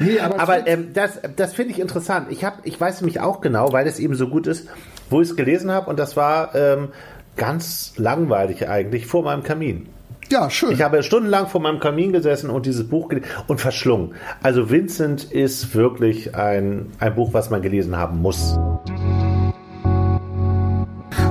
Nee, 0.00 0.20
aber, 0.20 0.40
aber 0.40 0.66
ähm, 0.66 0.92
das, 0.92 1.20
das 1.36 1.54
finde 1.54 1.72
ich 1.72 1.80
interessant. 1.80 2.28
Ich, 2.30 2.44
hab, 2.44 2.64
ich 2.64 2.80
weiß 2.80 3.00
nämlich 3.00 3.20
auch 3.20 3.40
genau, 3.40 3.72
weil 3.72 3.86
es 3.86 3.98
eben 3.98 4.14
so 4.14 4.28
gut 4.28 4.46
ist, 4.46 4.68
wo 5.10 5.20
ich 5.20 5.30
es 5.30 5.36
gelesen 5.36 5.70
habe 5.70 5.90
und 5.90 5.98
das 5.98 6.16
war 6.16 6.54
ähm, 6.54 6.88
ganz 7.36 7.92
langweilig 7.96 8.68
eigentlich 8.68 9.06
vor 9.06 9.22
meinem 9.22 9.42
Kamin. 9.42 9.88
Ja, 10.30 10.50
schön. 10.50 10.72
Ich 10.72 10.82
habe 10.82 11.02
stundenlang 11.02 11.46
vor 11.46 11.60
meinem 11.60 11.78
Kamin 11.78 12.12
gesessen 12.12 12.50
und 12.50 12.66
dieses 12.66 12.88
Buch 12.88 13.08
gelesen 13.08 13.28
und 13.46 13.60
verschlungen. 13.60 14.14
Also 14.42 14.70
Vincent 14.70 15.24
ist 15.24 15.74
wirklich 15.74 16.34
ein, 16.34 16.90
ein 16.98 17.14
Buch, 17.14 17.32
was 17.32 17.50
man 17.50 17.62
gelesen 17.62 17.96
haben 17.96 18.20
muss. 18.20 18.58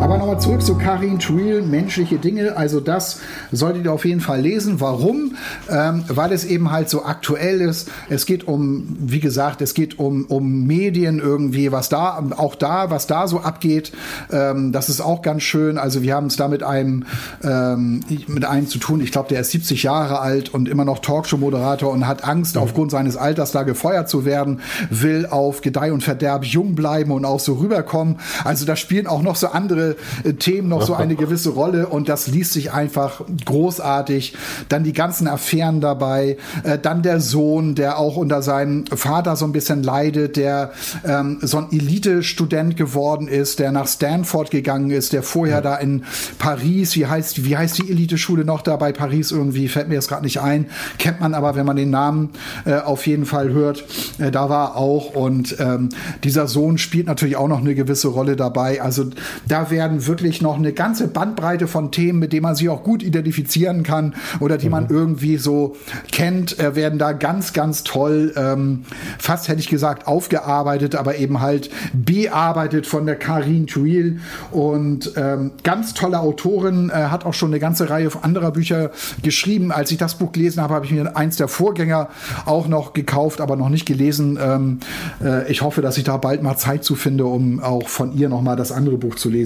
Aber 0.01 0.17
nochmal 0.17 0.39
zurück 0.39 0.61
zu 0.61 0.75
Karin 0.75 1.19
Truil, 1.19 1.61
menschliche 1.61 2.17
Dinge. 2.17 2.57
Also 2.57 2.79
das 2.79 3.19
solltet 3.51 3.85
ihr 3.85 3.93
auf 3.93 4.05
jeden 4.05 4.19
Fall 4.19 4.41
lesen. 4.41 4.79
Warum? 4.81 5.35
Ähm, 5.69 6.03
weil 6.07 6.31
es 6.31 6.45
eben 6.45 6.71
halt 6.71 6.89
so 6.89 7.05
aktuell 7.05 7.61
ist. 7.61 7.89
Es 8.09 8.25
geht 8.25 8.47
um, 8.47 8.95
wie 8.99 9.19
gesagt, 9.19 9.61
es 9.61 9.73
geht 9.73 9.97
um, 9.97 10.25
um 10.25 10.67
Medien 10.67 11.19
irgendwie, 11.19 11.71
was 11.71 11.89
da, 11.89 12.23
auch 12.37 12.55
da, 12.55 12.89
was 12.89 13.07
da 13.07 13.27
so 13.27 13.39
abgeht. 13.39 13.93
Ähm, 14.31 14.71
das 14.71 14.89
ist 14.89 15.01
auch 15.01 15.21
ganz 15.21 15.43
schön. 15.43 15.77
Also 15.77 16.01
wir 16.01 16.13
haben 16.13 16.27
es 16.27 16.35
da 16.35 16.47
mit 16.47 16.63
einem, 16.63 17.05
ähm, 17.43 18.01
mit 18.27 18.45
einem 18.45 18.67
zu 18.67 18.79
tun. 18.79 19.01
Ich 19.01 19.11
glaube, 19.11 19.29
der 19.29 19.41
ist 19.41 19.51
70 19.51 19.83
Jahre 19.83 20.19
alt 20.19 20.53
und 20.53 20.69
immer 20.69 20.85
noch 20.85 20.99
Talkshow-Moderator 20.99 21.91
und 21.91 22.07
hat 22.07 22.23
Angst, 22.23 22.57
aufgrund 22.57 22.91
seines 22.91 23.17
Alters 23.17 23.51
da 23.51 23.63
gefeuert 23.63 24.09
zu 24.09 24.25
werden, 24.25 24.59
will 24.89 25.25
auf 25.25 25.61
Gedeih 25.61 25.93
und 25.93 26.03
Verderb 26.03 26.45
jung 26.45 26.75
bleiben 26.75 27.11
und 27.11 27.25
auch 27.25 27.39
so 27.39 27.53
rüberkommen. 27.53 28.17
Also 28.43 28.65
da 28.65 28.75
spielen 28.75 29.07
auch 29.07 29.21
noch 29.21 29.35
so 29.35 29.47
andere 29.47 29.74
äh, 29.75 30.33
Themen 30.33 30.69
noch 30.69 30.81
so 30.81 30.93
eine 30.95 31.15
gewisse 31.15 31.49
Rolle 31.49 31.87
und 31.87 32.09
das 32.09 32.27
liest 32.27 32.53
sich 32.53 32.71
einfach 32.71 33.21
großartig. 33.45 34.35
Dann 34.69 34.83
die 34.83 34.93
ganzen 34.93 35.27
Affären 35.27 35.81
dabei, 35.81 36.37
äh, 36.63 36.77
dann 36.77 37.01
der 37.01 37.19
Sohn, 37.19 37.75
der 37.75 37.99
auch 37.99 38.17
unter 38.17 38.41
seinem 38.41 38.85
Vater 38.87 39.35
so 39.35 39.45
ein 39.45 39.51
bisschen 39.51 39.83
leidet, 39.83 40.37
der 40.37 40.71
ähm, 41.05 41.39
so 41.41 41.57
ein 41.57 41.67
Elite-Student 41.71 42.77
geworden 42.77 43.27
ist, 43.27 43.59
der 43.59 43.71
nach 43.71 43.87
Stanford 43.87 44.51
gegangen 44.51 44.91
ist, 44.91 45.13
der 45.13 45.23
vorher 45.23 45.57
ja. 45.57 45.61
da 45.61 45.75
in 45.75 46.03
Paris, 46.39 46.95
wie 46.95 47.05
heißt, 47.05 47.45
wie 47.45 47.57
heißt 47.57 47.77
die 47.79 47.89
Elite-Schule 47.89 48.45
noch 48.45 48.61
da 48.61 48.75
bei 48.77 48.91
Paris 48.91 49.31
irgendwie, 49.31 49.67
fällt 49.67 49.87
mir 49.87 49.95
jetzt 49.95 50.07
gerade 50.07 50.23
nicht 50.23 50.41
ein, 50.41 50.67
kennt 50.97 51.19
man 51.19 51.33
aber, 51.33 51.55
wenn 51.55 51.65
man 51.65 51.75
den 51.75 51.89
Namen 51.89 52.29
äh, 52.65 52.75
auf 52.75 53.07
jeden 53.07 53.25
Fall 53.25 53.49
hört, 53.49 53.85
äh, 54.17 54.31
da 54.31 54.49
war 54.49 54.75
auch 54.75 55.15
und 55.15 55.55
ähm, 55.59 55.89
dieser 56.23 56.47
Sohn 56.47 56.77
spielt 56.77 57.07
natürlich 57.07 57.35
auch 57.35 57.47
noch 57.47 57.59
eine 57.59 57.75
gewisse 57.75 58.09
Rolle 58.09 58.35
dabei. 58.35 58.81
Also 58.81 59.05
da 59.47 59.64
wäre 59.71 59.85
werden 59.85 60.07
wirklich 60.07 60.41
noch 60.41 60.57
eine 60.57 60.73
ganze 60.73 61.07
Bandbreite 61.07 61.67
von 61.67 61.91
Themen, 61.91 62.17
mit 62.17 62.33
denen 62.33 62.41
man 62.41 62.55
sich 62.55 62.69
auch 62.69 62.81
gut 62.81 63.03
identifizieren 63.03 63.83
kann 63.83 64.15
oder 64.39 64.57
die 64.57 64.65
mhm. 64.65 64.71
man 64.71 64.89
irgendwie 64.89 65.37
so 65.37 65.75
kennt, 66.11 66.57
äh, 66.57 66.75
werden 66.75 66.97
da 66.97 67.11
ganz, 67.11 67.53
ganz 67.53 67.83
toll, 67.83 68.33
ähm, 68.35 68.81
fast 69.19 69.47
hätte 69.47 69.59
ich 69.59 69.69
gesagt, 69.69 70.07
aufgearbeitet, 70.07 70.95
aber 70.95 71.17
eben 71.17 71.39
halt 71.39 71.69
bearbeitet 71.93 72.87
von 72.87 73.05
der 73.05 73.15
Karin 73.15 73.67
Thuil 73.67 74.19
und 74.49 75.11
ähm, 75.17 75.51
ganz 75.61 75.93
tolle 75.93 76.19
Autorin, 76.19 76.89
äh, 76.89 76.93
hat 76.93 77.23
auch 77.23 77.35
schon 77.35 77.49
eine 77.49 77.59
ganze 77.59 77.87
Reihe 77.87 78.09
anderer 78.23 78.51
Bücher 78.51 78.89
geschrieben. 79.21 79.71
Als 79.71 79.91
ich 79.91 79.97
das 79.97 80.15
Buch 80.15 80.31
gelesen 80.31 80.63
habe, 80.63 80.73
habe 80.73 80.85
ich 80.85 80.91
mir 80.91 81.15
eins 81.15 81.37
der 81.37 81.47
Vorgänger 81.47 82.09
auch 82.45 82.67
noch 82.67 82.93
gekauft, 82.93 83.39
aber 83.39 83.55
noch 83.55 83.69
nicht 83.69 83.85
gelesen. 83.85 84.39
Ähm, 84.41 84.79
äh, 85.23 85.51
ich 85.51 85.61
hoffe, 85.61 85.83
dass 85.83 85.97
ich 85.97 86.05
da 86.05 86.17
bald 86.17 86.41
mal 86.41 86.57
Zeit 86.57 86.83
zu 86.83 86.95
finde, 86.95 87.25
um 87.25 87.59
auch 87.59 87.87
von 87.87 88.17
ihr 88.17 88.29
noch 88.29 88.41
mal 88.41 88.55
das 88.55 88.71
andere 88.71 88.97
Buch 88.97 89.15
zu 89.15 89.29
lesen. 89.29 89.44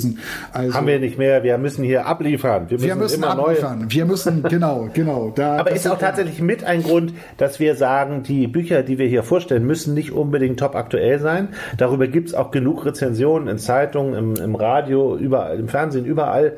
Also, 0.52 0.74
Haben 0.74 0.88
wir 0.88 1.00
nicht 1.00 1.18
mehr. 1.18 1.44
Wir 1.44 1.58
müssen 1.58 1.84
hier 1.84 2.06
abliefern. 2.06 2.70
Wir 2.70 2.78
müssen, 2.78 2.88
wir 2.88 2.96
müssen 2.96 3.24
immer 3.24 3.40
abliefern. 3.40 3.80
Neue. 3.80 3.92
Wir 3.92 4.06
müssen, 4.06 4.44
genau, 4.44 4.90
genau. 4.94 5.32
Da, 5.36 5.58
Aber 5.60 5.72
ist 5.72 5.88
auch 5.88 5.98
tatsächlich 5.98 6.42
mit 6.42 6.64
ein 6.64 6.84
Grund, 6.84 7.14
dass 7.38 7.60
wir 7.60 7.76
sagen, 7.76 8.24
die 8.24 8.48
Bücher, 8.48 8.84
die 8.84 8.98
wir 8.98 9.08
hier 9.08 9.24
vorstellen, 9.24 9.66
müssen 9.66 9.94
nicht 9.94 10.12
unbedingt 10.12 10.60
top 10.60 10.76
aktuell 10.76 11.20
sein. 11.20 11.50
Darüber 11.78 12.08
gibt 12.08 12.30
es 12.30 12.34
auch 12.34 12.52
genug 12.52 12.86
Rezensionen 12.86 13.48
in 13.48 13.58
Zeitungen, 13.58 14.14
im, 14.14 14.36
im 14.36 14.56
Radio, 14.56 15.16
überall, 15.16 15.60
im 15.60 15.68
Fernsehen, 15.68 16.06
überall 16.06 16.54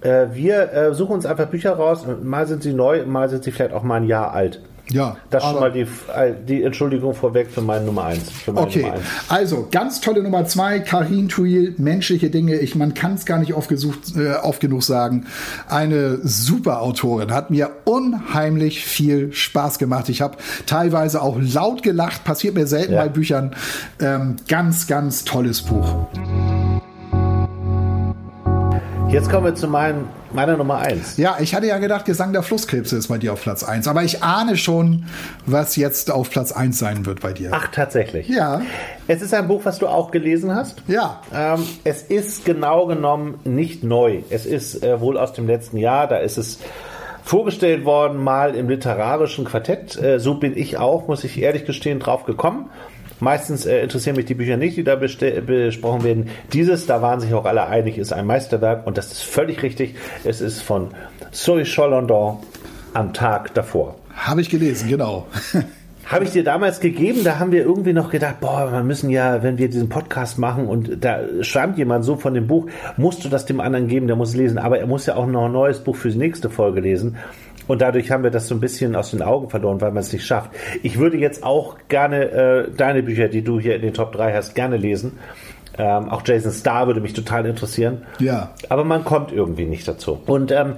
äh, 0.00 0.26
wir 0.34 0.72
äh, 0.72 0.94
suchen 0.94 1.14
uns 1.14 1.26
einfach 1.26 1.46
Bücher 1.46 1.72
raus. 1.72 2.06
Mal 2.22 2.46
sind 2.46 2.62
sie 2.62 2.74
neu, 2.74 3.06
mal 3.06 3.28
sind 3.30 3.42
sie 3.42 3.50
vielleicht 3.50 3.72
auch 3.72 3.82
mal 3.82 3.96
ein 3.96 4.04
Jahr 4.04 4.32
alt. 4.32 4.60
Ja. 4.90 5.16
Das 5.30 5.42
schon 5.42 5.60
mal 5.60 5.72
die, 5.72 5.86
die 6.46 6.62
Entschuldigung 6.62 7.14
vorweg 7.14 7.50
für 7.50 7.62
meine 7.62 7.84
Nummer 7.86 8.04
1. 8.04 8.20
Okay, 8.54 8.82
Nummer 8.82 8.94
eins. 8.94 9.04
also 9.28 9.68
ganz 9.70 10.00
tolle 10.00 10.22
Nummer 10.22 10.44
2, 10.44 10.80
Karin 10.80 11.28
Thuil, 11.28 11.74
menschliche 11.78 12.30
Dinge. 12.30 12.56
Ich, 12.56 12.74
man 12.74 12.92
kann 12.92 13.14
es 13.14 13.24
gar 13.24 13.38
nicht 13.38 13.54
oft, 13.54 13.68
gesucht, 13.68 14.16
äh, 14.16 14.34
oft 14.34 14.60
genug 14.60 14.82
sagen. 14.82 15.26
Eine 15.68 16.18
super 16.22 16.82
Autorin, 16.82 17.32
hat 17.32 17.50
mir 17.50 17.70
unheimlich 17.84 18.84
viel 18.84 19.32
Spaß 19.32 19.78
gemacht. 19.78 20.08
Ich 20.08 20.20
habe 20.20 20.36
teilweise 20.66 21.22
auch 21.22 21.38
laut 21.40 21.82
gelacht, 21.82 22.24
passiert 22.24 22.54
mir 22.54 22.66
selten 22.66 22.92
ja. 22.92 23.02
bei 23.02 23.08
Büchern. 23.08 23.54
Ähm, 24.00 24.36
ganz, 24.48 24.86
ganz 24.86 25.24
tolles 25.24 25.62
Buch. 25.62 26.06
Jetzt 29.14 29.30
kommen 29.30 29.44
wir 29.44 29.54
zu 29.54 29.68
meinem, 29.68 30.08
meiner 30.32 30.56
Nummer 30.56 30.78
1. 30.78 31.18
Ja, 31.18 31.36
ich 31.38 31.54
hatte 31.54 31.68
ja 31.68 31.78
gedacht, 31.78 32.04
Gesang 32.04 32.32
der 32.32 32.42
Flusskrebse 32.42 32.96
ist 32.96 33.06
bei 33.06 33.16
dir 33.16 33.32
auf 33.32 33.42
Platz 33.42 33.62
1. 33.62 33.86
Aber 33.86 34.02
ich 34.02 34.24
ahne 34.24 34.56
schon, 34.56 35.04
was 35.46 35.76
jetzt 35.76 36.10
auf 36.10 36.30
Platz 36.30 36.50
1 36.50 36.76
sein 36.76 37.06
wird 37.06 37.20
bei 37.20 37.32
dir. 37.32 37.50
Ach, 37.52 37.68
tatsächlich. 37.68 38.28
Ja. 38.28 38.62
Es 39.06 39.22
ist 39.22 39.32
ein 39.32 39.46
Buch, 39.46 39.60
was 39.62 39.78
du 39.78 39.86
auch 39.86 40.10
gelesen 40.10 40.52
hast. 40.52 40.82
Ja. 40.88 41.20
Ähm, 41.32 41.64
es 41.84 42.02
ist 42.02 42.44
genau 42.44 42.86
genommen 42.86 43.38
nicht 43.44 43.84
neu. 43.84 44.22
Es 44.30 44.46
ist 44.46 44.82
äh, 44.82 45.00
wohl 45.00 45.16
aus 45.16 45.32
dem 45.32 45.46
letzten 45.46 45.76
Jahr. 45.76 46.08
Da 46.08 46.16
ist 46.16 46.36
es 46.36 46.58
vorgestellt 47.22 47.84
worden, 47.84 48.18
mal 48.18 48.56
im 48.56 48.68
literarischen 48.68 49.44
Quartett. 49.44 49.96
Äh, 49.96 50.18
so 50.18 50.34
bin 50.34 50.58
ich 50.58 50.78
auch, 50.78 51.06
muss 51.06 51.22
ich 51.22 51.40
ehrlich 51.40 51.66
gestehen, 51.66 52.00
drauf 52.00 52.24
gekommen. 52.24 52.68
Meistens 53.20 53.66
äh, 53.66 53.82
interessieren 53.82 54.16
mich 54.16 54.26
die 54.26 54.34
Bücher 54.34 54.56
nicht, 54.56 54.76
die 54.76 54.84
da 54.84 54.96
besprochen 54.96 56.04
werden. 56.04 56.28
Dieses, 56.52 56.86
da 56.86 57.02
waren 57.02 57.20
sich 57.20 57.32
auch 57.34 57.44
alle 57.44 57.66
einig, 57.66 57.98
ist 57.98 58.12
ein 58.12 58.26
Meisterwerk 58.26 58.86
und 58.86 58.98
das 58.98 59.12
ist 59.12 59.22
völlig 59.22 59.62
richtig. 59.62 59.96
Es 60.24 60.40
ist 60.40 60.62
von 60.62 60.88
Zoe 61.30 61.64
Cholondon 61.64 62.38
am 62.92 63.12
Tag 63.12 63.54
davor. 63.54 63.96
Habe 64.14 64.40
ich 64.40 64.50
gelesen, 64.50 64.88
genau. 64.88 65.26
Habe 66.06 66.24
ich 66.24 66.32
dir 66.32 66.44
damals 66.44 66.80
gegeben, 66.80 67.24
da 67.24 67.38
haben 67.38 67.50
wir 67.50 67.62
irgendwie 67.62 67.94
noch 67.94 68.10
gedacht, 68.10 68.38
boah, 68.40 68.70
wir 68.70 68.82
müssen 68.82 69.08
ja, 69.08 69.42
wenn 69.42 69.56
wir 69.56 69.68
diesen 69.70 69.88
Podcast 69.88 70.38
machen 70.38 70.66
und 70.66 71.02
da 71.02 71.20
schwärmt 71.40 71.78
jemand 71.78 72.04
so 72.04 72.16
von 72.16 72.34
dem 72.34 72.46
Buch, 72.46 72.66
musst 72.98 73.24
du 73.24 73.30
das 73.30 73.46
dem 73.46 73.58
anderen 73.58 73.88
geben, 73.88 74.06
der 74.06 74.14
muss 74.14 74.30
es 74.30 74.36
lesen. 74.36 74.58
Aber 74.58 74.78
er 74.78 74.86
muss 74.86 75.06
ja 75.06 75.16
auch 75.16 75.26
noch 75.26 75.46
ein 75.46 75.52
neues 75.52 75.78
Buch 75.78 75.96
für 75.96 76.10
die 76.10 76.18
nächste 76.18 76.50
Folge 76.50 76.80
lesen. 76.80 77.16
Und 77.66 77.80
dadurch 77.80 78.10
haben 78.10 78.22
wir 78.22 78.30
das 78.30 78.48
so 78.48 78.54
ein 78.54 78.60
bisschen 78.60 78.94
aus 78.94 79.10
den 79.10 79.22
Augen 79.22 79.50
verloren, 79.50 79.80
weil 79.80 79.90
man 79.90 80.02
es 80.02 80.12
nicht 80.12 80.26
schafft. 80.26 80.50
Ich 80.82 80.98
würde 80.98 81.16
jetzt 81.16 81.42
auch 81.42 81.76
gerne 81.88 82.30
äh, 82.30 82.70
deine 82.76 83.02
Bücher, 83.02 83.28
die 83.28 83.42
du 83.42 83.58
hier 83.58 83.76
in 83.76 83.82
den 83.82 83.94
Top 83.94 84.12
3 84.12 84.34
hast, 84.34 84.54
gerne 84.54 84.76
lesen. 84.76 85.18
Ähm, 85.76 86.08
auch 86.08 86.22
Jason 86.24 86.52
Starr 86.52 86.86
würde 86.86 87.00
mich 87.00 87.14
total 87.14 87.46
interessieren. 87.46 88.02
Ja. 88.20 88.50
Aber 88.68 88.84
man 88.84 89.04
kommt 89.04 89.32
irgendwie 89.32 89.64
nicht 89.64 89.88
dazu. 89.88 90.20
Und 90.26 90.52
ähm, 90.52 90.74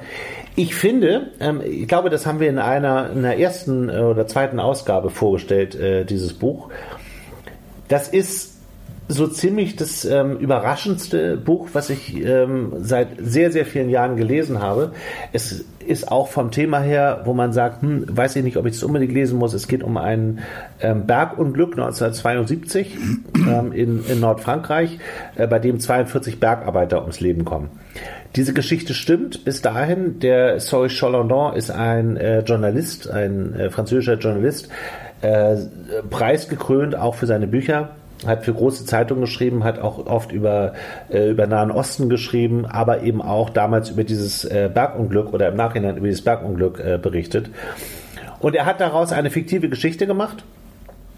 ich 0.55 0.75
finde, 0.75 1.33
ähm, 1.39 1.61
ich 1.65 1.87
glaube, 1.87 2.09
das 2.09 2.25
haben 2.25 2.41
wir 2.41 2.49
in 2.49 2.59
einer, 2.59 3.11
in 3.11 3.23
der 3.23 3.39
ersten 3.39 3.91
äh, 3.91 3.99
oder 3.99 4.27
zweiten 4.27 4.59
Ausgabe 4.59 5.11
vorgestellt, 5.11 5.75
äh, 5.75 6.05
dieses 6.05 6.33
Buch. 6.33 6.71
Das 7.89 8.09
ist 8.09 8.56
so 9.09 9.27
ziemlich 9.29 9.77
das 9.77 10.05
ähm, 10.05 10.37
überraschendste 10.39 11.37
Buch, 11.37 11.69
was 11.73 11.91
ich 11.91 12.17
ähm, 12.25 12.73
seit 12.79 13.09
sehr, 13.19 13.53
sehr 13.53 13.65
vielen 13.65 13.89
Jahren 13.89 14.17
gelesen 14.17 14.61
habe. 14.61 14.93
Es 15.33 15.65
ist 15.87 16.11
auch 16.11 16.29
vom 16.29 16.51
Thema 16.51 16.81
her, 16.81 17.23
wo 17.25 17.33
man 17.33 17.53
sagt, 17.53 17.83
hm, 17.83 18.05
weiß 18.09 18.35
ich 18.37 18.43
nicht, 18.43 18.57
ob 18.57 18.67
ich 18.67 18.75
es 18.75 18.83
unbedingt 18.83 19.13
lesen 19.13 19.39
muss. 19.39 19.55
Es 19.55 19.69
geht 19.69 19.85
um 19.85 19.97
ein 19.97 20.41
ähm, 20.81 21.07
Bergunglück 21.07 21.73
1972 21.73 22.97
ähm, 23.37 23.73
in, 23.73 24.05
in 24.07 24.21
Nordfrankreich, 24.21 24.99
äh, 25.37 25.47
bei 25.47 25.61
dem 25.61 25.79
42 25.79 26.41
Bergarbeiter 26.41 27.03
ums 27.03 27.21
Leben 27.21 27.45
kommen. 27.45 27.71
Diese 28.35 28.53
Geschichte 28.53 28.93
stimmt 28.93 29.45
bis 29.45 29.63
dahin. 29.63 30.19
Der 30.19 30.59
Soy 30.59 30.89
Cholondon 30.89 31.55
ist 31.55 31.71
ein 31.71 32.17
äh, 32.17 32.41
Journalist, 32.41 33.09
ein 33.09 33.55
äh, 33.55 33.71
französischer 33.71 34.19
Journalist, 34.19 34.69
äh, 35.23 35.57
preisgekrönt 36.11 36.97
auch 36.97 37.15
für 37.15 37.27
seine 37.27 37.47
Bücher 37.47 37.91
hat 38.25 38.45
für 38.45 38.55
große 38.55 38.87
Zeitungen 38.87 39.23
geschrieben, 39.23 39.65
hat 39.65 39.79
auch 39.79 40.07
oft 40.07 40.33
über, 40.33 40.75
äh, 41.11 41.31
über 41.31 41.47
Nahen 41.47 41.71
Osten 41.71 42.09
geschrieben, 42.09 42.65
aber 42.65 43.03
eben 43.03 43.21
auch 43.21 43.51
damals 43.51 43.91
über 43.91 44.05
dieses 44.05 44.45
äh, 44.45 44.71
Bergunglück 44.73 45.33
oder 45.33 45.49
im 45.49 45.57
Nachhinein 45.57 45.97
über 45.97 46.07
dieses 46.07 46.23
Bergunglück 46.23 46.81
äh, 46.81 46.99
berichtet. 46.99 47.51
Und 48.41 48.55
er 48.55 48.67
hat 48.67 48.81
daraus 48.81 49.13
eine 49.13 49.31
fiktive 49.31 49.69
Geschichte 49.69 50.07
gemacht, 50.07 50.45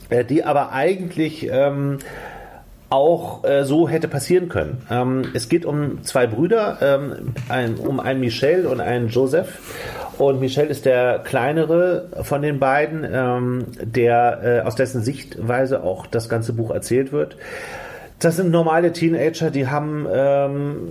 äh, 0.08 0.24
die 0.24 0.44
aber 0.44 0.72
eigentlich 0.72 1.48
ähm, 1.50 1.98
auch 2.90 3.44
äh, 3.44 3.64
so 3.64 3.88
hätte 3.88 4.08
passieren 4.08 4.48
können. 4.48 4.82
Ähm, 4.90 5.30
es 5.34 5.48
geht 5.48 5.66
um 5.66 6.02
zwei 6.04 6.26
Brüder, 6.26 6.78
ähm, 6.80 7.34
ein, 7.48 7.76
um 7.76 8.00
einen 8.00 8.20
Michel 8.20 8.66
und 8.66 8.80
einen 8.80 9.08
Joseph. 9.08 9.58
Und 10.18 10.40
Michel 10.40 10.66
ist 10.68 10.84
der 10.84 11.20
kleinere 11.20 12.08
von 12.22 12.42
den 12.42 12.58
beiden, 12.58 13.06
ähm, 13.10 13.66
der 13.80 14.40
äh, 14.42 14.66
aus 14.66 14.74
dessen 14.74 15.02
Sichtweise 15.02 15.82
auch 15.84 16.06
das 16.06 16.28
ganze 16.28 16.52
Buch 16.54 16.70
erzählt 16.70 17.12
wird. 17.12 17.36
Das 18.18 18.36
sind 18.36 18.50
normale 18.50 18.92
Teenager, 18.92 19.50
die 19.50 19.68
haben 19.68 20.06
ähm, 20.12 20.88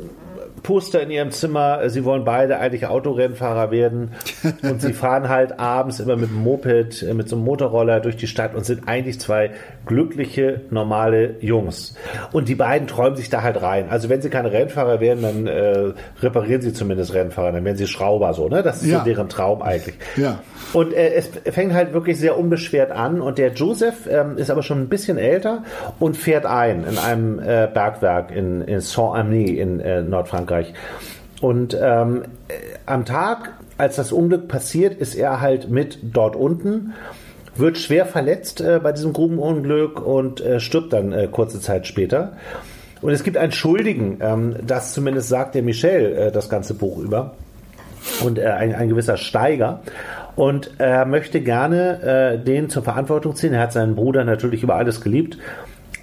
Poster 0.67 1.01
in 1.01 1.11
ihrem 1.11 1.31
Zimmer. 1.31 1.89
Sie 1.89 2.03
wollen 2.03 2.25
beide 2.25 2.59
eigentlich 2.59 2.87
Autorennfahrer 2.87 3.71
werden. 3.71 4.11
Und 4.63 4.81
sie 4.81 4.91
fahren 4.91 5.29
halt 5.29 5.59
abends 5.61 6.01
immer 6.01 6.17
mit 6.17 6.29
dem 6.29 6.43
Moped, 6.43 7.03
äh, 7.03 7.13
mit 7.13 7.29
so 7.29 7.37
einem 7.37 7.45
Motorroller 7.45 8.01
durch 8.01 8.17
die 8.17 8.27
Stadt 8.27 8.53
und 8.53 8.65
sind 8.65 8.85
eigentlich 8.85 9.17
zwei 9.21 9.51
glückliche, 9.85 10.61
normale 10.69 11.35
Jungs. 11.39 11.95
Und 12.33 12.49
die 12.49 12.55
beiden 12.55 12.87
träumen 12.87 13.15
sich 13.15 13.29
da 13.29 13.43
halt 13.43 13.61
rein. 13.61 13.85
Also 13.89 14.09
wenn 14.09 14.21
sie 14.21 14.29
keine 14.29 14.51
Rennfahrer 14.51 14.99
werden, 14.99 15.21
dann 15.21 15.47
äh, 15.47 15.93
reparieren 16.21 16.61
sie 16.61 16.73
zumindest 16.73 17.13
Rennfahrer, 17.13 17.53
dann 17.53 17.63
werden 17.63 17.77
sie 17.77 17.87
Schrauber 17.87 18.33
so, 18.33 18.49
ne? 18.49 18.61
Das 18.61 18.81
ist 18.81 18.89
Ja. 18.91 18.99
so 18.99 19.05
deren 19.05 19.29
Traum 19.29 19.61
eigentlich. 19.61 19.95
Ja. 20.17 20.39
Und 20.73 20.93
äh, 20.93 21.13
es 21.13 21.29
fängt 21.49 21.73
halt 21.73 21.93
wirklich 21.93 22.19
sehr 22.19 22.37
unbeschwert 22.37 22.91
an 22.91 23.21
und 23.21 23.37
der 23.37 23.53
Joseph 23.53 24.05
ähm, 24.09 24.37
ist 24.37 24.49
aber 24.51 24.63
schon 24.63 24.81
ein 24.81 24.89
bisschen 24.89 25.17
älter 25.17 25.63
und 25.99 26.17
fährt 26.17 26.45
ein 26.45 26.83
in 26.83 26.97
einem 26.97 27.39
äh, 27.39 27.69
Bergwerk 27.73 28.31
in, 28.35 28.61
in 28.61 28.81
Saint-Amny 28.81 29.45
in 29.57 29.79
äh, 29.79 30.01
Nordfrankreich. 30.57 30.73
Und 31.41 31.77
ähm, 31.79 32.23
äh, 32.47 32.53
am 32.85 33.05
Tag, 33.05 33.53
als 33.77 33.95
das 33.95 34.11
Unglück 34.11 34.47
passiert, 34.47 34.99
ist 34.99 35.15
er 35.15 35.39
halt 35.39 35.69
mit 35.69 35.99
dort 36.01 36.35
unten, 36.35 36.93
wird 37.55 37.77
schwer 37.77 38.05
verletzt 38.05 38.61
äh, 38.61 38.79
bei 38.81 38.91
diesem 38.91 39.13
Grubenunglück 39.13 40.05
und 40.05 40.41
äh, 40.41 40.59
stirbt 40.59 40.93
dann 40.93 41.11
äh, 41.11 41.27
kurze 41.31 41.61
Zeit 41.61 41.85
später. 41.85 42.33
Und 43.01 43.11
es 43.11 43.23
gibt 43.23 43.37
einen 43.37 43.51
Schuldigen, 43.51 44.17
ähm, 44.21 44.55
das 44.65 44.93
zumindest 44.93 45.29
sagt 45.29 45.53
der 45.53 45.61
Michel 45.61 46.15
äh, 46.15 46.31
das 46.31 46.49
ganze 46.49 46.73
Buch 46.73 46.97
über 46.97 47.35
und 48.23 48.39
äh, 48.39 48.45
ein, 48.45 48.73
ein 48.73 48.89
gewisser 48.89 49.17
Steiger. 49.17 49.81
Und 50.35 50.71
er 50.77 51.05
möchte 51.05 51.41
gerne 51.41 52.43
den 52.45 52.69
zur 52.69 52.83
Verantwortung 52.83 53.35
ziehen. 53.35 53.55
Er 53.55 53.61
hat 53.61 53.73
seinen 53.73 53.95
Bruder 53.95 54.23
natürlich 54.23 54.61
über 54.61 54.75
alles 54.75 55.01
geliebt 55.01 55.39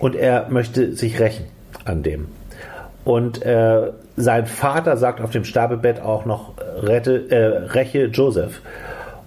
und 0.00 0.16
er 0.16 0.48
möchte 0.50 0.96
sich 0.96 1.20
rächen 1.20 1.44
an 1.84 2.02
dem. 2.02 2.26
Und 3.05 3.42
äh, 3.46 3.92
sein 4.16 4.46
Vater 4.46 4.96
sagt 4.96 5.20
auf 5.20 5.30
dem 5.30 5.44
Sterbebett 5.44 6.00
auch 6.00 6.24
noch, 6.24 6.54
rette, 6.82 7.30
äh, 7.30 7.72
räche 7.72 8.06
Joseph. 8.06 8.60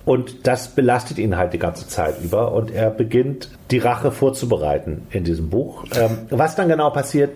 Und 0.05 0.47
das 0.47 0.69
belastet 0.69 1.17
ihn 1.17 1.35
halt 1.35 1.51
die 1.51 1.59
ganze 1.59 1.88
Zeit 1.88 2.15
über. 2.23 2.53
Und 2.53 2.71
er 2.71 2.89
beginnt 2.89 3.49
die 3.71 3.79
Rache 3.79 4.11
vorzubereiten 4.11 5.05
in 5.11 5.25
diesem 5.25 5.49
Buch. 5.49 5.83
Ähm, 5.93 6.19
was 6.29 6.55
dann 6.55 6.69
genau 6.69 6.89
passiert, 6.91 7.31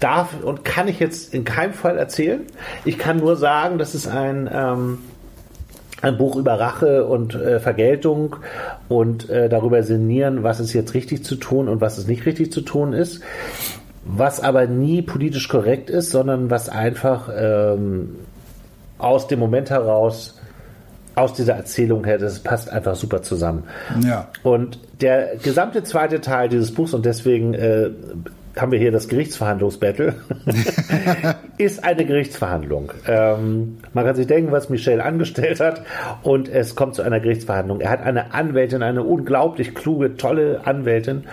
darf 0.00 0.42
und 0.42 0.64
kann 0.64 0.86
ich 0.86 1.00
jetzt 1.00 1.32
in 1.32 1.44
keinem 1.44 1.72
Fall 1.72 1.96
erzählen. 1.96 2.42
Ich 2.84 2.98
kann 2.98 3.16
nur 3.16 3.36
sagen, 3.36 3.78
das 3.78 3.94
ist 3.94 4.06
ein, 4.06 4.50
ähm, 4.52 4.98
ein 6.02 6.18
Buch 6.18 6.36
über 6.36 6.60
Rache 6.60 7.06
und 7.06 7.34
äh, 7.34 7.58
Vergeltung 7.58 8.36
und 8.88 9.30
äh, 9.30 9.48
darüber 9.48 9.82
sinnieren, 9.82 10.42
was 10.42 10.60
ist 10.60 10.74
jetzt 10.74 10.92
richtig 10.92 11.24
zu 11.24 11.36
tun 11.36 11.68
und 11.68 11.80
was 11.80 11.96
ist 11.96 12.06
nicht 12.06 12.26
richtig 12.26 12.52
zu 12.52 12.60
tun 12.60 12.92
ist. 12.92 13.22
Was 14.04 14.40
aber 14.40 14.66
nie 14.66 15.02
politisch 15.02 15.48
korrekt 15.48 15.88
ist, 15.88 16.10
sondern 16.10 16.50
was 16.50 16.68
einfach 16.68 17.30
ähm, 17.34 18.16
aus 18.98 19.26
dem 19.28 19.38
Moment 19.38 19.70
heraus, 19.70 20.38
aus 21.14 21.32
dieser 21.32 21.54
Erzählung 21.54 22.04
her, 22.04 22.18
das 22.18 22.40
passt 22.40 22.70
einfach 22.70 22.96
super 22.96 23.22
zusammen. 23.22 23.64
Ja. 24.04 24.28
Und 24.42 24.78
der 25.00 25.36
gesamte 25.36 25.82
zweite 25.84 26.20
Teil 26.20 26.48
dieses 26.48 26.72
Buchs, 26.72 26.92
und 26.92 27.06
deswegen 27.06 27.54
äh, 27.54 27.90
haben 28.56 28.72
wir 28.72 28.78
hier 28.78 28.92
das 28.92 29.08
Gerichtsverhandlungsbattle, 29.08 30.14
ist 31.58 31.84
eine 31.84 32.04
Gerichtsverhandlung. 32.04 32.92
Ähm, 33.06 33.78
man 33.92 34.04
kann 34.04 34.16
sich 34.16 34.26
denken, 34.26 34.52
was 34.52 34.70
Michel 34.70 35.00
angestellt 35.00 35.60
hat, 35.60 35.82
und 36.22 36.48
es 36.48 36.74
kommt 36.74 36.94
zu 36.94 37.02
einer 37.02 37.20
Gerichtsverhandlung. 37.20 37.80
Er 37.80 37.90
hat 37.90 38.02
eine 38.02 38.34
Anwältin, 38.34 38.82
eine 38.82 39.02
unglaublich 39.02 39.74
kluge, 39.74 40.16
tolle 40.16 40.62
Anwältin, 40.64 41.24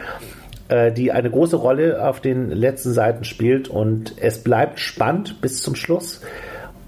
äh, 0.72 0.92
die 0.92 1.12
eine 1.12 1.30
große 1.30 1.58
Rolle 1.58 2.04
auf 2.08 2.22
den 2.22 2.50
letzten 2.50 2.94
Seiten 2.94 3.26
spielt, 3.26 3.68
und 3.68 4.16
es 4.18 4.42
bleibt 4.44 4.80
spannend 4.80 5.42
bis 5.42 5.62
zum 5.62 5.76
Schluss. 5.76 6.22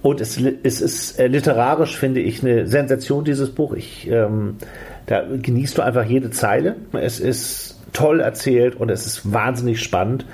Und 0.01 0.21
es, 0.21 0.39
es 0.63 0.81
ist 0.81 1.19
äh, 1.19 1.27
literarisch, 1.27 1.97
finde 1.97 2.21
ich, 2.21 2.41
eine 2.41 2.65
Sensation, 2.67 3.25
dieses 3.25 3.51
Buch. 3.51 3.73
Ich, 3.73 4.09
ähm, 4.09 4.57
da 5.05 5.23
genießt 5.23 5.77
du 5.77 5.81
einfach 5.81 6.05
jede 6.05 6.31
Zeile. 6.31 6.75
Es 6.93 7.19
ist 7.19 7.77
toll 7.93 8.21
erzählt 8.21 8.75
und 8.75 8.89
es 8.89 9.05
ist 9.05 9.31
wahnsinnig 9.31 9.83
spannend. 9.83 10.25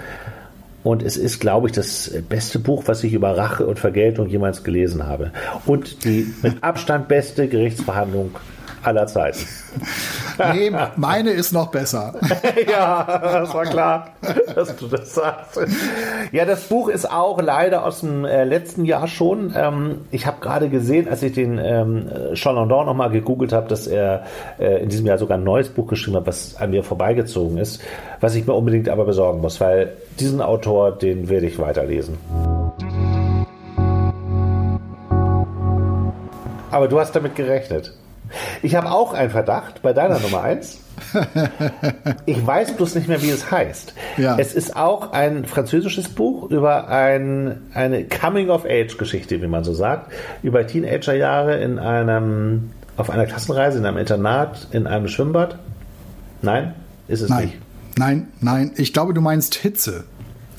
Und 0.84 1.04
es 1.04 1.18
ist, 1.18 1.40
glaube 1.40 1.68
ich, 1.68 1.74
das 1.74 2.12
beste 2.30 2.58
Buch, 2.58 2.84
was 2.86 3.04
ich 3.04 3.14
über 3.14 3.36
Rache 3.36 3.66
und 3.66 3.80
Vergeltung 3.80 4.30
jemals 4.30 4.64
gelesen 4.64 5.06
habe. 5.06 5.32
Und 5.66 6.06
die 6.06 6.34
mit 6.42 6.64
Abstand 6.64 7.08
beste 7.08 7.48
Gerichtsverhandlung 7.48 8.32
aller 8.84 9.08
Zeiten. 9.08 9.40
Nee, 10.54 10.72
meine 10.96 11.32
ist 11.32 11.52
noch 11.52 11.68
besser. 11.68 12.14
ja, 12.70 13.04
das 13.22 13.54
war 13.54 13.66
klar, 13.66 14.10
dass 14.56 14.76
du 14.76 14.88
das 14.88 15.14
sagst. 15.14 15.60
Ja, 16.32 16.46
das 16.46 16.64
Buch 16.66 16.90
ist 16.90 17.10
auch 17.10 17.42
leider 17.42 17.86
aus 17.86 18.02
dem 18.02 18.26
äh, 18.26 18.44
letzten 18.44 18.86
Jahr 18.86 19.08
schon. 19.08 19.54
Ähm, 19.56 20.02
ich 20.12 20.26
habe 20.26 20.38
gerade 20.42 20.70
gesehen, 20.70 21.08
als 21.10 21.24
ich 21.24 21.34
den 21.34 21.60
ähm, 21.62 22.10
Chalandon 22.34 22.86
nochmal 22.86 23.10
gegoogelt 23.10 23.54
habe, 23.54 23.68
dass 23.68 23.88
er 23.88 24.24
äh, 24.60 24.82
in 24.82 24.90
diesem 24.90 25.06
Jahr 25.06 25.18
sogar 25.18 25.38
ein 25.38 25.44
neues 25.44 25.70
Buch 25.70 25.88
geschrieben 25.88 26.18
hat, 26.18 26.28
was 26.28 26.56
an 26.58 26.72
mir 26.72 26.84
vorbeigezogen 26.84 27.58
ist, 27.58 27.82
was 28.20 28.36
ich 28.36 28.48
mir 28.48 28.54
unbedingt 28.54 28.90
aber 28.90 29.06
besorgen 29.06 29.42
muss, 29.42 29.60
weil 29.60 29.94
diesen 30.20 30.42
Autor, 30.42 30.92
den 30.92 31.30
werde 31.30 31.48
ich 31.48 31.60
weiterlesen. 31.60 32.18
Aber 36.72 36.88
du 36.88 37.00
hast 37.00 37.16
damit 37.16 37.36
gerechnet. 37.36 37.94
Ich 38.62 38.76
habe 38.76 38.92
auch 38.92 39.14
einen 39.14 39.30
Verdacht 39.32 39.82
bei 39.82 39.94
deiner 39.94 40.20
Nummer 40.22 40.44
1. 40.44 40.80
Ich 42.26 42.46
weiß 42.46 42.74
bloß 42.74 42.96
nicht 42.96 43.08
mehr, 43.08 43.22
wie 43.22 43.30
es 43.30 43.50
heißt. 43.52 43.94
Ja. 44.18 44.38
Es 44.38 44.54
ist 44.54 44.76
auch 44.76 45.14
ein 45.14 45.46
französisches 45.46 46.10
Buch 46.10 46.50
über 46.52 46.90
ein, 46.90 47.62
eine 47.74 48.04
Coming-of-Age-Geschichte, 48.06 49.42
wie 49.42 49.48
man 49.48 49.64
so 49.64 49.74
sagt, 49.74 50.12
über 50.44 50.68
Teenagerjahre 50.68 51.60
in 51.62 51.80
einem, 51.80 52.72
auf 52.98 53.10
einer 53.10 53.26
Klassenreise, 53.26 53.80
in 53.80 53.86
einem 53.86 53.98
Internat, 53.98 54.68
in 54.72 54.88
einem 54.88 55.08
Schwimmbad. 55.08 55.58
Nein, 56.42 56.74
ist 57.08 57.22
es 57.22 57.30
Nein, 57.30 57.46
nicht. 57.46 57.58
nein, 57.98 58.28
nein. 58.42 58.72
Ich 58.76 58.94
glaube, 58.94 59.14
du 59.14 59.22
meinst 59.22 59.56
Hitze. 59.56 60.04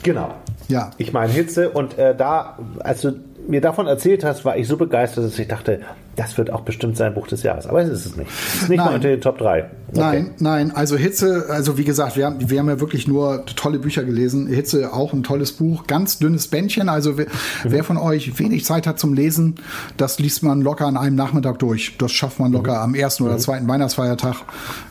Genau. 0.02 0.34
Ja. 0.68 0.90
Ich 0.98 1.12
meine 1.12 1.32
Hitze 1.32 1.70
und 1.70 1.98
äh, 1.98 2.14
da, 2.14 2.58
als 2.80 3.02
du 3.02 3.12
mir 3.48 3.60
davon 3.60 3.86
erzählt 3.86 4.24
hast, 4.24 4.44
war 4.44 4.56
ich 4.56 4.68
so 4.68 4.76
begeistert, 4.76 5.24
dass 5.24 5.38
ich 5.38 5.48
dachte, 5.48 5.80
das 6.20 6.36
wird 6.36 6.52
auch 6.52 6.60
bestimmt 6.60 6.96
sein 6.98 7.14
Buch 7.14 7.26
des 7.26 7.42
Jahres. 7.42 7.66
Aber 7.66 7.80
es 7.82 7.88
ist 7.88 8.04
es 8.06 8.16
nicht. 8.16 8.28
Es 8.30 8.62
ist 8.62 8.68
nicht 8.68 8.76
Nein. 8.78 8.86
mal 8.86 8.94
unter 8.96 9.08
den 9.08 9.20
Top 9.22 9.38
3. 9.38 9.64
Okay. 9.88 9.98
Nein, 9.98 10.30
nein, 10.38 10.70
also 10.74 10.96
Hitze, 10.96 11.46
also 11.48 11.78
wie 11.78 11.84
gesagt, 11.84 12.16
wir 12.16 12.26
haben, 12.26 12.50
wir 12.50 12.58
haben 12.58 12.68
ja 12.68 12.78
wirklich 12.78 13.08
nur 13.08 13.44
tolle 13.46 13.78
Bücher 13.78 14.04
gelesen. 14.04 14.46
Hitze 14.46 14.92
auch 14.92 15.12
ein 15.12 15.22
tolles 15.22 15.52
Buch, 15.52 15.86
ganz 15.86 16.18
dünnes 16.18 16.48
Bändchen. 16.48 16.88
Also 16.88 17.16
wer, 17.16 17.26
Mhm. 17.26 17.30
wer 17.72 17.84
von 17.84 17.96
euch 17.96 18.38
wenig 18.38 18.64
Zeit 18.64 18.86
hat 18.86 18.98
zum 18.98 19.14
Lesen, 19.14 19.56
das 19.96 20.18
liest 20.18 20.42
man 20.42 20.60
locker 20.60 20.86
an 20.86 20.96
einem 20.96 21.16
Nachmittag 21.16 21.58
durch. 21.58 21.96
Das 21.98 22.12
schafft 22.12 22.38
man 22.38 22.52
locker 22.52 22.72
Mhm. 22.74 22.78
am 22.82 22.94
ersten 22.94 23.24
oder 23.24 23.38
zweiten 23.38 23.66
Weihnachtsfeiertag. 23.66 24.36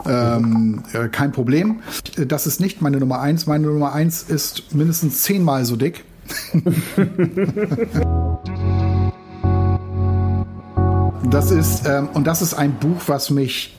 Ähm, 0.06 0.84
äh, 0.94 1.08
kein 1.10 1.32
Problem. 1.32 1.80
Das 2.28 2.48
ist 2.48 2.60
nicht 2.60 2.82
meine 2.82 2.98
Nummer 2.98 3.22
eins. 3.22 3.46
Meine 3.48 3.68
Nummer 3.68 3.94
eins 3.94 4.24
ist 4.24 4.74
mindestens 4.76 5.22
zehnmal 5.22 5.64
so 5.66 5.76
dick. 5.76 6.04
Das 11.24 11.52
ist, 11.52 11.86
ähm, 11.86 12.10
und 12.14 12.26
das 12.26 12.42
ist 12.42 12.54
ein 12.54 12.74
Buch, 12.80 13.02
was 13.08 13.30
mich 13.30 13.78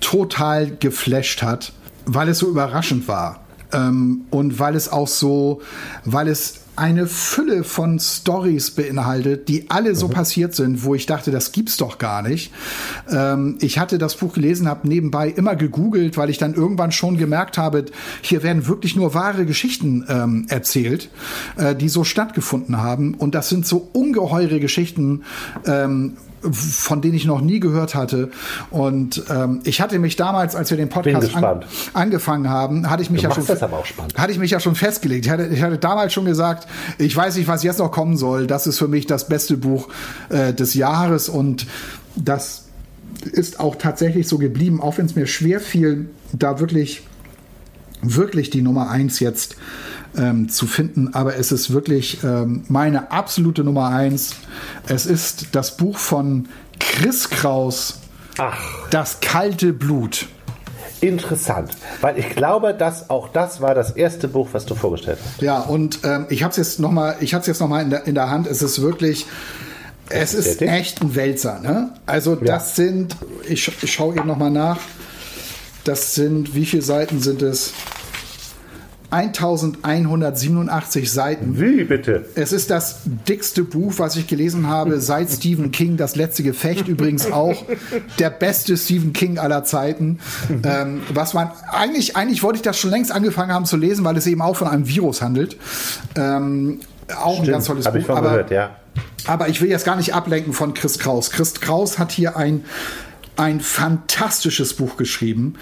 total 0.00 0.70
geflasht 0.76 1.42
hat, 1.42 1.72
weil 2.04 2.28
es 2.28 2.38
so 2.38 2.48
überraschend 2.48 3.08
war. 3.08 3.40
Ähm, 3.72 4.22
und 4.30 4.58
weil 4.58 4.74
es 4.74 4.90
auch 4.90 5.08
so, 5.08 5.62
weil 6.04 6.28
es 6.28 6.62
eine 6.74 7.06
Fülle 7.06 7.64
von 7.64 7.98
Stories 7.98 8.70
beinhaltet, 8.70 9.48
die 9.48 9.70
alle 9.70 9.94
so 9.94 10.08
passiert 10.08 10.54
sind, 10.54 10.84
wo 10.84 10.94
ich 10.94 11.04
dachte, 11.04 11.30
das 11.30 11.52
gibt's 11.52 11.76
doch 11.76 11.98
gar 11.98 12.22
nicht. 12.22 12.52
Ähm, 13.10 13.58
ich 13.60 13.78
hatte 13.78 13.98
das 13.98 14.16
Buch 14.16 14.32
gelesen, 14.32 14.68
habe 14.68 14.88
nebenbei 14.88 15.28
immer 15.28 15.54
gegoogelt, 15.54 16.16
weil 16.16 16.30
ich 16.30 16.38
dann 16.38 16.54
irgendwann 16.54 16.90
schon 16.90 17.18
gemerkt 17.18 17.58
habe, 17.58 17.84
hier 18.22 18.42
werden 18.42 18.66
wirklich 18.66 18.96
nur 18.96 19.14
wahre 19.14 19.44
Geschichten 19.44 20.04
ähm, 20.08 20.46
erzählt, 20.48 21.10
äh, 21.56 21.74
die 21.74 21.88
so 21.88 22.04
stattgefunden 22.04 22.78
haben. 22.78 23.14
Und 23.14 23.34
das 23.34 23.48
sind 23.50 23.66
so 23.66 23.88
ungeheure 23.92 24.58
Geschichten, 24.58 25.22
ähm, 25.66 26.16
von 26.50 27.00
denen 27.00 27.14
ich 27.14 27.24
noch 27.24 27.40
nie 27.40 27.60
gehört 27.60 27.94
hatte. 27.94 28.30
Und 28.70 29.22
ähm, 29.30 29.60
ich 29.64 29.80
hatte 29.80 29.98
mich 29.98 30.16
damals, 30.16 30.56
als 30.56 30.70
wir 30.70 30.76
den 30.76 30.88
Podcast 30.88 31.34
an, 31.36 31.64
angefangen 31.92 32.48
haben, 32.48 32.90
hatte 32.90 33.02
ich 33.02 33.10
mich 33.10 33.22
Du 33.22 33.28
ja 33.28 33.34
schon 33.34 33.46
hatte 34.16 34.32
ich 34.32 34.38
mich 34.38 34.50
ja 34.50 34.60
schon 34.60 34.74
festgelegt. 34.74 35.26
Ich 35.26 35.30
hatte, 35.30 35.46
ich 35.46 35.62
hatte 35.62 35.78
damals 35.78 36.12
schon 36.12 36.24
gesagt, 36.24 36.66
ich 36.98 37.16
weiß 37.16 37.36
nicht, 37.36 37.48
was 37.48 37.62
jetzt 37.62 37.78
noch 37.78 37.90
kommen 37.90 38.16
soll. 38.16 38.46
Das 38.46 38.66
ist 38.66 38.78
für 38.78 38.88
mich 38.88 39.06
das 39.06 39.28
beste 39.28 39.56
Buch 39.56 39.88
äh, 40.28 40.52
des 40.52 40.74
Jahres 40.74 41.28
und 41.28 41.66
das 42.16 42.64
ist 43.30 43.60
auch 43.60 43.76
tatsächlich 43.76 44.26
so 44.26 44.38
geblieben, 44.38 44.80
auch 44.80 44.98
wenn 44.98 45.06
es 45.06 45.14
mir 45.14 45.26
schwer 45.26 45.60
fiel, 45.60 46.10
da 46.32 46.58
wirklich 46.58 47.02
wirklich 48.02 48.50
die 48.50 48.62
Nummer 48.62 48.90
eins 48.90 49.20
jetzt 49.20 49.56
ähm, 50.16 50.48
zu 50.48 50.66
finden, 50.66 51.14
aber 51.14 51.36
es 51.36 51.52
ist 51.52 51.72
wirklich 51.72 52.22
ähm, 52.22 52.64
meine 52.68 53.10
absolute 53.10 53.64
Nummer 53.64 53.88
eins. 53.88 54.36
Es 54.86 55.06
ist 55.06 55.48
das 55.52 55.76
Buch 55.76 55.98
von 55.98 56.48
Chris 56.78 57.30
Kraus, 57.30 57.98
Ach, 58.38 58.58
Das 58.90 59.20
kalte 59.20 59.72
Blut. 59.72 60.26
interessant. 61.00 61.72
Weil 62.00 62.18
ich 62.18 62.30
glaube, 62.30 62.74
dass 62.74 63.10
auch 63.10 63.28
das 63.28 63.60
war 63.60 63.74
das 63.74 63.90
erste 63.90 64.28
Buch, 64.28 64.48
was 64.52 64.64
du 64.66 64.74
vorgestellt 64.74 65.18
hast. 65.24 65.42
Ja, 65.42 65.58
und 65.60 66.00
ähm, 66.04 66.26
ich 66.30 66.42
habe 66.42 66.50
es 66.52 66.56
jetzt 66.56 66.80
nochmal, 66.80 67.16
jetzt 67.20 67.60
noch 67.60 67.68
mal 67.68 67.82
in 67.82 67.90
der, 67.90 68.06
in 68.06 68.14
der 68.14 68.30
Hand. 68.30 68.46
Es 68.46 68.62
ist 68.62 68.80
wirklich, 68.80 69.26
es 70.08 70.34
ist 70.34 70.60
dick. 70.60 70.68
echt 70.68 71.02
ein 71.02 71.14
Wälzer. 71.14 71.60
Ne? 71.60 71.90
Also 72.06 72.36
das 72.36 72.76
sind, 72.76 73.16
ich, 73.48 73.70
ich 73.82 73.92
schaue 73.92 74.16
eben 74.16 74.26
noch 74.28 74.38
mal 74.38 74.50
nach. 74.50 74.78
Das 75.84 76.14
sind, 76.14 76.54
wie 76.54 76.64
viele 76.64 76.82
Seiten 76.82 77.20
sind 77.20 77.42
es? 77.42 77.72
1187 79.12 81.12
Seiten. 81.12 81.60
Wie 81.60 81.84
bitte? 81.84 82.24
Es 82.34 82.52
ist 82.52 82.70
das 82.70 83.00
dickste 83.28 83.62
Buch, 83.62 83.94
was 83.98 84.16
ich 84.16 84.26
gelesen 84.26 84.68
habe 84.68 85.00
seit 85.00 85.30
Stephen 85.30 85.70
King, 85.70 85.96
Das 85.96 86.16
letzte 86.16 86.42
Gefecht. 86.42 86.88
Übrigens 86.88 87.30
auch 87.30 87.62
der 88.18 88.30
beste 88.30 88.76
Stephen 88.76 89.12
King 89.12 89.38
aller 89.38 89.64
Zeiten. 89.64 90.18
Ähm, 90.64 91.02
was 91.12 91.34
man 91.34 91.50
eigentlich, 91.70 92.16
eigentlich 92.16 92.42
wollte 92.42 92.56
ich 92.56 92.62
das 92.62 92.78
schon 92.78 92.90
längst 92.90 93.12
angefangen 93.12 93.52
haben 93.52 93.66
zu 93.66 93.76
lesen, 93.76 94.04
weil 94.04 94.16
es 94.16 94.26
eben 94.26 94.40
auch 94.40 94.56
von 94.56 94.68
einem 94.68 94.88
Virus 94.88 95.22
handelt. 95.22 95.56
Ähm, 96.16 96.80
auch 97.16 97.40
ein 97.40 97.46
ganz 97.46 97.66
tolles 97.66 97.86
ich 97.86 97.92
Buch. 97.92 98.06
von 98.06 98.16
Aber, 98.16 98.30
gehört, 98.30 98.50
ja. 98.50 98.70
aber 99.26 99.48
ich 99.48 99.60
will 99.60 99.68
jetzt 99.68 99.84
gar 99.84 99.96
nicht 99.96 100.14
ablenken 100.14 100.52
von 100.52 100.74
Chris 100.74 100.98
Kraus. 100.98 101.30
Chris 101.30 101.54
Kraus 101.54 101.98
hat 101.98 102.12
hier 102.12 102.36
ein, 102.36 102.64
ein 103.42 103.60
fantastisches 103.60 104.74
Buch 104.74 104.96
geschrieben. 104.96 105.54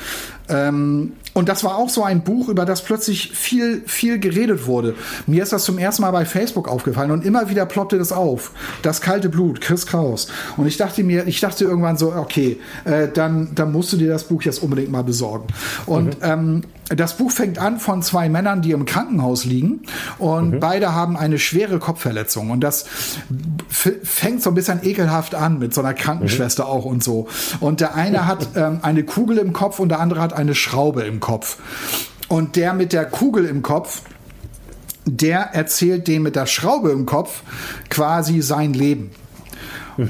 Ähm, 0.49 1.13
und 1.33 1.49
das 1.49 1.65
war 1.65 1.77
auch 1.77 1.89
so 1.89 2.05
ein 2.05 2.23
Buch, 2.25 2.49
über 2.49 2.67
das 2.67 2.83
plötzlich 2.83 3.31
viel, 3.33 3.83
viel 3.87 4.19
geredet 4.19 4.67
wurde. 4.67 4.95
Mir 5.27 5.43
ist 5.43 5.53
das 5.53 5.65
zum 5.65 5.79
ersten 5.79 6.03
Mal 6.03 6.11
bei 6.11 6.25
Facebook 6.27 6.69
aufgefallen 6.69 7.11
und 7.11 7.25
immer 7.25 7.49
wieder 7.49 7.65
ploppte 7.67 7.97
das 7.97 8.13
auf. 8.13 8.53
Das 8.83 9.01
kalte 9.01 9.29
Blut, 9.29 9.61
Chris 9.61 9.87
Kraus. 9.87 10.29
Und 10.57 10.67
ich 10.67 10.77
dachte 10.77 11.03
mir, 11.05 11.27
ich 11.27 11.41
dachte 11.41 11.65
irgendwann 11.65 11.97
so, 11.97 12.13
okay, 12.13 12.59
äh, 12.85 13.09
dann, 13.09 13.55
dann 13.55 13.73
musst 13.73 13.93
du 13.93 13.97
dir 13.97 14.09
das 14.09 14.25
Buch 14.25 14.43
jetzt 14.43 14.63
unbedingt 14.63 14.91
mal 14.91 15.05
besorgen. 15.05 15.47
Und 15.87 16.19
ähm, 16.23 16.63
das 16.97 17.17
Buch 17.17 17.31
fängt 17.31 17.59
an 17.59 17.79
von 17.79 18.03
zwei 18.03 18.29
Männern, 18.29 18.63
die 18.63 18.73
im 18.73 18.85
Krankenhaus 18.85 19.45
liegen 19.45 19.83
und 20.19 20.59
beide 20.61 20.93
haben 20.93 21.17
eine 21.17 21.39
schwere 21.39 21.79
Kopfverletzung 21.79 22.51
und 22.51 22.61
das 22.61 22.85
fängt 23.69 24.43
so 24.43 24.51
ein 24.51 24.55
bisschen 24.55 24.81
ekelhaft 24.83 25.35
an 25.35 25.59
mit 25.59 25.73
so 25.73 25.81
einer 25.81 25.95
Krankenschwester 25.95 26.67
auch 26.67 26.85
und 26.85 27.05
so. 27.05 27.29
Und 27.61 27.81
der 27.81 27.95
eine 27.95 28.27
hat 28.27 28.49
ähm, 28.57 28.81
eine 28.83 29.05
Kugel 29.05 29.39
im 29.39 29.53
Kopf 29.53 29.79
und 29.79 29.89
der 29.89 30.01
andere 30.01 30.21
hat 30.21 30.33
eine 30.33 30.55
Schraube 30.55 31.03
im 31.03 31.21
Kopf. 31.21 31.59
Und 32.29 32.57
der 32.57 32.75
mit 32.75 32.93
der 32.93 33.05
Kugel 33.05 33.45
im 33.45 33.63
Kopf, 33.63 34.03
der 35.05 35.41
erzählt 35.53 36.09
dem 36.09 36.23
mit 36.23 36.37
der 36.37 36.47
Schraube 36.47 36.91
im 36.91 37.07
Kopf 37.07 37.43
quasi 37.89 38.43
sein 38.43 38.73
Leben. 38.73 39.11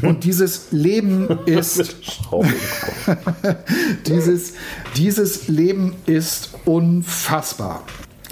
Und 0.03 0.24
dieses 0.24 0.68
Leben 0.70 1.28
ist 1.47 1.97
dieses, 4.07 4.55
dieses 4.97 5.49
Leben 5.49 5.95
ist 6.07 6.51
unfassbar. 6.64 7.84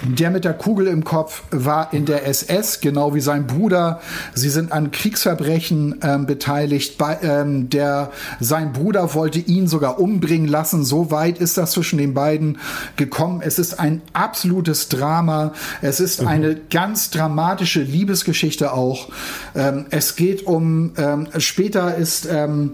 Der 0.03 0.31
mit 0.31 0.45
der 0.45 0.53
Kugel 0.53 0.87
im 0.87 1.03
Kopf 1.03 1.43
war 1.51 1.91
in 1.93 2.05
der 2.05 2.25
SS, 2.25 2.79
genau 2.79 3.13
wie 3.13 3.19
sein 3.19 3.47
Bruder. 3.47 3.99
Sie 4.33 4.49
sind 4.49 4.71
an 4.71 4.91
Kriegsverbrechen 4.91 5.99
ähm, 6.01 6.25
beteiligt. 6.25 6.97
Bei, 6.97 7.17
ähm, 7.21 7.69
der, 7.69 8.11
sein 8.39 8.71
Bruder 8.71 9.13
wollte 9.13 9.39
ihn 9.39 9.67
sogar 9.67 9.99
umbringen 9.99 10.47
lassen. 10.47 10.85
So 10.85 11.11
weit 11.11 11.39
ist 11.39 11.57
das 11.57 11.71
zwischen 11.71 11.97
den 11.97 12.13
beiden 12.13 12.59
gekommen. 12.95 13.41
Es 13.43 13.59
ist 13.59 13.77
ein 13.79 14.01
absolutes 14.13 14.87
Drama. 14.87 15.51
Es 15.81 15.99
ist 15.99 16.25
eine 16.25 16.55
ganz 16.55 17.09
dramatische 17.09 17.81
Liebesgeschichte 17.81 18.71
auch. 18.71 19.09
Ähm, 19.53 19.87
es 19.89 20.15
geht 20.15 20.45
um, 20.45 20.93
ähm, 20.97 21.27
später 21.39 21.95
ist 21.95 22.25
ähm, 22.25 22.71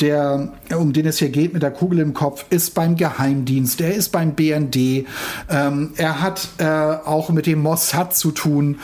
der, 0.00 0.52
um 0.76 0.92
den 0.92 1.06
es 1.06 1.18
hier 1.18 1.30
geht 1.30 1.52
mit 1.52 1.62
der 1.62 1.70
Kugel 1.70 2.00
im 2.00 2.14
Kopf, 2.14 2.44
ist 2.50 2.74
beim 2.74 2.96
Geheimdienst, 2.96 3.80
er 3.80 3.94
ist 3.94 4.10
beim 4.10 4.34
BND, 4.34 5.06
ähm, 5.48 5.92
er 5.96 6.20
hat 6.20 6.48
äh, 6.58 6.64
auch 6.64 7.30
mit 7.30 7.46
dem 7.46 7.62
Mossad 7.62 8.16
zu 8.16 8.30
tun. 8.30 8.78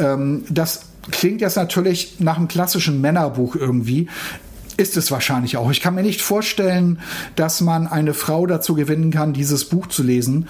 Ähm, 0.00 0.44
das 0.48 0.82
klingt 1.10 1.40
jetzt 1.40 1.56
natürlich 1.56 2.20
nach 2.20 2.36
einem 2.36 2.48
klassischen 2.48 3.00
Männerbuch 3.00 3.56
irgendwie. 3.56 4.08
Ist 4.78 4.96
es 4.96 5.10
wahrscheinlich 5.10 5.56
auch. 5.56 5.72
Ich 5.72 5.80
kann 5.80 5.96
mir 5.96 6.04
nicht 6.04 6.22
vorstellen, 6.22 7.00
dass 7.34 7.60
man 7.60 7.88
eine 7.88 8.14
Frau 8.14 8.46
dazu 8.46 8.74
gewinnen 8.74 9.10
kann, 9.10 9.32
dieses 9.32 9.64
Buch 9.64 9.88
zu 9.88 10.04
lesen. 10.04 10.46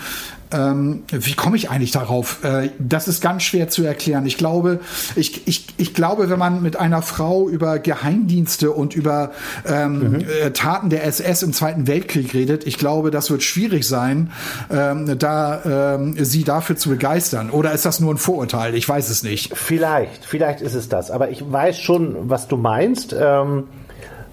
Ähm, 0.52 1.04
wie 1.10 1.32
komme 1.32 1.56
ich 1.56 1.70
eigentlich 1.70 1.92
darauf? 1.92 2.44
Äh, 2.44 2.68
das 2.78 3.08
ist 3.08 3.22
ganz 3.22 3.42
schwer 3.42 3.70
zu 3.70 3.84
erklären. 3.84 4.26
Ich 4.26 4.36
glaube, 4.36 4.80
ich, 5.16 5.46
ich, 5.48 5.64
ich 5.78 5.94
glaube, 5.94 6.28
wenn 6.28 6.38
man 6.38 6.60
mit 6.62 6.76
einer 6.76 7.00
Frau 7.00 7.48
über 7.48 7.78
Geheimdienste 7.78 8.70
und 8.70 8.94
über 8.94 9.32
ähm, 9.66 10.20
äh, 10.20 10.50
Taten 10.50 10.90
der 10.90 11.06
SS 11.06 11.42
im 11.42 11.54
Zweiten 11.54 11.86
Weltkrieg 11.86 12.34
redet, 12.34 12.66
ich 12.66 12.76
glaube, 12.76 13.10
das 13.10 13.30
wird 13.30 13.42
schwierig 13.42 13.88
sein, 13.88 14.30
ähm, 14.70 15.18
da 15.18 15.94
ähm, 15.94 16.22
sie 16.22 16.44
dafür 16.44 16.76
zu 16.76 16.90
begeistern. 16.90 17.48
Oder 17.48 17.72
ist 17.72 17.86
das 17.86 17.98
nur 17.98 18.12
ein 18.12 18.18
Vorurteil? 18.18 18.74
Ich 18.74 18.86
weiß 18.86 19.08
es 19.08 19.22
nicht. 19.22 19.56
Vielleicht, 19.56 20.22
vielleicht 20.26 20.60
ist 20.60 20.74
es 20.74 20.90
das. 20.90 21.10
Aber 21.10 21.30
ich 21.30 21.50
weiß 21.50 21.78
schon, 21.78 22.28
was 22.28 22.46
du 22.46 22.58
meinst. 22.58 23.16
Ähm, 23.18 23.64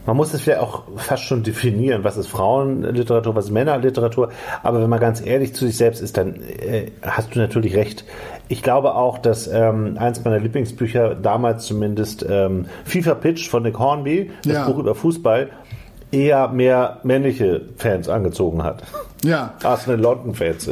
man 0.05 0.15
muss 0.15 0.33
es 0.33 0.45
ja 0.45 0.59
auch 0.61 0.83
fast 0.97 1.23
schon 1.23 1.43
definieren, 1.43 2.03
was 2.03 2.17
ist 2.17 2.27
Frauenliteratur, 2.27 3.35
was 3.35 3.45
ist 3.45 3.51
Männerliteratur. 3.51 4.29
Aber 4.63 4.81
wenn 4.81 4.89
man 4.89 4.99
ganz 4.99 5.25
ehrlich 5.25 5.53
zu 5.53 5.65
sich 5.65 5.77
selbst 5.77 6.01
ist, 6.01 6.17
dann 6.17 6.35
äh, 6.43 6.91
hast 7.01 7.35
du 7.35 7.39
natürlich 7.39 7.75
recht. 7.75 8.05
Ich 8.47 8.61
glaube 8.61 8.95
auch, 8.95 9.17
dass 9.17 9.47
ähm, 9.47 9.97
eins 9.99 10.23
meiner 10.23 10.39
Lieblingsbücher, 10.39 11.15
damals 11.15 11.65
zumindest 11.65 12.25
ähm, 12.27 12.65
FIFA 12.85 13.15
Pitch 13.15 13.49
von 13.49 13.63
Nick 13.63 13.79
Hornby, 13.79 14.31
das 14.43 14.53
Ja. 14.53 14.65
Buch 14.67 14.77
über 14.79 14.95
Fußball, 14.95 15.49
eher 16.11 16.47
mehr 16.49 16.99
männliche 17.03 17.61
Fans 17.77 18.07
angezogen 18.09 18.63
hat. 18.63 18.83
Ja. 19.25 19.53
Eine 19.63 19.95
London-Fans 19.95 20.69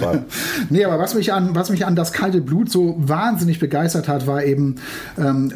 nee, 0.70 0.84
aber 0.84 0.98
was 0.98 1.14
mich, 1.14 1.32
an, 1.32 1.54
was 1.54 1.70
mich 1.70 1.86
an 1.86 1.96
das 1.96 2.12
kalte 2.12 2.40
Blut 2.40 2.70
so 2.70 2.96
wahnsinnig 2.98 3.58
begeistert 3.58 4.08
hat, 4.08 4.26
war 4.26 4.44
eben 4.44 4.76
ähm, 5.18 5.52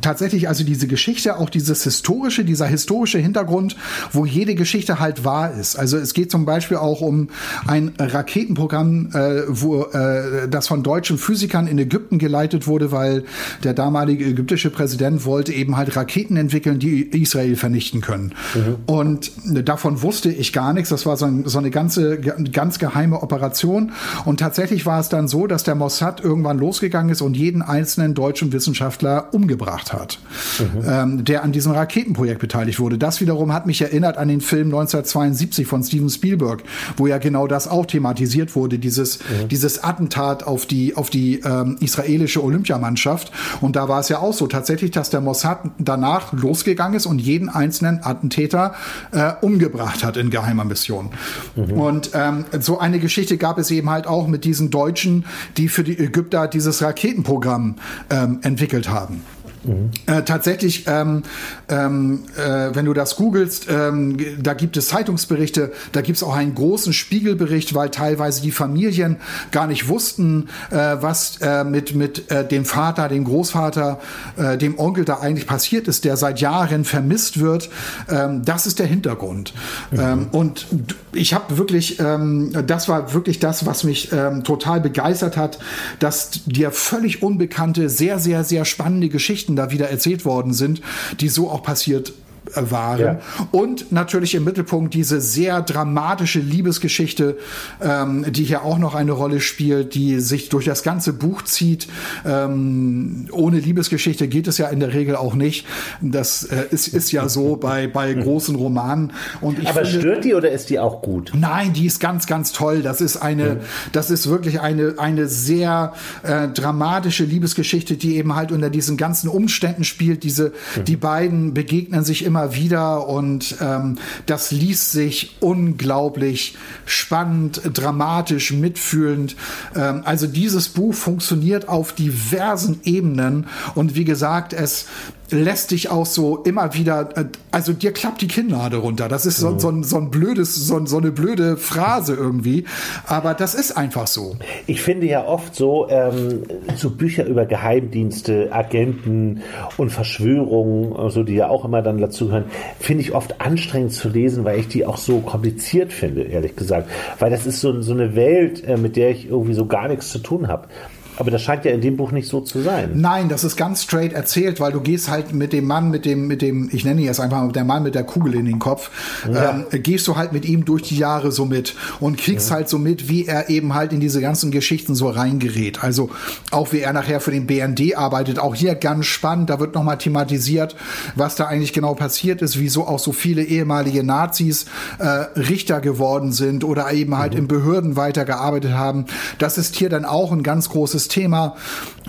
tatsächlich 0.00 0.48
also 0.48 0.64
diese 0.64 0.86
Geschichte, 0.86 1.38
auch 1.38 1.50
dieses 1.50 1.84
historische, 1.84 2.44
dieser 2.44 2.66
historische 2.66 3.18
Hintergrund, 3.18 3.76
wo 4.12 4.24
jede 4.24 4.54
Geschichte 4.54 5.00
halt 5.00 5.24
wahr 5.24 5.52
ist. 5.54 5.76
Also 5.76 5.96
es 5.96 6.14
geht 6.14 6.30
zum 6.30 6.44
Beispiel 6.44 6.76
auch 6.76 7.00
um 7.00 7.28
ein 7.66 7.92
Raketenprogramm, 7.98 9.10
äh, 9.14 9.42
wo 9.48 9.84
äh, 9.84 10.48
das 10.48 10.68
von 10.68 10.82
deutschen 10.82 11.18
Physikern 11.18 11.66
in 11.66 11.78
Ägypten 11.78 12.18
geleitet 12.18 12.66
wurde, 12.66 12.92
weil 12.92 13.24
der 13.62 13.74
damalige 13.74 14.24
ägyptische 14.24 14.70
Präsident 14.70 15.24
wollte 15.24 15.52
eben 15.52 15.76
halt 15.76 15.96
Raketen 15.96 16.36
entwickeln, 16.36 16.78
die 16.78 17.02
Israel 17.22 17.56
vernichten 17.56 18.00
können. 18.00 18.34
Mhm. 18.54 18.76
Und 18.86 19.32
davon 19.68 20.02
wusste 20.02 20.30
ich 20.30 20.52
gar 20.52 20.72
nichts. 20.84 20.90
Das 20.90 21.06
war 21.06 21.16
so, 21.16 21.26
ein, 21.26 21.46
so 21.46 21.58
eine 21.58 21.70
ganze 21.70 22.18
ganz 22.18 22.78
geheime 22.78 23.22
Operation. 23.22 23.92
Und 24.24 24.40
tatsächlich 24.40 24.86
war 24.86 25.00
es 25.00 25.08
dann 25.08 25.28
so, 25.28 25.46
dass 25.46 25.64
der 25.64 25.74
Mossad 25.74 26.22
irgendwann 26.22 26.58
losgegangen 26.58 27.10
ist 27.10 27.22
und 27.22 27.36
jeden 27.36 27.62
einzelnen 27.62 28.14
deutschen 28.14 28.52
Wissenschaftler 28.52 29.28
umgebracht 29.32 29.92
hat, 29.92 30.18
mhm. 30.58 30.84
ähm, 30.86 31.24
der 31.24 31.42
an 31.42 31.52
diesem 31.52 31.72
Raketenprojekt 31.72 32.40
beteiligt 32.40 32.78
wurde. 32.80 32.98
Das 32.98 33.20
wiederum 33.20 33.52
hat 33.52 33.66
mich 33.66 33.80
erinnert 33.80 34.18
an 34.18 34.28
den 34.28 34.40
Film 34.40 34.66
1972 34.66 35.66
von 35.66 35.82
Steven 35.82 36.10
Spielberg, 36.10 36.62
wo 36.96 37.06
ja 37.06 37.18
genau 37.18 37.46
das 37.46 37.68
auch 37.68 37.86
thematisiert 37.86 38.54
wurde, 38.54 38.78
dieses, 38.78 39.20
mhm. 39.20 39.48
dieses 39.48 39.82
Attentat 39.82 40.44
auf 40.44 40.66
die, 40.66 40.96
auf 40.96 41.10
die 41.10 41.40
ähm, 41.40 41.76
israelische 41.80 42.42
Olympiamannschaft. 42.42 43.32
Und 43.60 43.76
da 43.76 43.88
war 43.88 44.00
es 44.00 44.08
ja 44.08 44.18
auch 44.18 44.34
so 44.34 44.46
tatsächlich, 44.46 44.90
dass 44.90 45.10
der 45.10 45.20
Mossad 45.20 45.60
danach 45.78 46.32
losgegangen 46.32 46.96
ist 46.96 47.06
und 47.06 47.20
jeden 47.20 47.48
einzelnen 47.48 48.00
Attentäter 48.02 48.74
äh, 49.12 49.32
umgebracht 49.40 50.04
hat 50.04 50.16
in 50.16 50.30
geheimer 50.30 50.64
Mission. 50.74 51.10
Mhm. 51.54 51.72
Und 51.72 52.10
ähm, 52.14 52.44
so 52.60 52.78
eine 52.78 52.98
Geschichte 52.98 53.36
gab 53.36 53.58
es 53.58 53.70
eben 53.70 53.90
halt 53.90 54.06
auch 54.06 54.26
mit 54.26 54.44
diesen 54.44 54.70
Deutschen, 54.70 55.24
die 55.56 55.68
für 55.68 55.84
die 55.84 55.98
Ägypter 55.98 56.48
dieses 56.48 56.82
Raketenprogramm 56.82 57.76
ähm, 58.10 58.40
entwickelt 58.42 58.88
haben. 58.88 59.22
Mhm. 59.64 59.90
Äh, 60.06 60.22
tatsächlich, 60.22 60.84
ähm, 60.86 61.22
ähm, 61.68 62.24
äh, 62.36 62.74
wenn 62.74 62.84
du 62.84 62.92
das 62.92 63.16
googelst, 63.16 63.66
ähm, 63.68 64.16
da 64.42 64.54
gibt 64.54 64.76
es 64.76 64.88
Zeitungsberichte, 64.88 65.72
da 65.92 66.00
gibt 66.00 66.16
es 66.16 66.22
auch 66.22 66.34
einen 66.34 66.54
großen 66.54 66.92
Spiegelbericht, 66.92 67.74
weil 67.74 67.90
teilweise 67.90 68.42
die 68.42 68.50
Familien 68.50 69.16
gar 69.50 69.66
nicht 69.66 69.88
wussten, 69.88 70.48
äh, 70.70 70.76
was 70.76 71.38
äh, 71.40 71.64
mit, 71.64 71.94
mit 71.94 72.30
äh, 72.30 72.46
dem 72.46 72.64
Vater, 72.64 73.08
dem 73.08 73.24
Großvater, 73.24 74.00
äh, 74.36 74.58
dem 74.58 74.78
Onkel 74.78 75.04
da 75.04 75.18
eigentlich 75.20 75.46
passiert 75.46 75.88
ist, 75.88 76.04
der 76.04 76.16
seit 76.16 76.40
Jahren 76.40 76.84
vermisst 76.84 77.40
wird. 77.40 77.70
Ähm, 78.08 78.44
das 78.44 78.66
ist 78.66 78.78
der 78.78 78.86
Hintergrund. 78.86 79.54
Mhm. 79.90 80.00
Ähm, 80.00 80.26
und 80.32 80.66
ich 81.12 81.34
habe 81.34 81.56
wirklich, 81.56 81.98
ähm, 82.00 82.52
das 82.66 82.88
war 82.88 83.14
wirklich 83.14 83.38
das, 83.38 83.66
was 83.66 83.84
mich 83.84 84.10
total 84.44 84.80
begeistert 84.80 85.36
hat, 85.36 85.58
dass 85.98 86.30
dir 86.46 86.70
völlig 86.70 87.22
unbekannte, 87.22 87.88
sehr, 87.88 88.18
sehr, 88.18 88.44
sehr 88.44 88.64
spannende 88.64 89.08
Geschichten 89.08 89.53
Geschichten 89.54 89.56
da 89.56 89.70
wieder 89.70 89.90
erzählt 89.90 90.24
worden 90.24 90.52
sind, 90.52 90.80
die 91.20 91.28
so 91.28 91.50
auch 91.50 91.62
passiert 91.62 92.12
waren. 92.56 93.00
Ja. 93.00 93.20
Und 93.50 93.92
natürlich 93.92 94.34
im 94.34 94.44
Mittelpunkt 94.44 94.94
diese 94.94 95.20
sehr 95.20 95.62
dramatische 95.62 96.40
Liebesgeschichte, 96.40 97.36
ähm, 97.82 98.24
die 98.30 98.44
hier 98.44 98.62
auch 98.62 98.78
noch 98.78 98.94
eine 98.94 99.12
Rolle 99.12 99.40
spielt, 99.40 99.94
die 99.94 100.20
sich 100.20 100.48
durch 100.48 100.64
das 100.64 100.82
ganze 100.82 101.12
Buch 101.12 101.42
zieht. 101.42 101.88
Ähm, 102.26 103.26
ohne 103.32 103.58
Liebesgeschichte 103.58 104.28
geht 104.28 104.46
es 104.46 104.58
ja 104.58 104.68
in 104.68 104.80
der 104.80 104.94
Regel 104.94 105.16
auch 105.16 105.34
nicht. 105.34 105.66
Das 106.00 106.44
äh, 106.44 106.64
ist, 106.70 106.88
ist 106.88 107.12
ja 107.12 107.28
so 107.28 107.56
bei, 107.56 107.86
bei 107.86 108.12
großen 108.14 108.56
Romanen. 108.56 109.12
Und 109.40 109.58
Aber 109.66 109.84
finde, 109.84 110.00
stört 110.00 110.24
die 110.24 110.34
oder 110.34 110.50
ist 110.50 110.70
die 110.70 110.78
auch 110.78 111.02
gut? 111.02 111.32
Nein, 111.34 111.72
die 111.72 111.86
ist 111.86 112.00
ganz, 112.00 112.26
ganz 112.26 112.52
toll. 112.52 112.82
Das 112.82 113.00
ist 113.00 113.16
eine, 113.16 113.56
mhm. 113.56 113.60
das 113.92 114.10
ist 114.10 114.28
wirklich 114.28 114.60
eine, 114.60 114.94
eine 114.98 115.28
sehr 115.28 115.92
äh, 116.22 116.48
dramatische 116.48 117.24
Liebesgeschichte, 117.24 117.96
die 117.96 118.16
eben 118.16 118.34
halt 118.34 118.52
unter 118.52 118.70
diesen 118.70 118.96
ganzen 118.96 119.28
Umständen 119.28 119.84
spielt. 119.84 120.22
Diese, 120.22 120.52
mhm. 120.76 120.84
die 120.84 120.96
beiden 120.96 121.54
begegnen 121.54 122.04
sich 122.04 122.24
immer 122.24 122.43
immer 122.44 122.54
wieder 122.54 123.08
und 123.08 123.56
ähm, 123.60 123.98
das 124.26 124.50
liest 124.50 124.92
sich 124.92 125.36
unglaublich 125.40 126.56
spannend, 126.86 127.60
dramatisch, 127.72 128.52
mitfühlend. 128.52 129.36
Ähm, 129.74 130.02
also 130.04 130.26
dieses 130.26 130.68
Buch 130.68 130.94
funktioniert 130.94 131.68
auf 131.68 131.92
diversen 131.92 132.80
Ebenen 132.84 133.46
und 133.74 133.94
wie 133.94 134.04
gesagt, 134.04 134.52
es 134.52 134.86
lässt 135.34 135.70
dich 135.70 135.90
auch 135.90 136.06
so 136.06 136.38
immer 136.38 136.74
wieder, 136.74 137.16
äh, 137.16 137.24
also 137.50 137.72
dir 137.72 137.92
klappt 137.92 138.22
die 138.22 138.28
Kinnlade 138.28 138.76
runter. 138.78 139.08
Das 139.08 139.26
ist 139.26 139.38
so, 139.38 139.50
mhm. 139.50 139.58
so, 139.58 139.82
so 139.82 139.96
ein 139.98 140.10
blödes, 140.10 140.54
so, 140.54 140.84
so, 140.86 140.98
eine 140.98 141.10
blöde 141.10 141.56
Phrase 141.56 142.14
irgendwie, 142.14 142.64
aber 143.06 143.34
das 143.34 143.54
ist 143.54 143.76
einfach 143.76 144.06
so. 144.06 144.36
Ich 144.66 144.82
finde 144.82 145.06
ja 145.06 145.24
oft 145.24 145.54
so, 145.54 145.88
ähm, 145.88 146.42
so 146.76 146.90
Bücher 146.90 147.26
über 147.26 147.46
Geheimdienste, 147.46 148.48
Agenten 148.52 149.42
und 149.76 149.90
Verschwörungen, 149.90 150.94
also 150.96 151.22
die 151.22 151.34
ja 151.34 151.48
auch 151.48 151.64
immer 151.64 151.82
dann 151.82 151.98
dazu 151.98 152.26
gehören, 152.26 152.46
finde 152.78 153.02
ich 153.02 153.14
oft 153.14 153.40
anstrengend 153.40 153.92
zu 153.92 154.08
lesen, 154.08 154.44
weil 154.44 154.60
ich 154.60 154.68
die 154.68 154.86
auch 154.86 154.96
so 154.96 155.20
kompliziert 155.20 155.92
finde, 155.92 156.22
ehrlich 156.22 156.56
gesagt. 156.56 156.88
Weil 157.18 157.30
das 157.30 157.46
ist 157.46 157.60
so, 157.60 157.82
so 157.82 157.92
eine 157.92 158.16
Welt, 158.16 158.64
äh, 158.64 158.76
mit 158.76 158.96
der 158.96 159.10
ich 159.10 159.28
irgendwie 159.28 159.54
so 159.54 159.66
gar 159.66 159.88
nichts 159.88 160.10
zu 160.10 160.18
tun 160.18 160.48
habe. 160.48 160.68
Aber 161.16 161.30
das 161.30 161.42
scheint 161.42 161.64
ja 161.64 161.72
in 161.72 161.80
dem 161.80 161.96
Buch 161.96 162.12
nicht 162.12 162.28
so 162.28 162.40
zu 162.40 162.60
sein. 162.60 162.92
Nein, 162.94 163.28
das 163.28 163.44
ist 163.44 163.56
ganz 163.56 163.82
straight 163.82 164.12
erzählt, 164.12 164.60
weil 164.60 164.72
du 164.72 164.80
gehst 164.80 165.08
halt 165.08 165.32
mit 165.32 165.52
dem 165.52 165.66
Mann, 165.66 165.90
mit 165.90 166.04
dem, 166.04 166.26
mit 166.26 166.42
dem, 166.42 166.68
ich 166.72 166.84
nenne 166.84 167.00
ihn 167.00 167.06
jetzt 167.06 167.20
einfach 167.20 167.42
mal 167.42 167.52
der 167.52 167.64
Mann 167.64 167.82
mit 167.82 167.94
der 167.94 168.04
Kugel 168.04 168.34
in 168.34 168.46
den 168.46 168.58
Kopf, 168.58 168.90
ja. 169.32 169.50
ähm, 169.50 169.66
gehst 169.82 170.08
du 170.08 170.16
halt 170.16 170.32
mit 170.32 170.44
ihm 170.44 170.64
durch 170.64 170.82
die 170.82 170.96
Jahre 170.96 171.30
so 171.30 171.44
mit 171.44 171.74
und 172.00 172.18
kriegst 172.18 172.50
ja. 172.50 172.56
halt 172.56 172.68
so 172.68 172.78
mit, 172.78 173.08
wie 173.08 173.26
er 173.26 173.48
eben 173.48 173.74
halt 173.74 173.92
in 173.92 174.00
diese 174.00 174.20
ganzen 174.20 174.50
Geschichten 174.50 174.94
so 174.94 175.08
reingerät. 175.08 175.84
Also 175.84 176.10
auch 176.50 176.72
wie 176.72 176.80
er 176.80 176.92
nachher 176.92 177.20
für 177.20 177.30
den 177.30 177.46
BND 177.46 177.96
arbeitet, 177.96 178.38
auch 178.38 178.54
hier 178.54 178.74
ganz 178.74 179.06
spannend, 179.06 179.50
da 179.50 179.60
wird 179.60 179.74
nochmal 179.74 179.98
thematisiert, 179.98 180.74
was 181.14 181.36
da 181.36 181.46
eigentlich 181.46 181.72
genau 181.72 181.94
passiert 181.94 182.42
ist, 182.42 182.58
wieso 182.58 182.86
auch 182.86 182.98
so 182.98 183.12
viele 183.12 183.42
ehemalige 183.44 184.02
Nazis 184.02 184.66
äh, 184.98 185.06
Richter 185.38 185.80
geworden 185.80 186.32
sind 186.32 186.64
oder 186.64 186.92
eben 186.92 187.16
halt 187.16 187.32
mhm. 187.32 187.38
in 187.38 187.48
Behörden 187.48 187.96
weitergearbeitet 187.96 188.72
haben. 188.72 189.06
Das 189.38 189.58
ist 189.58 189.76
hier 189.76 189.88
dann 189.88 190.04
auch 190.04 190.32
ein 190.32 190.42
ganz 190.42 190.68
großes 190.68 191.03
komplexes 191.04 191.08
Thema 191.08 191.56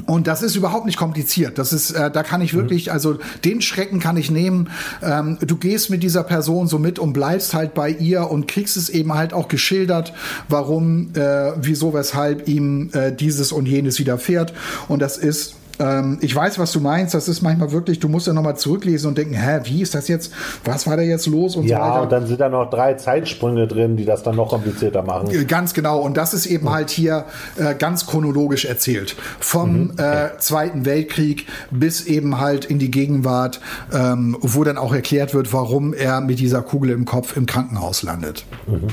und 0.05 0.27
das 0.27 0.41
ist 0.41 0.55
überhaupt 0.55 0.85
nicht 0.85 0.97
kompliziert. 0.97 1.57
Das 1.57 1.71
ist, 1.71 1.91
äh, 1.91 2.11
da 2.11 2.23
kann 2.23 2.41
ich 2.41 2.53
wirklich, 2.53 2.91
also 2.91 3.17
den 3.43 3.61
Schrecken 3.61 3.99
kann 3.99 4.17
ich 4.17 4.29
nehmen. 4.29 4.69
Ähm, 5.01 5.37
du 5.39 5.55
gehst 5.55 5.89
mit 5.89 6.03
dieser 6.03 6.23
Person 6.23 6.67
so 6.67 6.79
mit 6.79 6.99
und 6.99 7.13
bleibst 7.13 7.53
halt 7.53 7.73
bei 7.73 7.89
ihr 7.89 8.29
und 8.29 8.47
kriegst 8.47 8.75
es 8.77 8.89
eben 8.89 9.13
halt 9.13 9.33
auch 9.33 9.47
geschildert, 9.47 10.13
warum, 10.49 11.11
äh, 11.15 11.53
wieso, 11.57 11.93
weshalb 11.93 12.47
ihm 12.47 12.89
äh, 12.93 13.11
dieses 13.13 13.51
und 13.51 13.67
jenes 13.67 13.99
widerfährt. 13.99 14.53
Und 14.87 15.01
das 15.01 15.17
ist 15.17 15.55
ähm, 15.79 16.17
ich 16.21 16.35
weiß, 16.35 16.59
was 16.59 16.71
du 16.71 16.79
meinst. 16.79 17.13
Das 17.13 17.27
ist 17.27 17.41
manchmal 17.41 17.71
wirklich, 17.71 17.99
du 17.99 18.09
musst 18.09 18.27
ja 18.27 18.33
nochmal 18.33 18.57
zurücklesen 18.57 19.09
und 19.09 19.17
denken, 19.17 19.33
hä, 19.33 19.61
wie 19.63 19.81
ist 19.81 19.95
das 19.95 20.07
jetzt? 20.07 20.33
Was 20.63 20.87
war 20.87 20.97
da 20.97 21.03
jetzt 21.03 21.27
los? 21.27 21.55
Und 21.55 21.65
ja, 21.65 21.77
so 21.77 21.83
weiter. 21.83 22.01
und 22.03 22.11
dann 22.11 22.27
sind 22.27 22.39
da 22.39 22.49
noch 22.49 22.69
drei 22.69 22.93
Zeitsprünge 22.93 23.67
drin, 23.67 23.97
die 23.97 24.05
das 24.05 24.23
dann 24.23 24.35
noch 24.35 24.49
komplizierter 24.49 25.03
machen. 25.03 25.29
Äh, 25.31 25.45
ganz 25.45 25.73
genau. 25.73 25.99
Und 25.99 26.17
das 26.17 26.33
ist 26.33 26.45
eben 26.45 26.65
mhm. 26.65 26.71
halt 26.71 26.89
hier 26.89 27.25
äh, 27.57 27.75
ganz 27.75 28.05
chronologisch 28.05 28.65
erzählt. 28.65 29.15
Vom 29.39 29.87
mhm. 29.87 29.93
äh, 29.97 30.37
Zweiten 30.39 30.85
Weltkrieg 30.85 31.47
bis 31.71 32.05
eben 32.05 32.39
halt 32.39 32.65
in 32.65 32.79
die 32.79 32.91
Gegenwart, 32.91 33.59
ähm, 33.93 34.37
wo 34.41 34.63
dann 34.63 34.77
auch 34.77 34.93
erklärt 34.93 35.33
wird, 35.33 35.53
warum 35.53 35.93
er 35.93 36.21
mit 36.21 36.39
dieser 36.39 36.61
Kugel 36.61 36.91
im 36.91 37.05
Kopf 37.05 37.35
im 37.35 37.45
Krankenhaus 37.45 38.03
landet. 38.03 38.45
Mhm. 38.67 38.87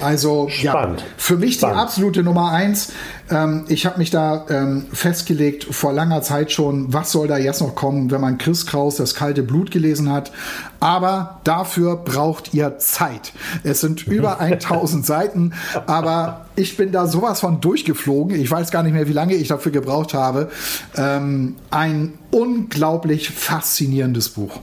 Also 0.00 0.48
Spannend. 0.50 1.00
ja, 1.00 1.06
für 1.16 1.36
mich 1.36 1.54
Spannend. 1.54 1.76
die 1.76 1.80
absolute 1.80 2.22
Nummer 2.22 2.50
eins. 2.50 2.92
Ähm, 3.30 3.64
ich 3.68 3.86
habe 3.86 3.98
mich 3.98 4.10
da 4.10 4.44
ähm, 4.50 4.86
festgelegt 4.92 5.64
vor 5.64 5.92
langer 5.92 6.20
Zeit 6.22 6.52
schon, 6.52 6.92
was 6.92 7.12
soll 7.12 7.28
da 7.28 7.38
jetzt 7.38 7.60
noch 7.60 7.74
kommen, 7.74 8.10
wenn 8.10 8.20
man 8.20 8.38
Chris 8.38 8.66
Kraus 8.66 8.96
das 8.96 9.14
kalte 9.14 9.42
Blut 9.42 9.70
gelesen 9.70 10.10
hat. 10.12 10.30
Aber 10.78 11.40
dafür 11.44 11.96
braucht 11.96 12.52
ihr 12.52 12.78
Zeit. 12.78 13.32
Es 13.62 13.80
sind 13.80 14.06
über 14.06 14.40
1000 14.40 15.06
Seiten, 15.06 15.52
aber 15.86 16.46
ich 16.56 16.76
bin 16.76 16.92
da 16.92 17.06
sowas 17.06 17.40
von 17.40 17.60
durchgeflogen. 17.60 18.38
Ich 18.38 18.50
weiß 18.50 18.70
gar 18.70 18.82
nicht 18.82 18.92
mehr, 18.92 19.08
wie 19.08 19.12
lange 19.12 19.34
ich 19.34 19.48
dafür 19.48 19.72
gebraucht 19.72 20.12
habe. 20.12 20.50
Ähm, 20.96 21.56
ein 21.70 22.14
unglaublich 22.30 23.30
faszinierendes 23.30 24.30
Buch. 24.30 24.60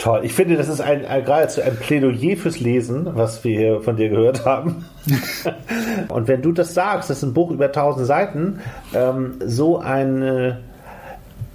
Toll. 0.00 0.22
Ich 0.24 0.32
finde, 0.32 0.56
das 0.56 0.68
ist 0.68 0.80
ein, 0.80 1.04
ein 1.04 1.26
geradezu 1.26 1.60
ein 1.60 1.76
Plädoyer 1.76 2.34
fürs 2.34 2.58
Lesen, 2.58 3.06
was 3.16 3.44
wir 3.44 3.58
hier 3.58 3.80
von 3.82 3.96
dir 3.96 4.08
gehört 4.08 4.46
haben. 4.46 4.86
Und 6.08 6.26
wenn 6.26 6.40
du 6.40 6.52
das 6.52 6.72
sagst, 6.72 7.10
das 7.10 7.18
ist 7.18 7.22
ein 7.22 7.34
Buch 7.34 7.50
über 7.50 7.66
1000 7.66 8.06
Seiten, 8.06 8.60
ähm, 8.94 9.34
so 9.44 9.78
eine 9.78 10.60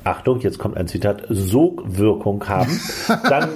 Achtung, 0.04 0.42
jetzt 0.42 0.60
kommt 0.60 0.78
ein 0.78 0.88
Zitat, 0.88 1.24
Sogwirkung 1.28 2.48
haben, 2.48 2.80
dann 3.28 3.50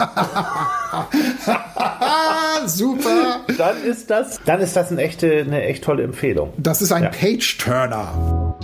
super. 2.66 3.42
Dann 3.60 3.84
ist 3.84 4.10
das, 4.10 4.40
dann 4.44 4.60
ist 4.60 4.76
das 4.76 4.92
eine 4.92 5.04
echte, 5.04 5.42
eine 5.42 5.66
echt 5.66 5.84
tolle 5.84 6.02
Empfehlung. 6.02 6.52
Das 6.58 6.82
ist 6.82 6.92
ein 6.92 7.04
ja. 7.04 7.10
Page-Turner. 7.10 8.58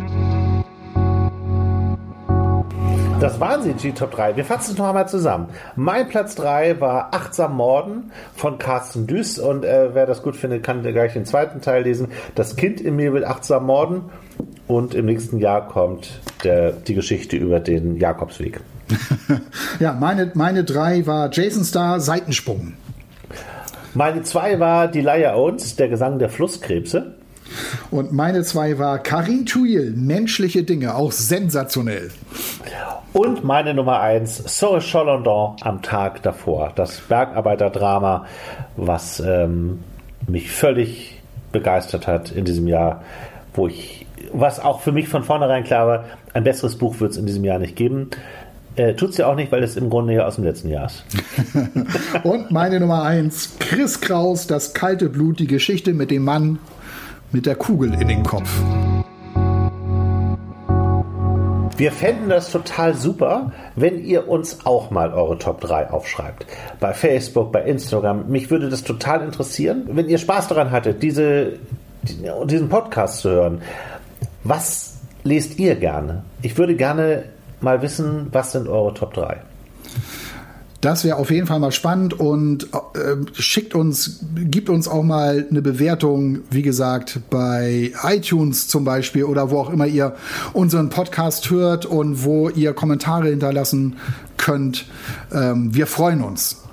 Das 3.26 3.40
waren 3.40 3.64
sie, 3.64 3.74
die 3.74 3.92
Top 3.92 4.12
3. 4.12 4.36
Wir 4.36 4.46
fassen 4.46 4.74
es 4.74 4.78
noch 4.78 4.86
einmal 4.86 5.08
zusammen. 5.08 5.48
Mein 5.76 6.08
Platz 6.10 6.36
3 6.36 6.80
war 6.80 7.12
Achtsam 7.12 7.56
Morden 7.56 8.12
von 8.36 8.60
Carsten 8.60 9.08
Düß 9.08 9.40
und 9.40 9.66
äh, 9.66 9.96
wer 9.96 10.06
das 10.06 10.22
gut 10.22 10.36
findet, 10.36 10.62
kann 10.62 10.84
gleich 10.84 11.14
den 11.14 11.26
zweiten 11.26 11.60
Teil 11.60 11.86
lesen. 11.86 12.10
Das 12.36 12.56
Kind 12.56 12.80
in 12.80 12.96
mir 12.96 13.14
will 13.14 13.26
achtsam 13.26 13.66
morden 13.66 14.04
und 14.68 14.94
im 14.94 15.08
nächsten 15.08 15.40
Jahr 15.40 15.68
kommt 15.68 16.22
der, 16.44 16.74
die 16.74 16.94
Geschichte 16.94 17.36
über 17.36 17.60
den 17.60 17.98
Jakobsweg. 17.98 18.60
ja, 19.80 19.94
meine, 19.94 20.30
meine 20.36 20.64
drei 20.64 21.08
war 21.08 21.32
Jason 21.32 21.64
Star, 21.64 22.00
Seitensprung. 22.00 22.74
Meine 23.96 24.22
zwei 24.22 24.60
war 24.60 24.88
Die 24.88 25.02
Laia 25.02 25.34
Owens, 25.34 25.76
der 25.76 25.90
Gesang 25.90 26.20
der 26.20 26.30
Flusskrebse. 26.30 27.16
Und 27.90 28.12
meine 28.12 28.44
zwei 28.44 28.78
war 28.78 29.00
Karin 29.00 29.48
Thuil, 29.48 29.94
Menschliche 29.96 30.62
Dinge, 30.62 30.94
auch 30.94 31.12
sensationell. 31.12 32.12
Und 33.16 33.46
meine 33.46 33.74
Nummer 33.74 34.02
eins, 34.02 34.44
Soul 34.60 34.82
Cholondon 34.82 35.56
am 35.62 35.82
Tag 35.82 36.22
davor. 36.24 36.74
Das 36.76 37.00
Bergarbeiterdrama, 37.00 38.26
was 38.76 39.22
ähm, 39.22 39.80
mich 40.28 40.52
völlig 40.52 41.22
begeistert 41.54 42.08
hat 42.08 42.34
in 42.34 42.44
diesem 42.44 42.68
Jahr, 42.68 43.04
wo 43.54 43.68
ich, 43.70 44.06
was 44.34 44.60
auch 44.60 44.82
für 44.82 44.92
mich 44.92 45.08
von 45.08 45.24
vornherein 45.24 45.64
klar 45.64 45.88
war, 45.88 46.04
ein 46.34 46.44
besseres 46.44 46.78
Buch 46.78 47.00
wird 47.00 47.12
es 47.12 47.18
in 47.18 47.26
diesem 47.26 47.46
Jahr 47.46 47.58
nicht 47.58 47.78
geben. 47.78 48.10
Äh, 48.76 48.96
es 49.02 49.16
ja 49.16 49.28
auch 49.28 49.36
nicht, 49.36 49.50
weil 49.50 49.64
es 49.64 49.78
im 49.78 49.90
Grunde 49.90 50.16
ja 50.16 50.26
aus 50.26 50.36
dem 50.36 50.44
letzten 50.44 50.68
Jahr 50.68 50.88
ist. 50.88 51.06
Und 52.26 52.52
meine 52.52 52.82
Nummer 52.82 53.04
eins, 53.04 53.56
Chris 53.60 54.02
Kraus, 54.02 54.46
Das 54.46 54.74
kalte 54.74 55.08
Blut, 55.08 55.40
die 55.40 55.48
Geschichte 55.48 55.94
mit 55.94 56.12
dem 56.12 56.26
Mann 56.26 56.60
mit 57.32 57.46
der 57.46 57.56
Kugel 57.56 57.94
in 57.94 58.10
den 58.10 58.24
Kopf. 58.24 58.50
Wir 61.78 61.92
fänden 61.92 62.30
das 62.30 62.52
total 62.52 62.94
super, 62.96 63.52
wenn 63.76 64.04
ihr 64.04 64.30
uns 64.30 64.66
auch 64.66 64.92
mal 64.92 65.14
eure 65.14 65.38
Top 65.38 65.60
3 65.60 65.90
aufschreibt. 65.90 66.46
Bei 66.80 66.94
Facebook, 66.94 67.52
bei 67.52 67.64
Instagram. 67.64 68.30
Mich 68.30 68.50
würde 68.50 68.70
das 68.70 68.84
total 68.84 69.22
interessieren. 69.22 69.84
Wenn 69.92 70.08
ihr 70.08 70.18
Spaß 70.18 70.48
daran 70.48 70.72
hattet, 70.72 71.04
diese, 71.04 71.54
diesen 72.04 72.70
Podcast 72.70 73.20
zu 73.20 73.30
hören, 73.30 73.62
was 74.44 75.00
lest 75.24 75.60
ihr 75.60 75.76
gerne? 75.76 76.24
Ich 76.42 76.58
würde 76.58 76.76
gerne 76.76 77.26
mal 77.60 77.82
wissen, 77.82 78.28
was 78.32 78.54
sind 78.54 78.70
eure 78.70 78.94
Top 78.94 79.14
3? 79.14 79.38
Das 80.86 81.04
wäre 81.04 81.18
auf 81.18 81.32
jeden 81.32 81.48
Fall 81.48 81.58
mal 81.58 81.72
spannend 81.72 82.20
und 82.20 82.66
äh, 82.94 83.16
schickt 83.34 83.74
uns, 83.74 84.24
gibt 84.36 84.70
uns 84.70 84.88
auch 84.88 85.02
mal 85.02 85.48
eine 85.50 85.64
Bewertung, 85.64 86.42
wie 86.52 86.62
gesagt, 86.62 87.22
bei 87.32 87.92
iTunes 88.04 88.68
zum 88.68 88.84
Beispiel 88.84 89.24
oder 89.24 89.50
wo 89.50 89.58
auch 89.62 89.72
immer 89.72 89.88
ihr 89.88 90.16
unseren 90.54 90.92
Podcast 90.92 91.50
hört 91.50 91.88
und 91.88 92.24
wo 92.24 92.50
ihr 92.50 92.74
Kommentare 92.74 93.30
hinterlassen 93.30 93.96
könnt. 94.38 94.86
Ähm, 95.34 95.74
wir 95.74 95.88
freuen 95.88 96.22
uns. 96.22 96.64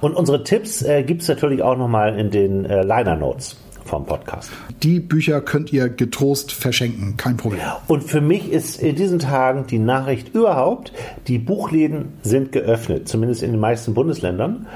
Und 0.00 0.14
unsere 0.14 0.44
Tipps 0.44 0.80
äh, 0.80 1.02
gibt 1.02 1.20
es 1.20 1.28
natürlich 1.28 1.60
auch 1.60 1.76
nochmal 1.76 2.18
in 2.18 2.30
den 2.30 2.64
äh, 2.64 2.80
Liner 2.80 3.16
Notes 3.16 3.56
vom 3.84 4.06
Podcast. 4.06 4.50
Die 4.82 5.00
Bücher 5.00 5.40
könnt 5.40 5.72
ihr 5.72 5.88
getrost 5.88 6.52
verschenken, 6.52 7.16
kein 7.16 7.36
Problem. 7.36 7.60
Und 7.88 8.04
für 8.04 8.20
mich 8.20 8.50
ist 8.50 8.80
in 8.80 8.96
diesen 8.96 9.18
Tagen 9.18 9.66
die 9.66 9.78
Nachricht 9.78 10.34
überhaupt, 10.34 10.92
die 11.28 11.38
Buchläden 11.38 12.14
sind 12.22 12.52
geöffnet, 12.52 13.08
zumindest 13.08 13.42
in 13.42 13.52
den 13.52 13.60
meisten 13.60 13.94
Bundesländern. 13.94 14.66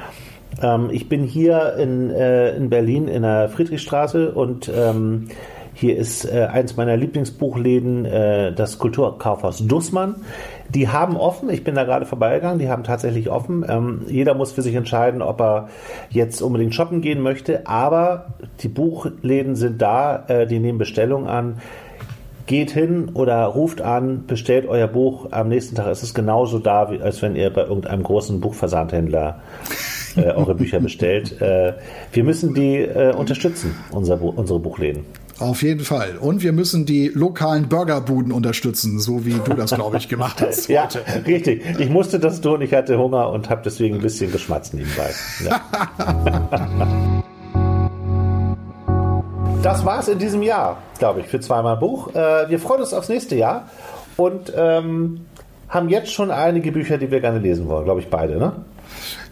Ähm, 0.63 0.89
ich 0.91 1.09
bin 1.09 1.25
hier 1.25 1.77
in, 1.77 2.11
äh, 2.11 2.57
in 2.57 2.71
Berlin 2.71 3.09
in 3.09 3.23
der 3.23 3.49
Friedrichstraße 3.49 4.33
und 4.33 4.71
ähm, 4.75 5.29
hier 5.79 5.97
ist 5.99 6.25
äh, 6.25 6.49
eins 6.51 6.77
meiner 6.77 6.97
Lieblingsbuchläden, 6.97 8.07
äh, 8.07 8.55
das 8.55 8.79
Kulturkaufhaus 8.79 9.59
Dussmann. 9.67 10.17
Die 10.71 10.89
haben 10.89 11.17
offen, 11.17 11.51
ich 11.51 11.65
bin 11.65 11.75
da 11.75 11.85
gerade 11.85 12.07
vorbeigegangen, 12.07 12.59
die 12.59 12.69
haben 12.69 12.85
tatsächlich 12.85 13.31
offen. 13.31 13.65
Ähm, 13.69 14.03
jeder 14.09 14.35
muss 14.35 14.53
für 14.53 14.63
sich 14.63 14.75
entscheiden, 14.75 15.23
ob 15.23 15.41
er 15.41 15.69
jetzt 16.11 16.43
unbedingt 16.43 16.75
shoppen 16.75 17.01
gehen 17.01 17.21
möchte, 17.21 17.67
aber 17.67 18.27
die 18.61 18.69
Buchläden 18.69 19.57
sind 19.57 19.81
da, 19.81 20.25
äh, 20.29 20.47
die 20.47 20.59
nehmen 20.59 20.79
Bestellungen 20.79 21.29
an. 21.29 21.61
Geht 22.47 22.71
hin 22.71 23.11
oder 23.15 23.45
ruft 23.47 23.81
an, 23.81 24.25
bestellt 24.27 24.69
euer 24.69 24.87
Buch. 24.87 25.29
Am 25.33 25.49
nächsten 25.49 25.75
Tag 25.75 25.89
ist 25.91 26.05
es 26.05 26.15
genauso 26.15 26.61
da, 26.61 26.91
wie, 26.93 27.01
als 27.01 27.21
wenn 27.21 27.35
ihr 27.35 27.53
bei 27.53 27.63
irgendeinem 27.63 28.05
großen 28.05 28.41
Buchversandhändler 28.41 29.41
äh, 30.17 30.31
eure 30.31 30.55
Bücher 30.55 30.81
bestellt. 30.81 31.41
Äh, 31.41 31.75
wir 32.13 32.25
müssen 32.25 32.55
die 32.55 32.79
äh, 32.79 33.13
unterstützen, 33.15 33.75
unser, 33.91 34.23
unsere 34.23 34.61
Buchläden. 34.61 35.05
Auf 35.39 35.63
jeden 35.63 35.85
Fall. 35.85 36.17
Und 36.19 36.43
wir 36.43 36.53
müssen 36.53 36.87
die 36.87 37.09
lokalen 37.09 37.69
Burgerbuden 37.69 38.33
unterstützen, 38.33 38.99
so 38.99 39.27
wie 39.27 39.35
du 39.35 39.53
das, 39.53 39.75
glaube 39.75 39.99
ich, 39.99 40.09
gemacht 40.09 40.41
hast. 40.41 40.69
ja, 40.69 40.89
richtig. 41.27 41.63
Ich 41.79 41.91
musste 41.91 42.19
das 42.19 42.41
tun. 42.41 42.63
Ich 42.63 42.73
hatte 42.73 42.97
Hunger 42.97 43.29
und 43.31 43.51
habe 43.51 43.61
deswegen 43.65 43.97
ein 43.97 44.01
bisschen 44.01 44.33
geschmatzt 44.33 44.73
nebenbei. 44.73 45.11
Ja. 45.45 45.61
das 49.63 49.85
war's 49.85 50.09
in 50.09 50.19
diesem 50.19 50.43
Jahr, 50.43 50.79
glaube 50.99 51.21
ich, 51.21 51.27
für 51.27 51.41
zweimal 51.41 51.77
Buch. 51.77 52.15
Äh, 52.15 52.49
wir 52.49 52.59
freuen 52.59 52.81
uns 52.81 52.95
aufs 52.95 53.11
nächste 53.11 53.37
Jahr 53.37 53.69
und 54.17 54.53
ähm, 54.57 55.27
haben 55.69 55.91
jetzt 55.91 56.13
schon 56.13 56.31
einige 56.31 56.73
Bücher, 56.73 56.97
die 56.97 57.11
wir 57.11 57.21
gerne 57.21 57.41
lesen 57.41 57.69
wollen, 57.69 57.85
glaube 57.85 58.01
ich, 58.01 58.09
beide, 58.09 58.39
ne? 58.39 58.53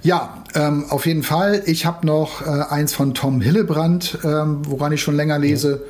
Ja, 0.04 0.44
ähm, 0.54 0.84
auf 0.90 1.06
jeden 1.06 1.22
Fall. 1.22 1.62
Ich 1.64 1.86
habe 1.86 2.06
noch 2.06 2.42
äh, 2.42 2.44
eins 2.68 2.94
von 2.94 3.14
Tom 3.14 3.40
Hillebrand, 3.40 4.18
ähm, 4.22 4.60
woran 4.68 4.92
ich 4.92 5.00
schon 5.00 5.16
länger 5.16 5.38
lese. 5.38 5.82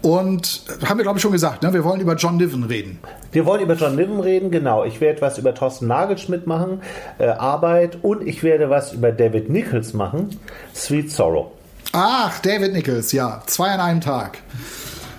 Und 0.00 0.62
äh, 0.80 0.86
haben 0.86 0.98
wir, 0.98 1.02
glaube 1.02 1.18
ich, 1.18 1.22
schon 1.22 1.32
gesagt, 1.32 1.64
ne? 1.64 1.72
wir 1.72 1.82
wollen 1.82 2.00
über 2.00 2.14
John 2.14 2.36
Niven 2.36 2.62
reden. 2.62 3.00
Wir 3.32 3.44
wollen 3.46 3.60
über 3.60 3.74
John 3.74 3.96
Niven 3.96 4.20
reden, 4.20 4.52
genau. 4.52 4.84
Ich 4.84 5.00
werde 5.00 5.20
was 5.22 5.38
über 5.38 5.56
Thorsten 5.56 5.88
Nagelschmidt 5.88 6.46
machen, 6.46 6.82
äh, 7.18 7.26
Arbeit, 7.26 7.98
und 8.02 8.24
ich 8.28 8.44
werde 8.44 8.70
was 8.70 8.92
über 8.92 9.10
David 9.10 9.50
Nichols 9.50 9.92
machen, 9.92 10.38
Sweet 10.72 11.10
Sorrow. 11.10 11.50
Ach, 11.92 12.38
David 12.38 12.72
Nichols, 12.74 13.10
ja. 13.10 13.42
Zwei 13.46 13.70
an 13.70 13.80
einem 13.80 14.00
Tag. 14.00 14.38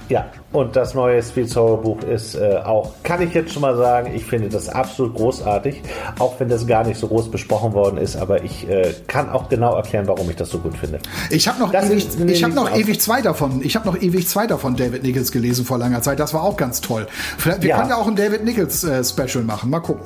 Ja, 0.10 0.26
und 0.52 0.76
das 0.76 0.96
neue 0.96 1.22
Sweet 1.22 1.50
Sour 1.50 1.82
Buch 1.82 2.02
ist 2.02 2.34
äh, 2.34 2.58
auch, 2.66 2.94
kann 3.04 3.22
ich 3.22 3.32
jetzt 3.36 3.54
schon 3.54 3.62
mal 3.62 3.78
sagen, 3.78 4.12
ich 4.16 4.26
finde 4.26 4.50
das 4.50 4.68
absolut 4.68 5.16
großartig, 5.16 5.84
auch 6.18 6.40
wenn 6.40 6.50
das 6.50 6.66
gar 6.66 6.84
nicht 6.84 7.00
so 7.00 7.08
groß 7.08 7.30
besprochen 7.30 7.74
worden 7.74 7.98
ist, 7.98 8.16
aber 8.16 8.44
ich 8.44 8.68
äh, 8.68 8.94
kann 9.06 9.30
auch 9.30 9.50
genau 9.50 9.76
erklären, 9.76 10.08
warum 10.08 10.28
ich 10.30 10.36
das 10.36 10.50
so 10.50 10.58
gut 10.58 10.76
finde. 10.76 11.00
Ich 11.30 11.48
habe 11.48 11.60
noch, 11.60 11.72
ewig, 11.74 12.08
ich 12.26 12.44
hab 12.44 12.54
noch 12.56 12.76
ewig 12.76 13.00
zwei 13.00 13.22
davon. 13.22 13.62
Ich 13.64 13.76
habe 13.76 13.86
noch 13.86 14.02
ewig 14.02 14.28
zwei 14.28 14.48
davon 14.48 14.76
David 14.76 15.04
Nichols 15.04 15.32
gelesen 15.32 15.64
vor 15.64 15.78
langer 15.78 16.02
Zeit. 16.02 16.20
Das 16.20 16.34
war 16.34 16.44
auch 16.44 16.58
ganz 16.58 16.82
toll. 16.82 17.06
Wir 17.44 17.70
ja. 17.70 17.78
können 17.78 17.90
ja 17.92 17.98
auch 17.98 18.08
ein 18.08 18.16
David 18.16 18.44
Nichols 18.44 18.84
äh, 18.84 19.04
Special 19.04 19.44
machen. 19.44 19.70
Mal 19.70 19.80
gucken. 19.80 20.06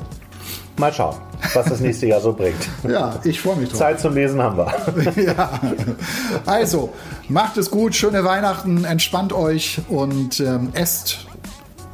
Mal 0.77 0.91
schauen, 0.91 1.17
was 1.53 1.65
das 1.67 1.79
nächste 1.81 2.07
Jahr 2.07 2.19
so 2.19 2.33
bringt. 2.33 2.67
Ja, 2.87 3.19
ich 3.23 3.39
freue 3.39 3.55
mich 3.57 3.69
drauf. 3.69 3.79
Zeit 3.79 3.99
zum 3.99 4.15
Lesen 4.15 4.41
haben 4.41 4.57
wir. 4.57 5.23
ja. 5.23 5.59
Also, 6.45 6.93
macht 7.29 7.57
es 7.57 7.69
gut, 7.69 7.95
schöne 7.95 8.23
Weihnachten, 8.23 8.83
entspannt 8.83 9.33
euch 9.33 9.79
und 9.87 10.39
ähm, 10.39 10.69
esst 10.73 11.27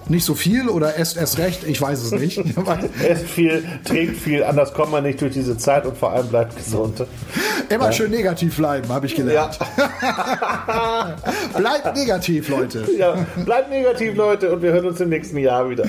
nicht 0.08 0.26
so 0.26 0.34
viel 0.34 0.70
oder 0.70 0.98
esst 0.98 1.18
erst 1.18 1.38
recht, 1.38 1.64
ich 1.66 1.80
weiß 1.80 2.02
es 2.02 2.12
nicht. 2.12 2.42
esst 3.08 3.26
viel, 3.26 3.64
trinkt 3.84 4.18
viel, 4.18 4.44
anders 4.44 4.74
kommt 4.74 4.92
man 4.92 5.04
nicht 5.04 5.22
durch 5.22 5.34
diese 5.34 5.58
Zeit 5.58 5.86
und 5.86 5.98
vor 5.98 6.14
allem 6.14 6.28
bleibt 6.28 6.58
gesund. 6.58 7.06
Immer 7.70 7.86
ja. 7.86 7.92
schön 7.92 8.12
negativ 8.12 8.58
bleiben, 8.58 8.90
habe 8.90 9.06
ich 9.06 9.16
gelernt. 9.16 9.60
Ja. 9.78 11.16
bleibt 11.56 11.96
negativ, 11.96 12.50
Leute. 12.50 12.86
Ja, 12.98 13.26
bleibt 13.46 13.70
negativ, 13.70 14.16
Leute, 14.16 14.52
und 14.52 14.62
wir 14.62 14.72
hören 14.72 14.86
uns 14.86 15.00
im 15.00 15.10
nächsten 15.10 15.38
Jahr 15.38 15.70
wieder. 15.70 15.84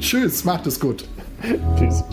Tschüss, 0.00 0.44
macht 0.44 0.66
es 0.66 0.78
gut. 0.78 1.04
Tschüss. 1.76 2.04